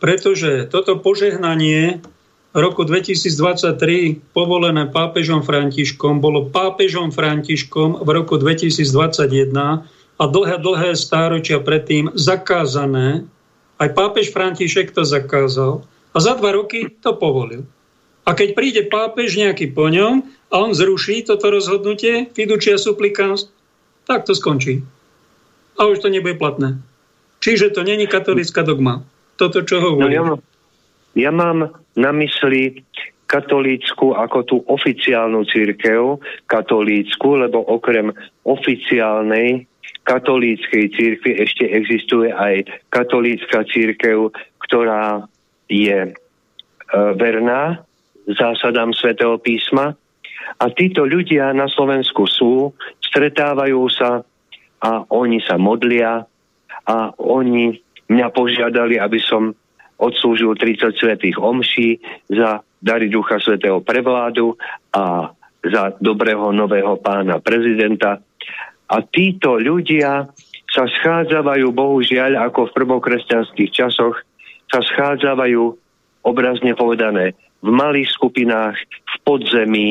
[0.00, 2.00] Pretože toto požehnanie
[2.56, 9.84] roku 2023 povolené pápežom Františkom bolo pápežom Františkom v roku 2021
[10.18, 13.28] a dlhé, dlhé stáročia predtým zakázané.
[13.76, 15.84] Aj pápež František to zakázal
[16.18, 17.62] a za dva roky to povolil.
[18.26, 23.46] A keď príde pápež nejaký po ňom, a on zruší toto rozhodnutie, fiducia supplicans,
[24.02, 24.82] tak to skončí.
[25.78, 26.82] A už to nebude platné.
[27.38, 29.06] Čiže to není katolická dogma.
[29.38, 30.10] Toto, čo hovorí.
[30.10, 30.40] No ja, mám,
[31.14, 31.58] ja mám
[31.94, 32.82] na mysli
[33.30, 36.18] katolícku ako tú oficiálnu církev,
[36.50, 38.10] katolícku, lebo okrem
[38.42, 39.70] oficiálnej
[40.08, 44.32] katolíckej církvy ešte existuje aj katolícka církev,
[44.64, 45.28] ktorá
[45.68, 46.12] je e,
[47.16, 47.84] verná
[48.28, 49.96] zásadám svätého písma
[50.56, 52.72] a títo ľudia na Slovensku sú,
[53.04, 54.24] stretávajú sa
[54.80, 56.24] a oni sa modlia
[56.88, 57.76] a oni
[58.08, 59.52] mňa požiadali, aby som
[59.98, 61.98] odslúžil 30 svetých omší
[62.30, 64.54] za dary Ducha Svetého prevládu
[64.94, 68.22] a za dobrého nového pána prezidenta.
[68.88, 70.30] A títo ľudia
[70.70, 74.22] sa schádzajú, bohužiaľ, ako v prvokresťanských časoch,
[74.68, 75.62] sa schádzajú,
[76.24, 77.32] obrazne povedané,
[77.64, 79.90] v malých skupinách, v podzemí,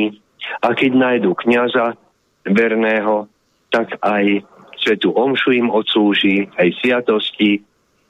[0.63, 1.99] a keď nájdu kniaza
[2.47, 3.27] verného,
[3.67, 4.45] tak aj
[4.79, 7.59] svetu omšu im odslúži, aj sviatosti,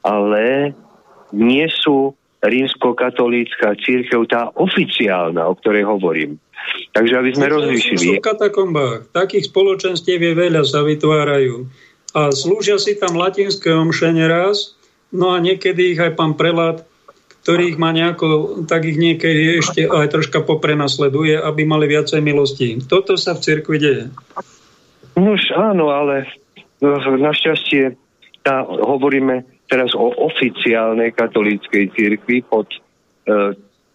[0.06, 0.78] ale
[1.34, 2.14] nie sú
[2.46, 6.38] rímsko-katolícka církev tá oficiálna, o ktorej hovorím.
[6.94, 8.22] Takže aby sme rozlišili.
[8.22, 11.66] V katakombách takých spoločenstiev je veľa, sa vytvárajú.
[12.14, 14.77] A slúžia si tam latinské omše raz,
[15.16, 16.88] no a niekedy ich aj pán prelát
[17.48, 22.84] ktorých má nejako, tak ich niekedy ešte aj troška poprenasleduje, aby mali viacej milosti.
[22.84, 24.06] Toto sa v cirkvi deje.
[25.16, 26.28] Nož áno, ale
[26.84, 27.96] našťastie
[28.44, 32.80] tá, hovoríme teraz o oficiálnej katolíckej cirkvi pod e,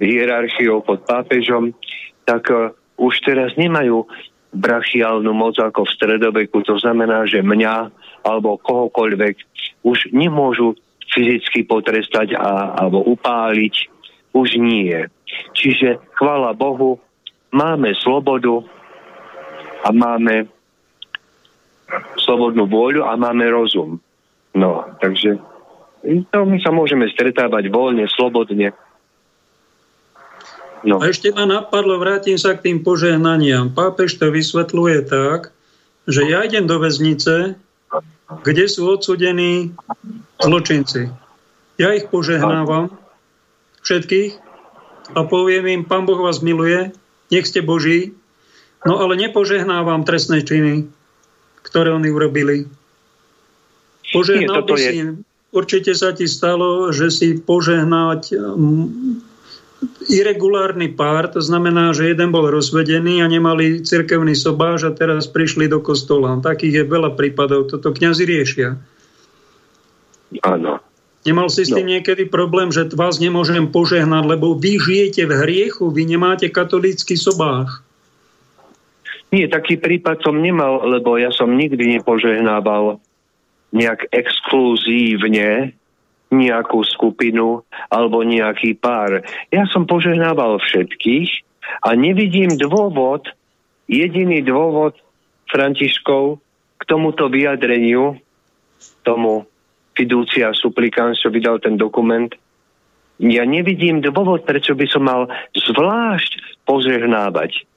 [0.01, 1.77] hierarchiou, pod pápežom,
[2.25, 4.09] tak e, už teraz nemajú
[4.57, 6.65] brachiálnu moc ako v stredoveku.
[6.73, 7.93] To znamená, že mňa
[8.25, 9.37] alebo kohokoľvek
[9.85, 10.73] už nemôžu
[11.13, 13.75] fyzicky potrestať a, alebo upáliť,
[14.33, 14.97] už nie.
[15.53, 16.97] Čiže chvála Bohu,
[17.53, 18.65] máme slobodu
[19.85, 20.49] a máme
[22.25, 24.01] slobodnú vôľu a máme rozum.
[24.57, 25.37] No, takže
[26.03, 28.75] to my sa môžeme stretávať voľne, slobodne.
[30.83, 30.99] No.
[30.99, 33.71] A ešte ma napadlo, vrátim sa k tým požehnaniam.
[33.71, 35.55] Pápež to vysvetľuje tak,
[36.11, 37.55] že ja idem do väznice,
[38.41, 39.77] kde sú odsudení
[40.41, 41.13] zločinci.
[41.77, 42.97] Ja ich požehnávam,
[43.85, 44.41] všetkých,
[45.13, 46.95] a poviem im, Pán Boh vás miluje,
[47.29, 48.17] nech ste Boží,
[48.89, 50.89] no ale nepožehnávam trestné činy,
[51.67, 52.71] ktoré oni urobili.
[54.13, 54.97] Požehnal by si,
[55.53, 58.33] určite sa ti stalo, že si požehnať
[60.07, 65.67] irregulárny pár, to znamená, že jeden bol rozvedený a nemali cirkevný sobáž a teraz prišli
[65.67, 66.39] do kostola.
[66.39, 68.79] Takých je veľa prípadov, toto kňazi riešia.
[70.43, 70.81] Áno.
[71.23, 71.93] Nemal si s tým no.
[71.99, 77.79] niekedy problém, že vás nemôžem požehnať, lebo vy žijete v hriechu, vy nemáte katolícky sobáš.
[79.31, 82.99] Nie, taký prípad som nemal, lebo ja som nikdy nepožehnával
[83.73, 85.73] nejak exkluzívne
[86.33, 89.21] nejakú skupinu alebo nejaký pár.
[89.53, 91.29] Ja som požehnával všetkých
[91.85, 93.29] a nevidím dôvod,
[93.87, 94.97] jediný dôvod
[95.53, 96.41] Františkov
[96.81, 98.19] k tomuto vyjadreniu,
[99.07, 99.47] tomu
[99.93, 102.33] fiducia supplicans, čo vydal ten dokument,
[103.23, 107.69] ja nevidím dôvod, prečo by som mal zvlášť požehnávať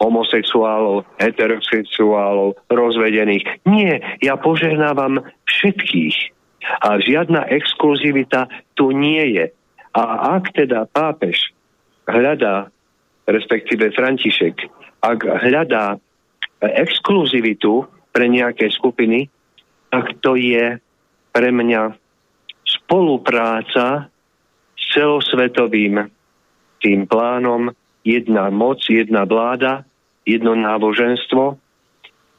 [0.00, 3.44] homosexuálov, heterosexuálov, rozvedených.
[3.68, 6.39] Nie, ja požehnávam všetkých.
[6.60, 9.46] A žiadna exkluzivita tu nie je.
[9.96, 10.02] A
[10.38, 11.50] ak teda pápež
[12.06, 12.68] hľadá,
[13.26, 14.68] respektíve František,
[15.00, 15.96] ak hľadá
[16.60, 19.32] exkluzivitu pre nejaké skupiny,
[19.88, 20.78] tak to je
[21.32, 21.96] pre mňa
[22.66, 24.10] spolupráca
[24.76, 26.06] s celosvetovým
[26.80, 27.72] tým plánom
[28.04, 29.84] jedna moc, jedna vláda,
[30.24, 31.58] jedno náboženstvo.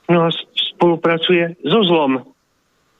[0.09, 0.29] No a
[0.73, 2.30] spolupracuje so zlom.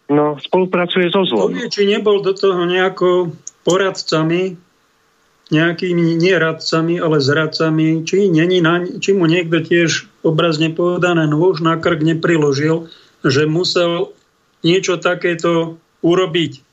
[0.09, 1.53] No, spolupracuje so zlom.
[1.53, 3.35] Povie, či nebol do toho nejako
[3.67, 4.57] poradcami,
[5.51, 11.59] nejakými nie radcami, ale zradcami, či, není na, či mu niekto tiež obrazne povedané nôž
[11.59, 12.87] na krk nepriložil,
[13.21, 14.15] že musel
[14.63, 16.63] niečo takéto urobiť.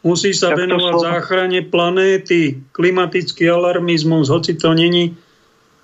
[0.00, 1.04] Musí sa tak venovať slovo...
[1.04, 5.12] záchrane planéty, klimatický alarmizmus, hoci to není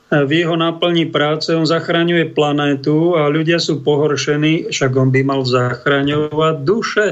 [0.07, 5.43] v jeho náplni práce, on zachraňuje planétu a ľudia sú pohoršení, však on by mal
[5.43, 7.07] zachraňovať duše.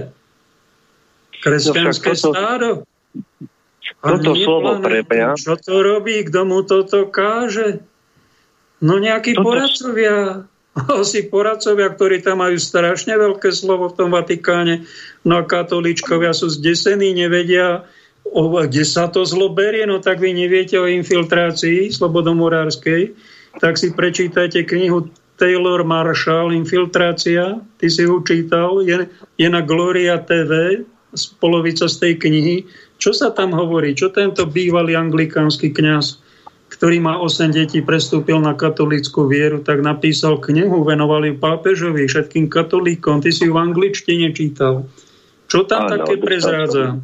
[1.43, 2.69] Kresťanské no, toto, stádo.
[3.99, 5.35] Toto slovo pre mňa.
[5.35, 6.23] Čo to robí?
[6.23, 7.83] Kto mu toto káže?
[8.79, 9.43] No nejakí toto...
[9.43, 10.47] poradcovia
[11.03, 14.87] asi poradcovia, ktorí tam majú strašne veľké slovo v tom Vatikáne.
[15.23, 17.87] No a katolíčkovia sú zdesení, nevedia,
[18.35, 23.15] o, kde sa to zlo berie, no tak vy neviete o infiltrácii slobodomorárskej,
[23.63, 25.07] tak si prečítajte knihu
[25.39, 29.07] Taylor Marshall, Infiltrácia, ty si ho čítal, je,
[29.39, 30.83] je na Gloria TV,
[31.39, 32.57] polovica z tej knihy.
[32.99, 33.95] Čo sa tam hovorí?
[33.95, 36.25] Čo tento bývalý anglikánsky kňaz
[36.75, 43.23] ktorý má 8 detí, prestúpil na katolícku vieru, tak napísal knihu, venovali pápežovi, všetkým katolíkom.
[43.23, 44.91] Ty si ju v angličtine čítal.
[45.47, 46.99] Čo tam Áno, také prezrádza?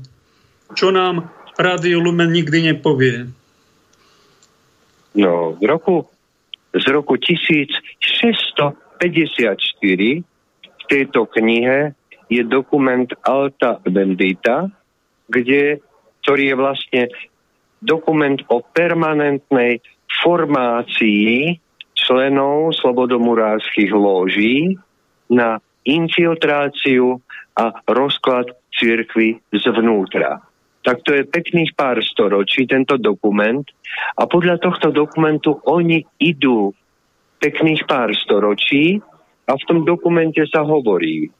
[0.71, 1.27] Čo nám
[1.59, 3.27] Rádio Lumen nikdy nepovie?
[5.19, 6.07] No, v roku,
[6.71, 8.71] z roku 1654
[10.71, 11.99] v tejto knihe
[12.31, 14.71] je dokument Alta Bendita,
[15.27, 15.83] kde,
[16.23, 17.03] ktorý je vlastne
[17.83, 19.83] dokument o permanentnej
[20.23, 21.59] formácii
[21.99, 24.79] členov slobodomurárskych lóží
[25.27, 27.19] na infiltráciu
[27.59, 30.50] a rozklad cirkvy zvnútra.
[30.91, 33.63] Tak to je pekných pár storočí tento dokument.
[34.19, 36.75] A podľa tohto dokumentu oni idú
[37.39, 38.99] pekných pár storočí
[39.47, 41.31] a v tom dokumente sa hovorí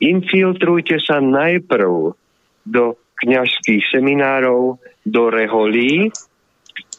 [0.00, 2.12] infiltrujte sa najprv
[2.66, 2.84] do
[3.16, 4.76] kňažských seminárov,
[5.06, 6.12] do reholí,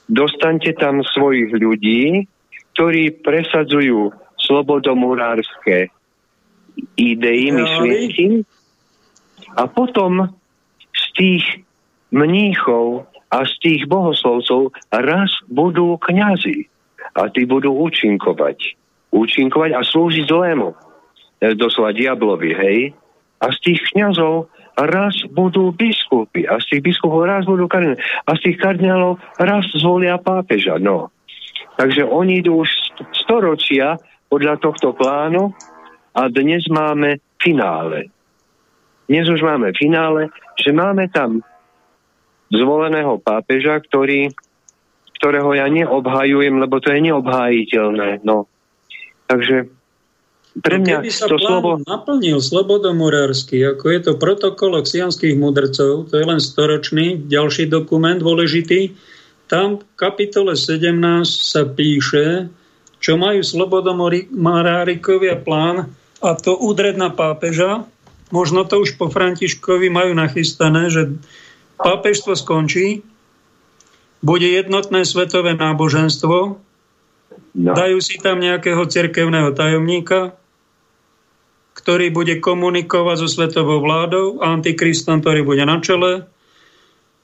[0.10, 2.26] dostaňte tam svojich ľudí,
[2.74, 5.94] ktorí presadzujú slobodomurárske
[6.98, 8.46] idei, myšlienky
[9.58, 10.30] a potom
[11.18, 11.44] tých
[12.14, 16.70] mníchov a z tých bohoslovcov raz budú kňazi
[17.18, 18.78] a tí budú účinkovať.
[19.12, 20.72] Účinkovať a slúžiť zlému.
[21.58, 22.80] Doslova diablovi, hej?
[23.44, 28.32] A z tých kňazov raz budú biskupy a z tých biskupov raz budú kardináli a
[28.38, 30.78] z tých kardinálov raz zvolia pápeža.
[30.78, 31.10] No.
[31.78, 32.70] Takže oni idú už
[33.14, 35.54] storočia podľa tohto plánu
[36.18, 38.10] a dnes máme finále.
[39.08, 40.28] Dnes už máme finále,
[40.60, 41.40] že máme tam
[42.52, 44.32] zvoleného pápeža, ktorý,
[45.20, 48.24] ktorého ja neobhajujem, lebo to je neobhájiteľné.
[48.28, 48.52] No.
[49.28, 49.72] Takže
[50.58, 51.78] pre mňa Keby sa to slovo...
[51.86, 58.98] naplnil slobodomurársky, ako je to protokol xianských mudrcov, to je len storočný, ďalší dokument dôležitý,
[59.48, 62.50] tam v kapitole 17 sa píše,
[62.98, 67.86] čo majú slobodomurárikovia plán a to údred na pápeža.
[68.30, 71.16] Možno to už po Františkovi majú nachystané, že
[71.80, 73.06] pápežstvo skončí,
[74.20, 76.60] bude jednotné svetové náboženstvo,
[77.58, 77.74] No.
[77.74, 80.38] dajú si tam nejakého cirkevného tajomníka,
[81.74, 86.30] ktorý bude komunikovať so svetovou vládou, antikristom, ktorý bude na čele.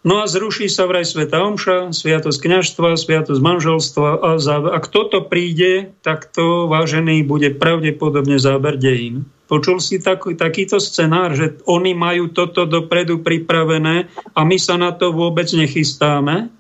[0.04, 4.76] No a zruší sa vraj Sveta Omša, Sviatosť kňažstva, Sviatosť manželstva a záver.
[4.76, 9.24] Ak toto príde, tak to, vážený, bude pravdepodobne záber dejín.
[9.48, 14.92] Počul si tak, takýto scenár, že oni majú toto dopredu pripravené a my sa na
[14.92, 16.52] to vôbec nechystáme?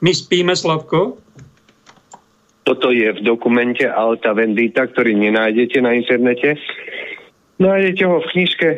[0.00, 1.20] My spíme, Slavko?
[2.64, 6.56] Toto je v dokumente Alta Vendita, ktorý nenájdete na internete.
[7.60, 8.68] Nájdete ho v knižke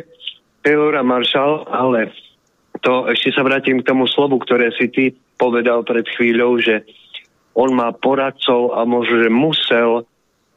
[0.67, 2.11] Taylora Marshall, ale
[2.83, 6.83] to ešte sa vrátim k tomu slovu, ktoré si ty povedal pred chvíľou, že
[7.55, 10.05] on má poradcov a možno, že musel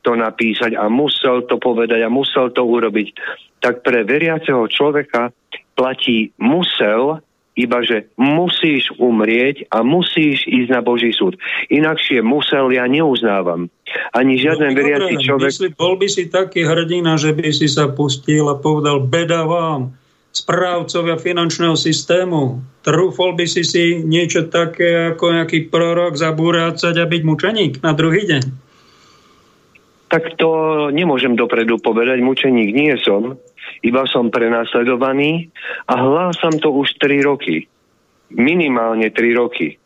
[0.05, 3.17] to napísať a musel to povedať a musel to urobiť.
[3.61, 5.33] Tak pre veriaceho človeka
[5.73, 7.25] platí musel,
[7.57, 11.39] iba že musíš umrieť a musíš ísť na Boží súd.
[11.73, 13.71] Inakšie musel ja neuznávam.
[14.13, 15.49] Ani žiaden No, veriaci človek...
[15.49, 19.95] Myslí, bol by si taký hrdina, že by si sa pustil a povedal, beda vám,
[20.35, 22.59] správcovia finančného systému.
[22.83, 28.27] Trúfol by si si niečo také ako nejaký prorok zabúracať a byť mučeník na druhý
[28.27, 28.43] deň.
[30.11, 30.49] Tak to
[30.91, 33.39] nemôžem dopredu povedať, mučeník nie som,
[33.81, 35.49] iba som prenasledovaný
[35.87, 37.65] a hlásam to už 3 roky.
[38.29, 39.79] Minimálne 3 roky.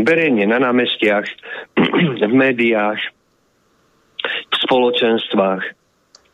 [0.00, 1.26] Verejne na námestiach,
[2.30, 3.00] v médiách,
[4.24, 5.79] v spoločenstvách.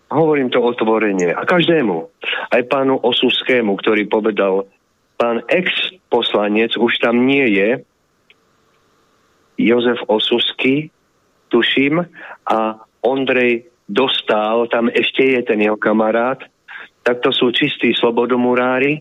[0.06, 1.34] Hovorím to otvorene.
[1.34, 1.96] A každému.
[2.54, 4.70] Aj pánu Osuskému, ktorý povedal,
[5.18, 7.68] pán ex-poslanec už tam nie je,
[9.56, 10.92] Jozef Osusky,
[11.48, 12.04] tuším,
[12.46, 12.58] a
[13.02, 16.42] Ondrej Dostal, tam ešte je ten jeho kamarát,
[17.06, 18.98] tak to sú čistí slobodomurári.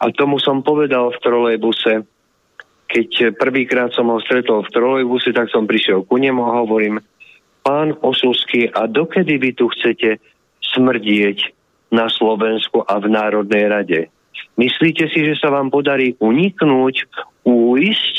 [0.00, 1.92] A tomu som povedal v trolejbuse,
[2.88, 7.04] keď prvýkrát som ho stretol v trolejbuse, tak som prišiel ku nemu a hovorím,
[7.60, 10.20] pán Osusky, a dokedy vy tu chcete
[10.74, 11.54] smrdieť
[11.94, 14.00] na Slovensku a v Národnej rade?
[14.58, 17.06] Myslíte si, že sa vám podarí uniknúť,
[17.46, 18.16] újsť?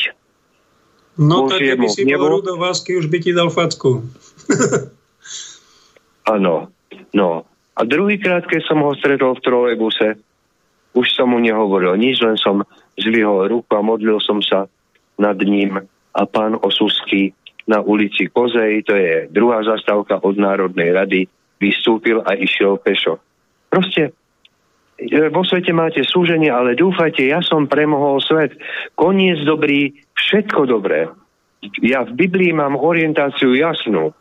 [1.15, 4.03] No tak keby si bol Rudo Vásky, už by ti dal facku.
[6.36, 6.72] Áno,
[7.15, 7.48] no.
[7.76, 10.07] A druhýkrát, keď som ho stretol v trolejbuse,
[10.95, 12.64] už som mu nehovoril nič, len som
[12.95, 14.68] zvihol ruku a modlil som sa
[15.19, 15.84] nad ním
[16.15, 17.36] a pán Osusky
[17.68, 21.27] na ulici Kozej, to je druhá zastávka od Národnej rady,
[21.66, 23.18] vystúpil a išiel pešo.
[23.74, 24.14] Proste
[25.02, 28.54] e, vo svete máte súženie, ale dúfajte, ja som premohol svet.
[28.94, 31.10] Koniec dobrý, všetko dobré.
[31.82, 34.14] Ja v Biblii mám orientáciu jasnú,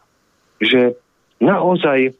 [0.56, 0.96] že
[1.44, 2.16] naozaj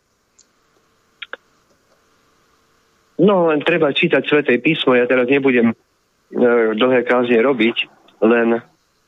[3.25, 5.75] no len treba čítať Sveté písmo, ja teraz nebudem e,
[6.77, 7.77] dlhé kázne robiť,
[8.27, 8.61] len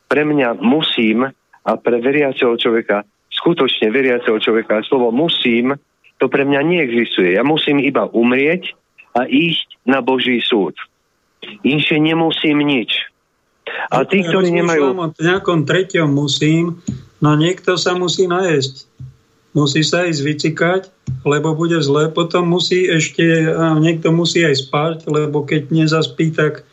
[0.07, 1.27] pre mňa musím
[1.67, 3.03] a pre veriaceho človeka,
[3.35, 5.75] skutočne veriaceho človeka, slovo musím,
[6.17, 7.37] to pre mňa neexistuje.
[7.37, 8.73] Ja musím iba umrieť
[9.17, 10.77] a ísť na Boží súd.
[11.63, 13.09] Inšie nemusím nič.
[13.91, 14.95] A tí, ktorí nemajú...
[14.95, 16.81] o nejakom treťom musím,
[17.19, 18.87] no niekto sa musí najesť.
[19.57, 20.83] Musí sa ísť vycikať,
[21.25, 22.13] lebo bude zle.
[22.13, 23.25] Potom musí ešte,
[23.81, 26.69] niekto musí aj spať, lebo keď nezaspí, tak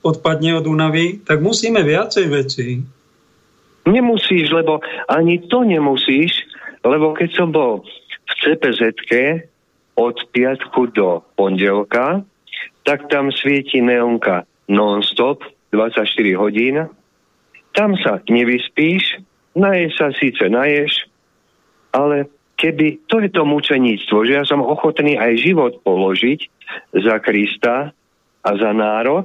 [0.00, 1.20] odpadne od únavy.
[1.22, 2.80] Tak musíme viacej veci.
[3.84, 4.80] Nemusíš, lebo
[5.12, 6.32] ani to nemusíš,
[6.82, 7.84] lebo keď som bol
[8.42, 9.06] cpz
[9.96, 12.26] od piatku do pondelka,
[12.82, 16.04] tak tam svieti neonka non-stop, 24
[16.36, 16.76] hodín.
[17.72, 19.22] Tam sa nevyspíš,
[19.56, 21.08] naješ sa síce naješ,
[21.94, 22.28] ale
[22.60, 26.40] keby, to je to mučeníctvo, že ja som ochotný aj život položiť
[27.00, 27.96] za Krista
[28.42, 29.24] a za národ,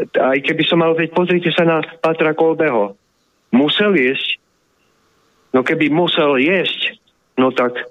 [0.00, 2.96] aj keby som mal, veď pozrite sa na Patra Kolbeho,
[3.52, 4.40] musel jesť.
[5.52, 6.96] No keby musel jesť,
[7.38, 7.84] no tak e,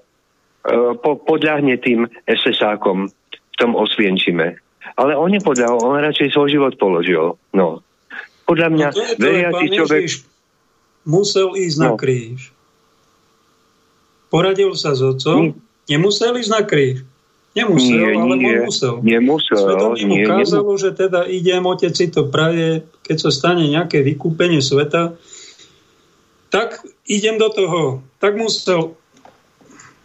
[1.00, 4.58] po, podľahne tým SS-ákom v tom Osvienčime.
[4.98, 7.38] Ale on nepodľahol, on radšej svoj život položil.
[7.56, 7.86] No.
[8.50, 10.04] Podľa mňa no to je to, veriaci človek...
[10.06, 10.32] Ježiš
[11.06, 11.84] musel ísť no.
[11.84, 12.54] na kríž.
[14.32, 15.58] Poradil sa s otcom,
[15.90, 17.04] nemusel ísť na kríž.
[17.52, 18.94] Nemusel, Nie, ale nie, on musel.
[19.04, 20.24] nemusel, Svedomie
[20.64, 25.20] mu že teda idem, otec si to praje, keď sa stane nejaké vykúpenie sveta,
[26.48, 26.80] tak
[27.12, 27.84] idem do toho.
[28.24, 28.96] Tak musel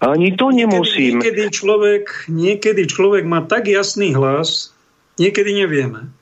[0.05, 1.19] Ani to nemusím.
[1.19, 4.77] Niekedy, niekedy, človek, niekedy človek má tak jasný hlas,
[5.17, 6.13] niekedy nevieme.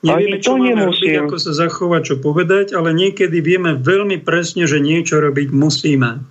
[0.00, 0.88] Nevieme, Ani to čo máme nemusím.
[0.88, 6.24] robiť, ako sa zachovať, čo povedať, ale niekedy vieme veľmi presne, že niečo robiť musíme.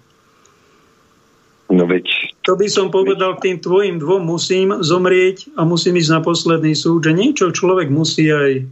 [1.70, 2.10] No veď,
[2.50, 6.74] To by som povedal k tým tvojim dvom musím zomrieť a musím ísť na posledný
[6.74, 8.66] súd, že niečo človek musí aj,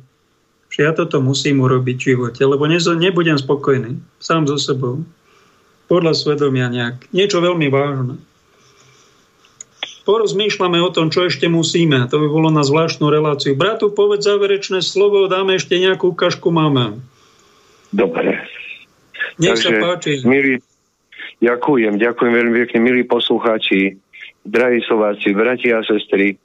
[0.73, 5.05] že ja toto musím urobiť v živote, lebo nebudem spokojný sám so sebou.
[5.87, 7.07] Podľa svedomia nejak.
[7.15, 8.19] Niečo veľmi vážne.
[10.07, 12.07] Porozmýšľame o tom, čo ešte musíme.
[12.07, 13.59] To by bolo na zvláštnu reláciu.
[13.59, 17.03] Bratu, povedz záverečné slovo, dáme ešte nejakú kašku, máme.
[17.91, 18.47] dobre.
[19.35, 20.23] Nech sa páči.
[20.23, 20.63] milí,
[21.43, 23.99] ďakujem, ďakujem veľmi pekne, milí poslucháči,
[24.47, 26.39] drahí Slováci, bratia a sestry.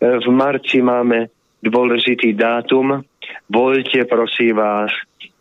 [0.00, 1.30] V marci máme
[1.62, 3.06] dôležitý dátum.
[3.46, 4.90] Voľte, prosím vás,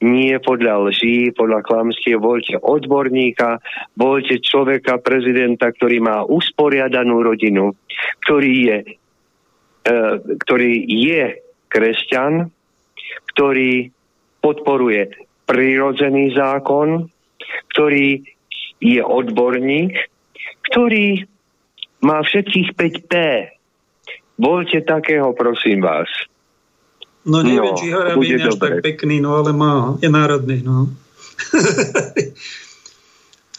[0.02, 3.62] nie podľa lží, podľa klamstie, voľte odborníka,
[3.94, 7.78] voľte človeka, prezidenta, ktorý má usporiadanú rodinu,
[8.26, 8.78] ktorý je,
[9.86, 9.94] e,
[10.42, 11.24] ktorý je
[11.70, 12.50] kresťan,
[13.32, 13.94] ktorý
[14.42, 15.14] podporuje
[15.46, 17.06] prirodzený zákon,
[17.78, 18.26] ktorý
[18.82, 19.94] je odborník,
[20.74, 21.30] ktorý
[22.02, 23.14] má všetkých 5P.
[24.42, 26.10] Voľte takého, prosím vás.
[27.26, 28.62] No neviem, No, či Harabín je až dobre.
[28.62, 30.90] tak pekný, no ale má, je národný, no.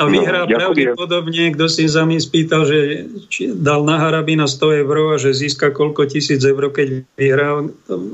[0.00, 4.82] A vyhrá No, pravdepodobne, kto si za mňa spýtal, že či dal na Harabína 100
[4.82, 7.62] eur a že získa koľko tisíc eur, keď vyhrá.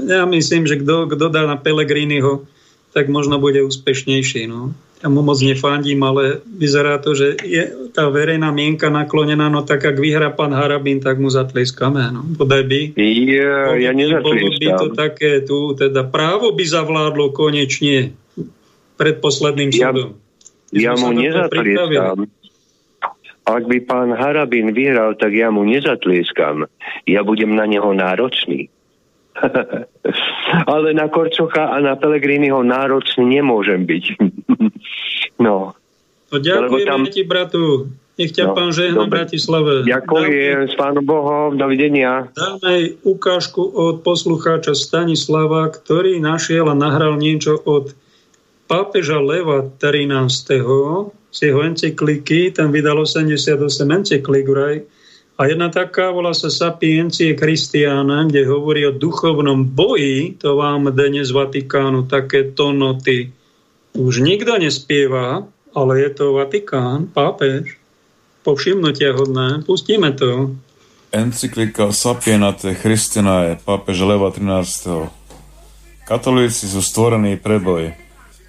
[0.05, 2.45] Ja myslím, že kto dá na Pelegriniho,
[2.93, 4.51] tak možno bude úspešnejší.
[4.51, 4.75] No.
[4.99, 9.87] Ja mu moc nefandím, ale vyzerá to, že je tá verejná mienka naklonená, no tak
[9.87, 12.11] ak vyhrá pán Harabín, tak mu zatleskáme.
[12.11, 12.27] No.
[12.35, 12.81] Podaj by.
[12.99, 18.11] Ja, ja Bolo by to také tu, teda právo by zavládlo konečne
[18.99, 20.19] pred posledným Ja- súdom.
[20.75, 22.29] Ja sa mu nezatlieskam.
[23.49, 26.69] Ak by pán Harabin vyhral, tak ja mu nezatlieskam.
[27.09, 28.69] Ja budem na neho náročný.
[30.73, 34.05] Ale na Korčocha a na Pelegriniho náročný nemôžem byť.
[35.47, 35.75] no,
[36.29, 37.89] No ďakujeme tam- ti, bratu.
[38.19, 39.15] Nech ťa No, pán žehna v.
[39.15, 39.87] Bratislave.
[39.87, 42.27] ďakujem s pánom Bohom, dovidenia.
[42.35, 47.95] Dáme ukážku od poslucháča Stanislava, ktorý našiel a nahral niečo od
[48.67, 50.19] pápeža Leva 13.
[51.31, 53.55] z jeho encykliky, tam vydal 88
[53.87, 54.83] encyklik vraj.
[55.39, 61.31] A jedna taká volá sa Sapiencie Christiana, kde hovorí o duchovnom boji, to vám dnes
[61.31, 63.31] z Vatikánu takéto noty
[63.99, 65.43] už nikto nespieva,
[65.75, 67.75] ale je to Vatikán, pápež.
[68.47, 69.67] Povšimnutia hodné.
[69.67, 70.55] Pustíme to.
[71.11, 76.07] Encyklika Sapienate Christianae pápeža Leva 13.
[76.07, 77.93] Katolíci sú stvorení pre boj.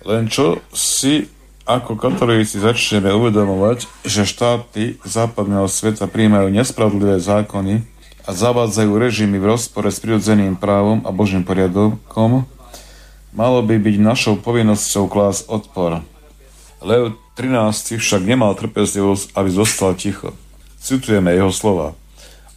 [0.06, 1.28] Len čo si
[1.70, 7.86] ako katolíci začneme uvedomovať, že štáty západného sveta príjmajú nespravodlivé zákony
[8.26, 12.50] a zavádzajú režimy v rozpore s prirodzeným právom a božným poriadkom,
[13.38, 16.02] malo by byť našou povinnosťou klás odpor.
[16.82, 18.02] Lev 13.
[18.02, 20.34] však nemal trpezlivosť, aby zostal ticho.
[20.82, 21.94] Citujeme jeho slova.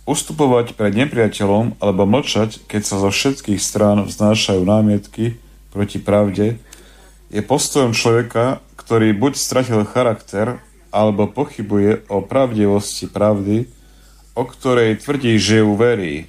[0.09, 5.37] Ustupovať pred nepriateľom alebo mlčať, keď sa zo všetkých strán vznášajú námietky
[5.69, 6.57] proti pravde,
[7.33, 8.61] je postojom človeka,
[8.93, 10.61] ktorý buď stratil charakter,
[10.93, 13.65] alebo pochybuje o pravdivosti pravdy,
[14.37, 16.29] o ktorej tvrdí, že ju verí.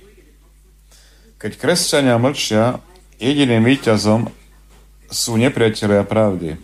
[1.43, 2.79] Keď kresťania mlčia,
[3.19, 4.31] jediným víťazom
[5.11, 6.55] sú nepriatelia pravdy.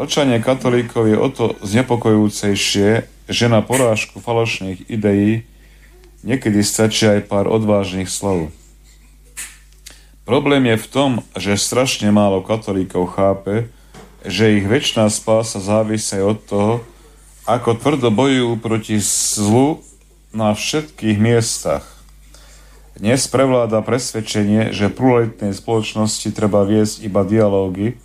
[0.00, 5.44] Mlčanie katolíkov je o to znepokojúcejšie, že na porážku falošných ideí
[6.24, 8.48] niekedy stačí aj pár odvážnych slov.
[10.24, 13.75] Problém je v tom, že strašne málo katolíkov chápe,
[14.24, 16.72] že ich väčšiná spása závisí od toho,
[17.44, 19.82] ako tvrdo bojujú proti zlu
[20.32, 21.84] na všetkých miestach.
[22.96, 28.00] Dnes prevláda presvedčenie, že pluralitnej spoločnosti treba viesť iba dialógy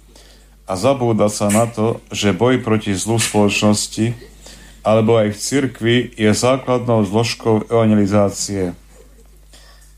[0.67, 4.13] a zabúda sa na to, že boj proti zlu spoločnosti
[4.83, 8.73] alebo aj v cirkvi je základnou zložkou evangelizácie.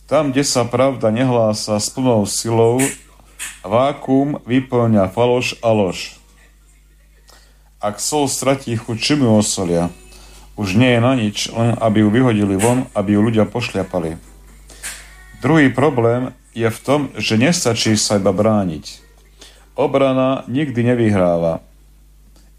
[0.05, 2.77] Tam, kde sa pravda nehlása s plnou silou,
[3.63, 6.19] vákum vyplňa faloš a lož.
[7.83, 9.91] Ak sol stratí chuť, ju osolia?
[10.55, 14.15] Už nie je na nič, len aby ju vyhodili von, aby ju ľudia pošliapali.
[15.41, 19.01] Druhý problém je v tom, že nestačí sa iba brániť.
[19.73, 21.65] Obrana nikdy nevyhráva.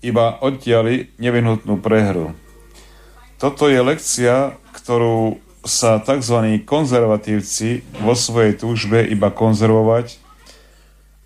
[0.04, 2.34] Iba oddiali nevyhnutnú prehru.
[3.38, 6.60] Toto je lekcia, ktorú sa tzv.
[6.66, 10.23] konzervatívci vo svojej túžbe iba konzervovať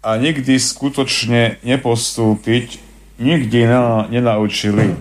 [0.02, 2.78] a nikdy skutočne nepostúpiť,
[3.18, 4.94] nikdy na, nenaučili.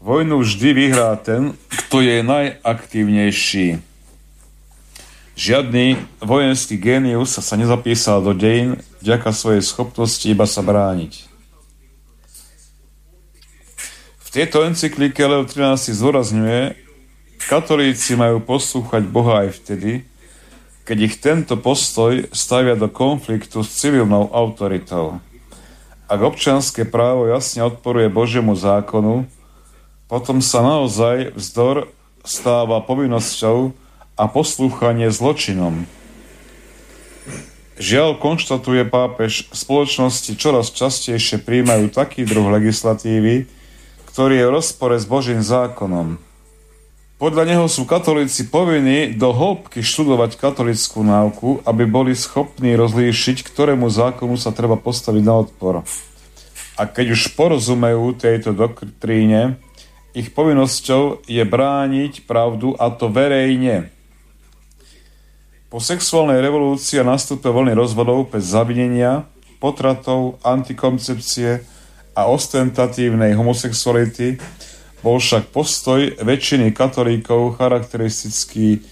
[0.00, 3.82] Vojnu vždy vyhrá ten, kto je najaktívnejší.
[5.40, 11.28] Žiadny vojenský génius sa nezapísal do dejín vďaka svojej schopnosti iba sa brániť.
[14.20, 16.78] V tejto encyklike Leo 13 zdôrazňuje,
[17.50, 20.06] katolíci majú poslúchať Boha aj vtedy,
[20.90, 25.22] keď ich tento postoj stavia do konfliktu s civilnou autoritou.
[26.10, 29.30] Ak občianské právo jasne odporuje Božiemu zákonu,
[30.10, 31.86] potom sa naozaj vzdor
[32.26, 33.70] stáva povinnosťou
[34.18, 35.86] a poslúchanie zločinom.
[37.78, 43.46] Žiaľ, konštatuje pápež, spoločnosti čoraz častejšie príjmajú taký druh legislatívy,
[44.10, 46.18] ktorý je v rozpore s Božím zákonom.
[47.20, 53.92] Podľa neho sú katolíci povinní do hĺbky študovať katolickú náuku, aby boli schopní rozlíšiť, ktorému
[53.92, 55.84] zákonu sa treba postaviť na odpor.
[56.80, 59.60] A keď už porozumejú tejto doktríne,
[60.16, 63.92] ich povinnosťou je brániť pravdu a to verejne,
[65.68, 69.28] po sexuálnej revolúcii a nastupe vlny rozvodov bez zavinenia,
[69.60, 71.68] potratov, antikoncepcie
[72.16, 74.40] a ostentatívnej homosexuality
[75.00, 78.84] bol však postoj väčšiny katolíkov charakteristický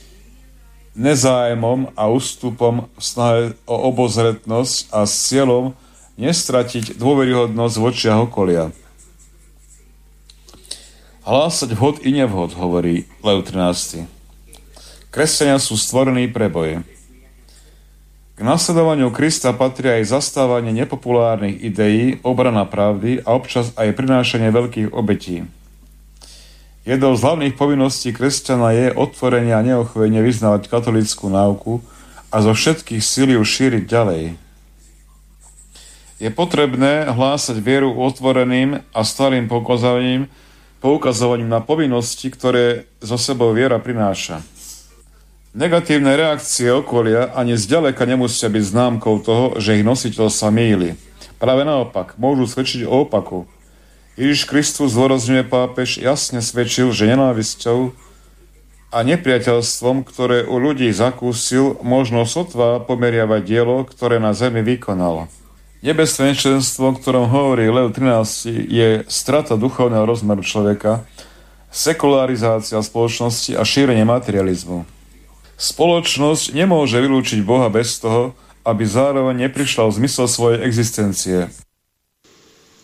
[0.99, 5.77] nezájmom a ústupom v snahe o obozretnosť a s cieľom
[6.19, 8.75] nestratiť dôveryhodnosť v očiach okolia.
[11.23, 14.09] Hlásať vhod i nevhod, hovorí Leo 13.
[15.13, 16.81] Kresťania sú stvorení pre boje.
[18.39, 24.95] K nasledovaniu Krista patrí aj zastávanie nepopulárnych ideí, obrana pravdy a občas aj prinášanie veľkých
[24.95, 25.43] obetí.
[26.87, 31.83] Jednou z hlavných povinností kresťana je otvorenie a neochvejne vyznávať katolickú náuku
[32.29, 34.37] a zo všetkých síl ju šíriť ďalej.
[36.19, 40.27] Je potrebné hlásať vieru otvoreným a starým poukazovaním,
[40.83, 44.43] poukazovaním na povinnosti, ktoré zo sebou viera prináša.
[45.55, 50.95] Negatívne reakcie okolia ani zďaleka nemusia byť známkou toho, že ich nositeľ sa míli.
[51.39, 53.47] Práve naopak, môžu svedčiť o opaku.
[54.19, 57.95] Ježiš Kristus zdôrazňuje pápež, jasne svedčil, že nenávisťou
[58.91, 65.31] a nepriateľstvom, ktoré u ľudí zakúsil, možno sotva pomeriavať dielo, ktoré na zemi vykonal.
[65.87, 71.07] Nebezpečenstvo, o ktorom hovorí Leo 13, je strata duchovného rozmeru človeka,
[71.71, 74.83] sekularizácia spoločnosti a šírenie materializmu.
[75.55, 78.35] Spoločnosť nemôže vylúčiť Boha bez toho,
[78.67, 81.55] aby zároveň neprišla o zmysel svojej existencie.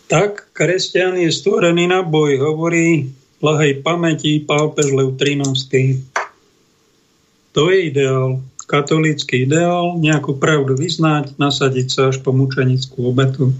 [0.09, 3.09] Tak kresťan je stvorený na boj, hovorí
[3.40, 6.05] lahej pamäti pápež Lev 13.
[7.55, 13.55] To je ideál, katolícky ideál, nejakú pravdu vyznať, nasadiť sa až po mučenickú obetu.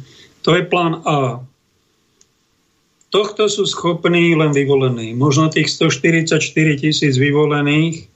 [0.45, 1.41] To je plán A.
[3.09, 5.15] Tohto sú schopní len vyvolení.
[5.15, 6.43] Možno tých 144
[6.83, 8.15] tisíc vyvolených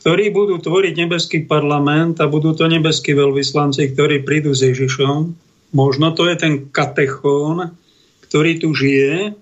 [0.00, 5.36] ktorí budú tvoriť nebeský parlament a budú to nebeskí veľvyslanci, ktorí prídu s Ježišom.
[5.70, 7.74] Možno to je ten katechón,
[8.26, 9.38] ktorý tu žije.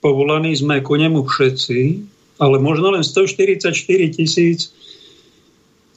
[0.00, 1.80] Povolaní sme ku nemu všetci,
[2.42, 3.72] ale možno len 144
[4.16, 4.72] tisíc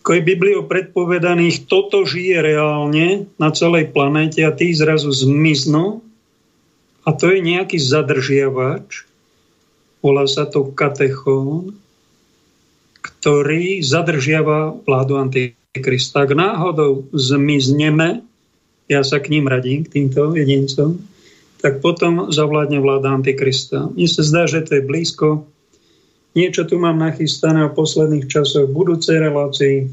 [0.06, 6.06] ako je Bibliou predpovedaných, toto žije reálne na celej planéte a tí zrazu zmiznú
[7.02, 9.02] a to je nejaký zadržiavač,
[10.06, 11.74] volá sa to katechón,
[13.02, 16.30] ktorý zadržiava vládu Antikrista.
[16.30, 18.22] Ak náhodou zmizneme,
[18.86, 21.02] ja sa k ním radím, k týmto jedincom,
[21.62, 23.90] tak potom zavládne vláda Antikrista.
[23.90, 25.50] Mne sa zdá, že to je blízko.
[26.38, 29.90] Niečo tu mám nachystané v posledných časoch budúcej relácii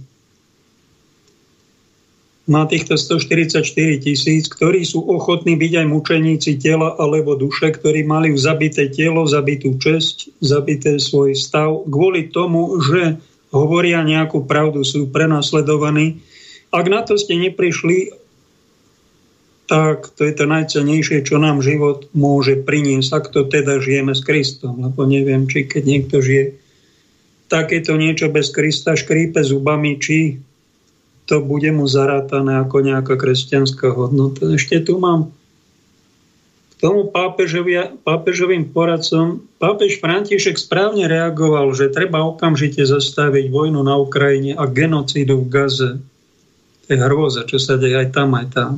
[2.43, 3.62] na týchto 144
[4.02, 9.78] tisíc, ktorí sú ochotní byť aj mučeníci tela alebo duše, ktorí mali zabité telo, zabitú
[9.78, 13.23] česť, zabité svoj stav, kvôli tomu, že
[13.55, 16.19] hovoria nejakú pravdu, sú prenasledovaní.
[16.74, 18.22] Ak na to ste neprišli,
[19.73, 24.20] tak to je to najcenejšie, čo nám život môže priniesť, ak to teda žijeme s
[24.20, 24.85] Kristom.
[24.85, 26.61] Lebo neviem, či keď niekto žije
[27.49, 30.44] takéto niečo bez Krista, škrípe zubami, či
[31.24, 34.44] to bude mu zarátané ako nejaká kresťanská hodnota.
[34.53, 35.32] Ešte tu mám
[36.69, 39.40] k tomu pápežovým poradcom.
[39.57, 45.90] Pápež František správne reagoval, že treba okamžite zastaviť vojnu na Ukrajine a genocídu v Gaze.
[46.85, 48.73] To je hrôza, čo sa deje aj tam, aj tam.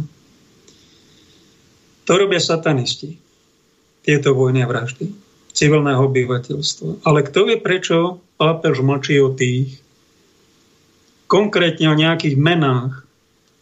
[2.05, 3.17] To robia satanisti.
[4.05, 5.25] Tieto vojny a vraždy
[5.55, 7.07] civilného obyvateľstva.
[7.07, 9.79] Ale kto vie, prečo pápež mlčí o tých,
[11.31, 13.07] konkrétne o nejakých menách,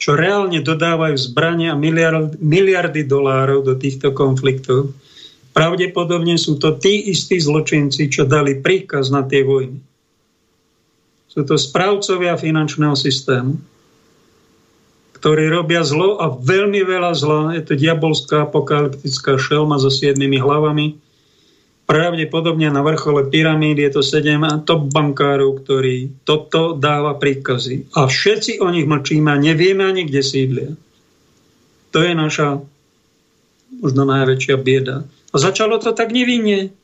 [0.01, 4.91] čo reálne dodávajú zbrania a miliard, miliardy dolárov do týchto konfliktov.
[5.53, 9.79] Pravdepodobne sú to tí istí zločinci, čo dali príkaz na tie vojny.
[11.29, 13.61] Sú to správcovia finančného systému,
[15.23, 17.55] ktorí robia zlo a veľmi veľa zla.
[17.55, 20.99] Je to diabolská apokalyptická šelma so siedmými hlavami.
[21.87, 27.95] Pravdepodobne na vrchole pyramíd je to sedem top bankárov, ktorí toto dáva príkazy.
[27.95, 30.75] A všetci o nich mlčíme a nevieme ani, kde sídlia.
[31.95, 32.59] To je naša
[33.79, 35.07] možno najväčšia bieda.
[35.07, 36.75] A začalo to tak nevinne.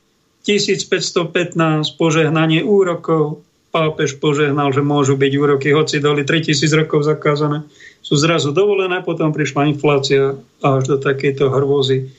[0.47, 1.59] 1515
[1.99, 3.43] požehnanie úrokov.
[3.69, 7.65] Pápež požehnal, že môžu byť úroky, hoci dali 3000 rokov zakázané.
[8.01, 10.33] Sú zrazu dovolené, potom prišla inflácia
[10.65, 12.09] až do takejto hrôzy.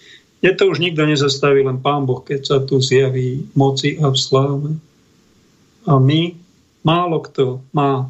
[0.40, 4.16] Je to už nikto nezastaví, len Pán Boh, keď sa tu zjaví moci a v
[4.16, 4.70] sláve.
[5.85, 6.39] A my,
[6.86, 8.09] málo kto má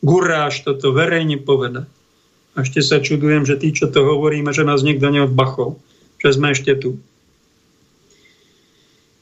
[0.00, 1.90] guráž toto verejne povedať.
[2.56, 5.76] A ešte sa čudujem, že tí, čo to hovoríme, že nás nikto neodbachol,
[6.22, 7.02] že sme ešte tu.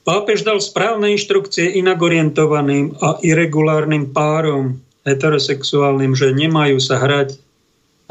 [0.05, 4.76] Pápež dal správne inštrukcie inak orientovaným a irregulárnym párom
[5.09, 7.40] heterosexuálnym, že nemajú sa hrať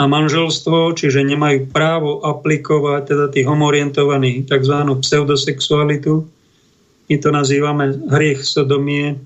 [0.02, 4.90] na manželstvo, čiže nemajú právo aplikovať teda tých homorientovaní tzv.
[5.06, 6.26] pseudosexualitu.
[7.14, 9.22] My to nazývame hriech sodomie,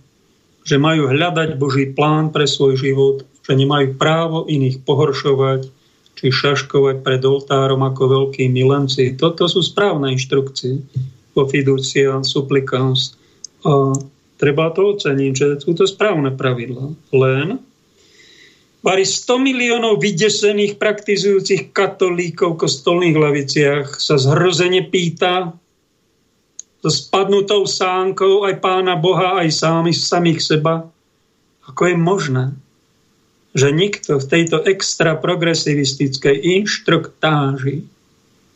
[0.68, 5.72] že majú hľadať Boží plán pre svoj život, že nemajú právo iných pohoršovať
[6.20, 9.16] či šaškovať pred oltárom ako veľkí milenci.
[9.16, 10.84] Toto sú správne inštrukcie
[11.38, 13.14] po fiducia supplicans.
[13.62, 13.94] A
[14.42, 16.98] treba to oceniť, že sú to správne pravidlá.
[17.14, 17.62] Len
[18.88, 25.52] Pari 100 miliónov vydesených praktizujúcich katolíkov v kostolných laviciach sa zhrozene pýta
[26.80, 30.88] so spadnutou sánkou aj pána Boha, aj sami, samých seba,
[31.68, 32.46] ako je možné,
[33.52, 37.84] že nikto v tejto extra progresivistickej inštruktáži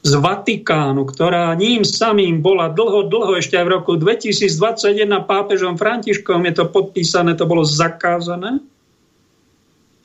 [0.01, 6.41] z Vatikánu, ktorá ním samým bola dlho, dlho, ešte aj v roku 2021 pápežom Františkom
[6.49, 8.57] je to podpísané, to bolo zakázané.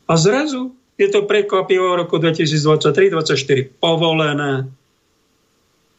[0.05, 4.69] A zrazu je to prekvapivo v roku 2023-2024 povolené.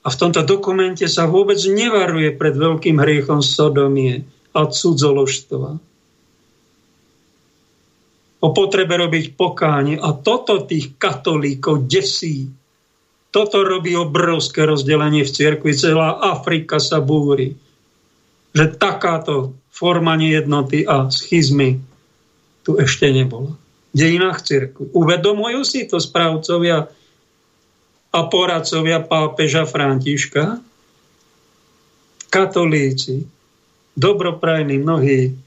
[0.06, 5.70] A v tomto dokumente sa vôbec nevaruje pred veľkým hriechom sodomie a cudzoložstva.
[8.38, 9.98] O potrebe robiť pokánie.
[9.98, 12.48] A toto tých katolíkov desí
[13.38, 15.78] toto robí obrovské rozdelenie v cirkvi.
[15.78, 17.54] Celá Afrika sa búri.
[18.58, 21.78] Že takáto forma nejednoty a schizmy
[22.66, 23.54] tu ešte nebola.
[23.94, 24.90] V dejinách cirkvi.
[24.90, 26.90] Uvedomujú si to správcovia
[28.10, 30.58] a poradcovia pápeža Františka?
[32.34, 33.22] Katolíci,
[33.94, 35.38] dobroprajní mnohí,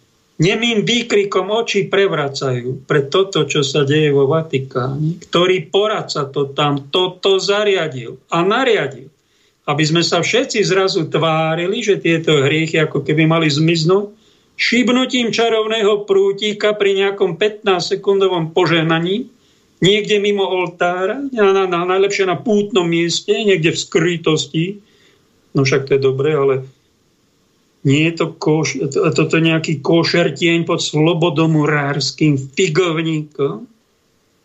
[0.40, 6.88] nemým výkrikom oči prevracajú pre toto, čo sa deje vo Vatikáne, ktorý poradca to tam
[6.88, 9.12] toto zariadil a nariadil.
[9.68, 14.16] Aby sme sa všetci zrazu tvárili, že tieto hriechy ako keby mali zmiznúť,
[14.56, 19.28] šibnutím čarovného prútika pri nejakom 15-sekundovom požehnaní,
[19.84, 24.64] niekde mimo oltára, na, na, na, najlepšie na pútnom mieste, niekde v skrytosti.
[25.52, 26.68] No však to je dobré, ale
[27.80, 33.64] nie je to koš, to, toto nejaký košertieň pod slobodomurárským figovníkom,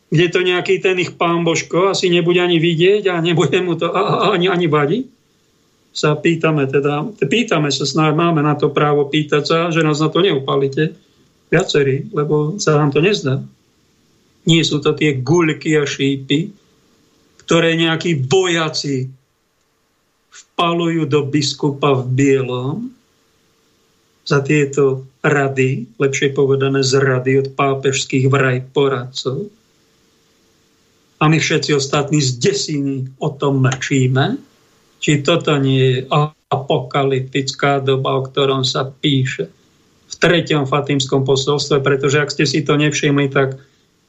[0.07, 3.91] kde to nejaký ten ich pán Božko asi nebude ani vidieť a nebude mu to
[4.31, 5.03] ani, ani vadiť?
[5.95, 10.11] Sa pýtame teda, pýtame sa, snáď máme na to právo pýtať sa, že nás na
[10.11, 10.95] to neupalíte,
[11.51, 13.43] viacerí, lebo sa nám to nezdá.
[14.47, 16.51] Nie sú to tie guľky a šípy,
[17.43, 19.11] ktoré nejakí vojaci
[20.31, 22.94] vpalujú do biskupa v bielom,
[24.25, 29.53] za tieto rady, lepšie povedané z rady od pápežských vraj poradcov.
[31.21, 34.41] A my všetci ostatní z desiny o tom mlčíme,
[34.99, 35.97] či toto nie je
[36.49, 39.47] apokalyptická doba, o ktorom sa píše
[40.05, 43.57] v treťom fatimskom posolstve, pretože ak ste si to nevšimli, tak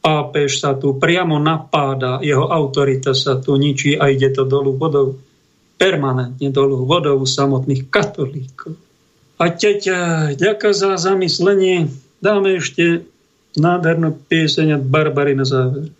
[0.01, 5.17] pápež sa tu priamo napáda, jeho autorita sa tu ničí a ide to dolu vodou,
[5.77, 8.86] permanentne dolu vodou samotných katolíkov.
[9.37, 11.93] A teťa, ďaká za zamyslenie.
[12.17, 13.05] Dáme ešte
[13.53, 15.93] nádhernú pieseň od Barbary na záver.